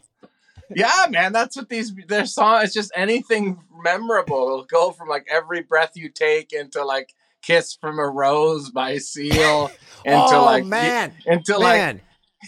Yeah, 0.74 1.08
man, 1.10 1.34
that's 1.34 1.56
what 1.56 1.70
these 1.70 1.94
their 2.08 2.26
song. 2.26 2.62
It's 2.64 2.74
just 2.74 2.92
anything 2.96 3.60
memorable. 3.84 4.44
It'll 4.44 4.66
go 4.66 4.92
from 4.92 5.08
like 5.08 5.28
every 5.32 5.62
breath 5.62 5.92
you 5.96 6.10
take 6.10 6.54
into 6.54 6.84
like 6.84 7.14
"Kiss 7.42 7.76
from 7.76 8.00
a 8.00 8.08
Rose" 8.08 8.70
by 8.72 8.98
Seal 8.98 9.72
into 10.04 10.36
oh 10.36 10.46
like 10.46 10.66
man, 10.66 11.14
into 11.26 11.60
man. 11.60 11.96
like 11.96 12.02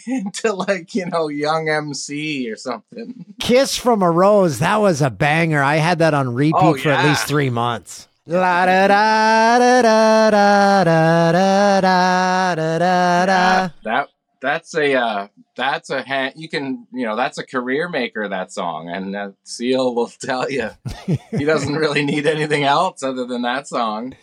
into 0.08 0.54
like 0.54 0.96
you 0.96 1.06
know 1.08 1.28
Young 1.28 1.70
MC 1.70 2.50
or 2.50 2.56
something. 2.56 3.26
Kiss 3.40 3.76
from 3.78 4.02
a 4.02 4.10
Rose. 4.12 4.60
That 4.60 4.78
was 4.78 5.02
a 5.02 5.10
banger. 5.10 5.62
I 5.62 5.76
had 5.78 6.00
that 6.00 6.14
on 6.14 6.34
repeat 6.34 6.54
Oh, 6.56 6.76
for 6.78 6.90
at 6.90 7.06
least 7.06 7.28
three 7.28 7.50
months. 7.50 8.08
La 8.26 8.66
da 8.66 8.88
da 8.88 9.58
da 9.60 9.82
da 9.82 10.30
da 10.30 10.84
da 10.84 12.56
da 12.56 12.56
da 12.56 13.26
da. 13.26 13.70
That 13.84 14.10
that's 14.42 14.76
a 14.76 14.96
uh, 14.96 15.28
that's 15.58 15.90
a 15.90 16.04
ha- 16.04 16.32
you 16.36 16.48
can 16.48 16.88
you 16.94 17.06
know 17.06 17.18
that's 17.18 17.38
a 17.38 17.46
career 17.46 17.90
maker 17.90 18.30
that 18.30 18.54
song, 18.54 18.90
and 18.90 19.16
uh, 19.16 19.32
Seal 19.44 19.94
will 19.94 20.08
tell 20.22 20.50
you 20.50 20.70
he 21.32 21.44
doesn't 21.44 21.76
really 21.84 22.06
need 22.06 22.26
anything 22.26 22.64
else 22.64 23.04
other 23.04 23.26
than 23.26 23.42
that 23.42 23.68
song. 23.68 24.16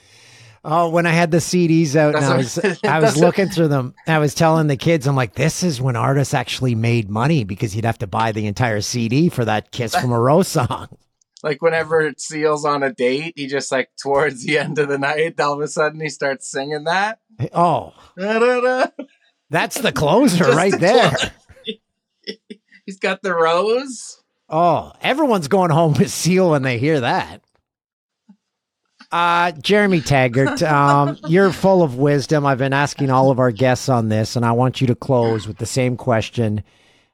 Oh, 0.66 0.88
when 0.88 1.04
I 1.04 1.10
had 1.10 1.30
the 1.30 1.38
CDs 1.38 1.94
out 1.94 2.14
and 2.14 2.24
I 2.24 2.36
was 2.38 2.58
I 2.84 2.98
was 3.00 3.18
looking 3.18 3.48
through 3.50 3.68
them, 3.68 3.94
I 4.06 4.18
was 4.18 4.34
telling 4.34 4.66
the 4.66 4.78
kids, 4.78 5.06
I'm 5.06 5.14
like, 5.14 5.34
this 5.34 5.62
is 5.62 5.78
when 5.78 5.94
artists 5.94 6.32
actually 6.32 6.74
made 6.74 7.10
money 7.10 7.44
because 7.44 7.76
you'd 7.76 7.84
have 7.84 7.98
to 7.98 8.06
buy 8.06 8.32
the 8.32 8.46
entire 8.46 8.80
CD 8.80 9.28
for 9.28 9.44
that 9.44 9.72
Kiss 9.72 9.94
from 10.00 10.10
a 10.10 10.18
Rose 10.18 10.48
song. 10.48 10.88
like 11.42 11.60
whenever 11.60 12.14
Seal's 12.16 12.64
on 12.64 12.82
a 12.82 12.90
date, 12.94 13.34
he 13.36 13.46
just 13.46 13.70
like 13.70 13.90
towards 14.00 14.44
the 14.46 14.56
end 14.56 14.78
of 14.78 14.88
the 14.88 14.96
night, 14.96 15.38
all 15.38 15.52
of 15.52 15.60
a 15.60 15.68
sudden 15.68 16.00
he 16.00 16.08
starts 16.08 16.50
singing 16.50 16.84
that. 16.84 17.18
Oh. 17.52 17.92
That's 19.54 19.80
the 19.80 19.92
closer 19.92 20.44
right 20.50 20.72
the 20.72 20.78
there. 20.78 22.36
He's 22.86 22.98
got 22.98 23.22
the 23.22 23.34
rose. 23.34 24.22
Oh, 24.48 24.92
everyone's 25.00 25.48
going 25.48 25.70
home 25.70 25.94
with 25.94 26.10
Seal 26.10 26.50
when 26.50 26.62
they 26.62 26.78
hear 26.78 27.00
that. 27.00 27.42
Uh, 29.10 29.52
Jeremy 29.52 30.00
Taggart, 30.00 30.62
um, 30.62 31.16
you're 31.28 31.52
full 31.52 31.82
of 31.82 31.96
wisdom. 31.96 32.44
I've 32.44 32.58
been 32.58 32.72
asking 32.72 33.10
all 33.10 33.30
of 33.30 33.38
our 33.38 33.52
guests 33.52 33.88
on 33.88 34.08
this, 34.08 34.36
and 34.36 34.44
I 34.44 34.52
want 34.52 34.80
you 34.80 34.88
to 34.88 34.94
close 34.94 35.46
with 35.46 35.58
the 35.58 35.66
same 35.66 35.96
question 35.96 36.64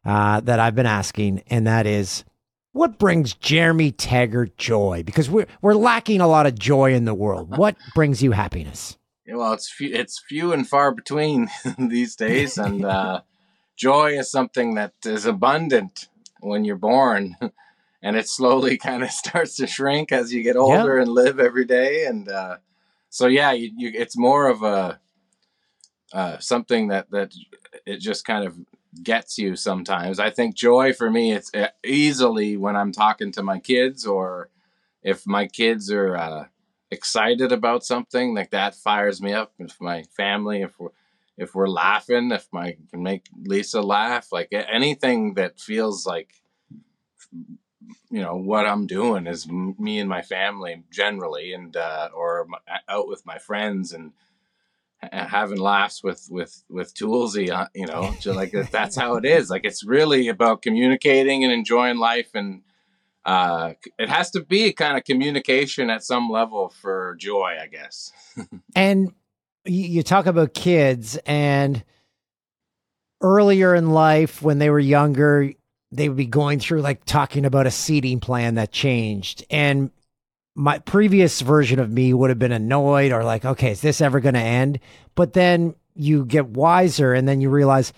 uh, 0.04 0.40
that 0.40 0.58
I've 0.58 0.74
been 0.74 0.86
asking, 0.86 1.42
and 1.48 1.66
that 1.66 1.86
is, 1.86 2.24
what 2.72 2.98
brings 2.98 3.34
Jeremy 3.34 3.92
Taggart 3.92 4.56
joy? 4.56 5.02
Because 5.04 5.28
we're 5.28 5.46
we're 5.60 5.74
lacking 5.74 6.20
a 6.20 6.26
lot 6.26 6.46
of 6.46 6.58
joy 6.58 6.94
in 6.94 7.04
the 7.04 7.14
world. 7.14 7.56
What 7.56 7.76
brings 7.94 8.22
you 8.22 8.32
happiness? 8.32 8.96
Yeah, 9.30 9.36
well, 9.36 9.52
it's 9.52 9.70
few, 9.70 9.94
it's 9.94 10.18
few 10.18 10.52
and 10.52 10.68
far 10.68 10.92
between 10.92 11.50
these 11.78 12.16
days, 12.16 12.58
and 12.58 12.84
uh, 12.96 13.20
joy 13.76 14.18
is 14.18 14.28
something 14.28 14.74
that 14.74 14.94
is 15.04 15.24
abundant 15.24 16.08
when 16.40 16.64
you're 16.64 16.74
born, 16.74 17.36
and 18.02 18.16
it 18.16 18.28
slowly 18.28 18.76
kind 18.76 19.04
of 19.04 19.12
starts 19.12 19.54
to 19.56 19.68
shrink 19.68 20.10
as 20.10 20.34
you 20.34 20.42
get 20.42 20.56
older 20.56 20.98
and 20.98 21.12
live 21.12 21.38
every 21.38 21.64
day. 21.64 22.06
And 22.06 22.28
uh, 22.28 22.56
so, 23.08 23.28
yeah, 23.28 23.52
you, 23.52 23.70
you, 23.76 23.92
it's 23.94 24.16
more 24.16 24.48
of 24.48 24.64
a 24.64 24.98
uh, 26.12 26.38
something 26.38 26.88
that 26.88 27.08
that 27.12 27.32
it 27.86 27.98
just 27.98 28.24
kind 28.24 28.44
of 28.44 28.58
gets 29.00 29.38
you 29.38 29.54
sometimes. 29.54 30.18
I 30.18 30.30
think 30.30 30.56
joy 30.56 30.92
for 30.92 31.08
me, 31.08 31.30
it's 31.32 31.54
uh, 31.54 31.68
easily 31.84 32.56
when 32.56 32.74
I'm 32.74 32.90
talking 32.90 33.30
to 33.32 33.44
my 33.44 33.60
kids 33.60 34.04
or 34.04 34.48
if 35.04 35.24
my 35.24 35.46
kids 35.46 35.88
are 35.92 36.16
uh, 36.16 36.44
excited 36.90 37.52
about 37.52 37.84
something 37.84 38.34
like 38.34 38.50
that 38.50 38.74
fires 38.74 39.20
me 39.22 39.32
up. 39.32 39.52
If 39.58 39.80
my 39.80 40.02
family, 40.16 40.62
if 40.62 40.78
we're 40.78 40.90
if 41.38 41.54
we're 41.54 41.68
laughing, 41.68 42.32
if 42.32 42.46
my 42.52 42.76
can 42.90 43.02
make 43.02 43.26
Lisa 43.44 43.80
laugh, 43.80 44.28
like 44.32 44.48
anything 44.52 45.34
that 45.34 45.58
feels 45.58 46.06
like 46.06 46.34
you 48.10 48.20
know 48.20 48.36
what 48.36 48.66
I'm 48.66 48.86
doing 48.86 49.26
is 49.26 49.46
m- 49.48 49.76
me 49.78 49.98
and 50.00 50.08
my 50.08 50.22
family 50.22 50.82
generally, 50.90 51.52
and 51.52 51.76
uh, 51.76 52.08
or 52.14 52.42
m- 52.42 52.76
out 52.88 53.08
with 53.08 53.24
my 53.24 53.38
friends 53.38 53.92
and 53.92 54.12
having 55.10 55.58
laughs 55.58 56.02
with 56.02 56.28
with 56.30 56.62
with 56.68 56.94
Toolsy, 56.94 57.50
uh, 57.50 57.66
you 57.74 57.86
know, 57.86 58.14
just 58.20 58.36
like 58.36 58.52
that's 58.70 58.96
how 58.96 59.16
it 59.16 59.24
is. 59.24 59.50
Like 59.50 59.64
it's 59.64 59.84
really 59.84 60.28
about 60.28 60.62
communicating 60.62 61.44
and 61.44 61.52
enjoying 61.52 61.98
life, 61.98 62.30
and 62.34 62.62
uh, 63.24 63.74
it 63.98 64.08
has 64.08 64.30
to 64.32 64.44
be 64.44 64.72
kind 64.72 64.96
of 64.96 65.04
communication 65.04 65.90
at 65.90 66.02
some 66.04 66.30
level 66.30 66.68
for 66.68 67.16
joy, 67.18 67.56
I 67.60 67.66
guess. 67.66 68.12
And 68.74 69.12
you, 69.64 69.84
you 69.86 70.02
talk 70.02 70.26
about 70.26 70.54
kids, 70.54 71.18
and 71.26 71.84
earlier 73.20 73.74
in 73.74 73.90
life, 73.90 74.40
when 74.40 74.58
they 74.58 74.70
were 74.70 74.78
younger, 74.78 75.52
they 75.92 76.08
would 76.08 76.16
be 76.16 76.26
going 76.26 76.60
through 76.60 76.80
like 76.80 77.04
talking 77.04 77.44
about 77.44 77.66
a 77.66 77.70
seating 77.70 78.20
plan 78.20 78.54
that 78.54 78.72
changed. 78.72 79.44
And 79.50 79.90
my 80.54 80.78
previous 80.78 81.40
version 81.40 81.78
of 81.78 81.90
me 81.90 82.14
would 82.14 82.30
have 82.30 82.38
been 82.38 82.52
annoyed 82.52 83.12
or 83.12 83.24
like, 83.24 83.44
okay, 83.44 83.72
is 83.72 83.80
this 83.80 84.00
ever 84.00 84.20
going 84.20 84.34
to 84.34 84.40
end? 84.40 84.78
But 85.14 85.32
then 85.32 85.74
you 85.94 86.24
get 86.24 86.48
wiser 86.48 87.12
and 87.12 87.28
then 87.28 87.40
you 87.40 87.50
realize 87.50 87.92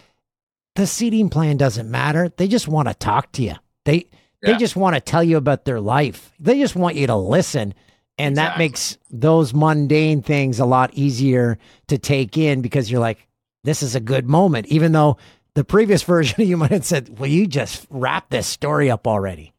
the 0.75 0.87
seating 0.87 1.29
plan 1.29 1.57
doesn't 1.57 1.91
matter. 1.91 2.31
They 2.31 2.49
just 2.49 2.69
want 2.69 2.89
to 2.89 2.95
talk 2.95 3.31
to 3.33 3.43
you. 3.43 3.55
They 3.85 4.07
they 4.43 4.57
just 4.57 4.77
want 4.77 4.95
to 4.95 5.01
tell 5.01 5.23
you 5.23 5.37
about 5.37 5.65
their 5.65 5.81
life. 5.81 6.33
They 6.41 6.59
just 6.59 6.77
want 6.77 6.97
you 6.97 7.07
to 7.07 7.17
listen. 7.17 7.75
And 8.19 8.37
that 8.37 8.59
makes 8.59 8.99
those 9.11 9.55
mundane 9.55 10.23
things 10.23 10.59
a 10.59 10.67
lot 10.67 10.93
easier 10.95 11.59
to 11.89 11.99
take 11.99 12.37
in 12.37 12.61
because 12.61 12.91
you're 12.91 13.01
like, 13.01 13.27
this 13.65 13.83
is 13.83 13.95
a 13.95 14.01
good 14.01 14.29
moment. 14.29 14.67
Even 14.67 14.93
though 14.93 15.17
the 15.55 15.65
previous 15.65 16.03
version 16.05 16.41
of 16.41 16.49
you 16.49 16.57
might 16.57 16.71
have 16.73 16.85
said, 16.85 17.19
Will 17.19 17.29
you 17.29 17.47
just 17.47 17.87
wrap 17.91 18.31
this 18.31 18.47
story 18.47 18.91
up 18.91 19.07
already? 19.07 19.53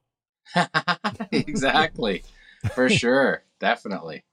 exactly, 1.32 2.24
for 2.74 2.90
sure, 2.90 3.44
definitely. 3.60 4.24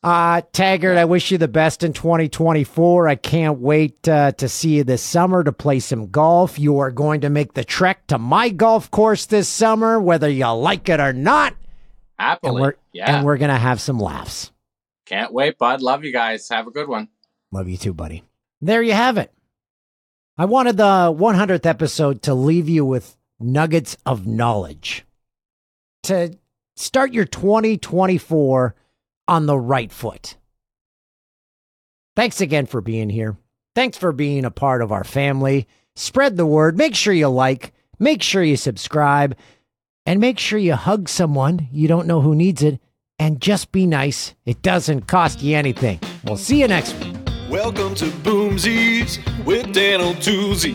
Uh, 0.00 0.42
Taggart, 0.52 0.96
I 0.96 1.04
wish 1.06 1.32
you 1.32 1.38
the 1.38 1.48
best 1.48 1.82
in 1.82 1.92
2024. 1.92 3.08
I 3.08 3.16
can't 3.16 3.58
wait 3.58 4.08
uh, 4.08 4.30
to 4.32 4.48
see 4.48 4.76
you 4.76 4.84
this 4.84 5.02
summer 5.02 5.42
to 5.42 5.52
play 5.52 5.80
some 5.80 6.08
golf. 6.08 6.58
You 6.58 6.78
are 6.78 6.92
going 6.92 7.22
to 7.22 7.30
make 7.30 7.54
the 7.54 7.64
trek 7.64 8.06
to 8.06 8.18
my 8.18 8.48
golf 8.48 8.90
course 8.92 9.26
this 9.26 9.48
summer, 9.48 10.00
whether 10.00 10.28
you 10.28 10.46
like 10.46 10.88
it 10.88 11.00
or 11.00 11.12
not. 11.12 11.54
And 12.18 12.28
Happily, 12.28 12.60
we're, 12.62 12.74
yeah. 12.92 13.16
and 13.16 13.26
we're 13.26 13.38
going 13.38 13.50
to 13.50 13.56
have 13.56 13.80
some 13.80 13.98
laughs. 13.98 14.52
Can't 15.06 15.32
wait, 15.32 15.58
bud. 15.58 15.82
Love 15.82 16.04
you 16.04 16.12
guys. 16.12 16.48
Have 16.48 16.68
a 16.68 16.70
good 16.70 16.88
one. 16.88 17.08
Love 17.50 17.68
you 17.68 17.76
too, 17.76 17.94
buddy. 17.94 18.22
There 18.60 18.82
you 18.82 18.92
have 18.92 19.18
it. 19.18 19.32
I 20.36 20.44
wanted 20.44 20.76
the 20.76 21.12
100th 21.12 21.66
episode 21.66 22.22
to 22.22 22.34
leave 22.34 22.68
you 22.68 22.84
with 22.84 23.16
nuggets 23.40 23.96
of 24.06 24.26
knowledge 24.26 25.04
to 26.04 26.38
start 26.76 27.12
your 27.12 27.24
2024 27.24 28.76
on 29.28 29.46
the 29.46 29.58
right 29.58 29.92
foot. 29.92 30.36
Thanks 32.16 32.40
again 32.40 32.66
for 32.66 32.80
being 32.80 33.10
here. 33.10 33.36
Thanks 33.76 33.96
for 33.96 34.10
being 34.10 34.44
a 34.44 34.50
part 34.50 34.82
of 34.82 34.90
our 34.90 35.04
family. 35.04 35.68
Spread 35.94 36.36
the 36.36 36.46
word. 36.46 36.76
Make 36.76 36.96
sure 36.96 37.12
you 37.12 37.28
like, 37.28 37.72
make 38.00 38.22
sure 38.22 38.42
you 38.42 38.56
subscribe, 38.56 39.36
and 40.04 40.18
make 40.18 40.38
sure 40.38 40.58
you 40.58 40.74
hug 40.74 41.08
someone 41.08 41.68
you 41.70 41.86
don't 41.86 42.08
know 42.08 42.20
who 42.20 42.34
needs 42.34 42.62
it. 42.62 42.80
And 43.20 43.40
just 43.40 43.72
be 43.72 43.86
nice. 43.86 44.34
It 44.46 44.62
doesn't 44.62 45.02
cost 45.02 45.42
you 45.42 45.56
anything. 45.56 46.00
We'll 46.24 46.36
see 46.36 46.60
you 46.60 46.68
next 46.68 46.94
week. 47.00 47.16
Welcome 47.50 47.94
to 47.96 48.06
Boomsies 48.06 49.18
with 49.44 49.72
Dan 49.72 50.00
O'Toole. 50.00 50.74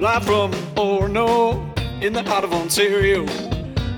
Live 0.00 0.24
from 0.24 0.52
Orono 0.76 2.02
in 2.02 2.12
the 2.12 2.22
heart 2.22 2.44
of 2.44 2.52
Ontario. 2.52 3.26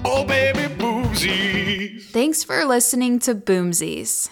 Oh, 0.05 0.25
baby, 0.25 0.75
Boomsies. 0.75 2.05
Thanks 2.11 2.43
for 2.43 2.65
listening 2.65 3.19
to 3.21 3.35
Boomsies. 3.35 4.31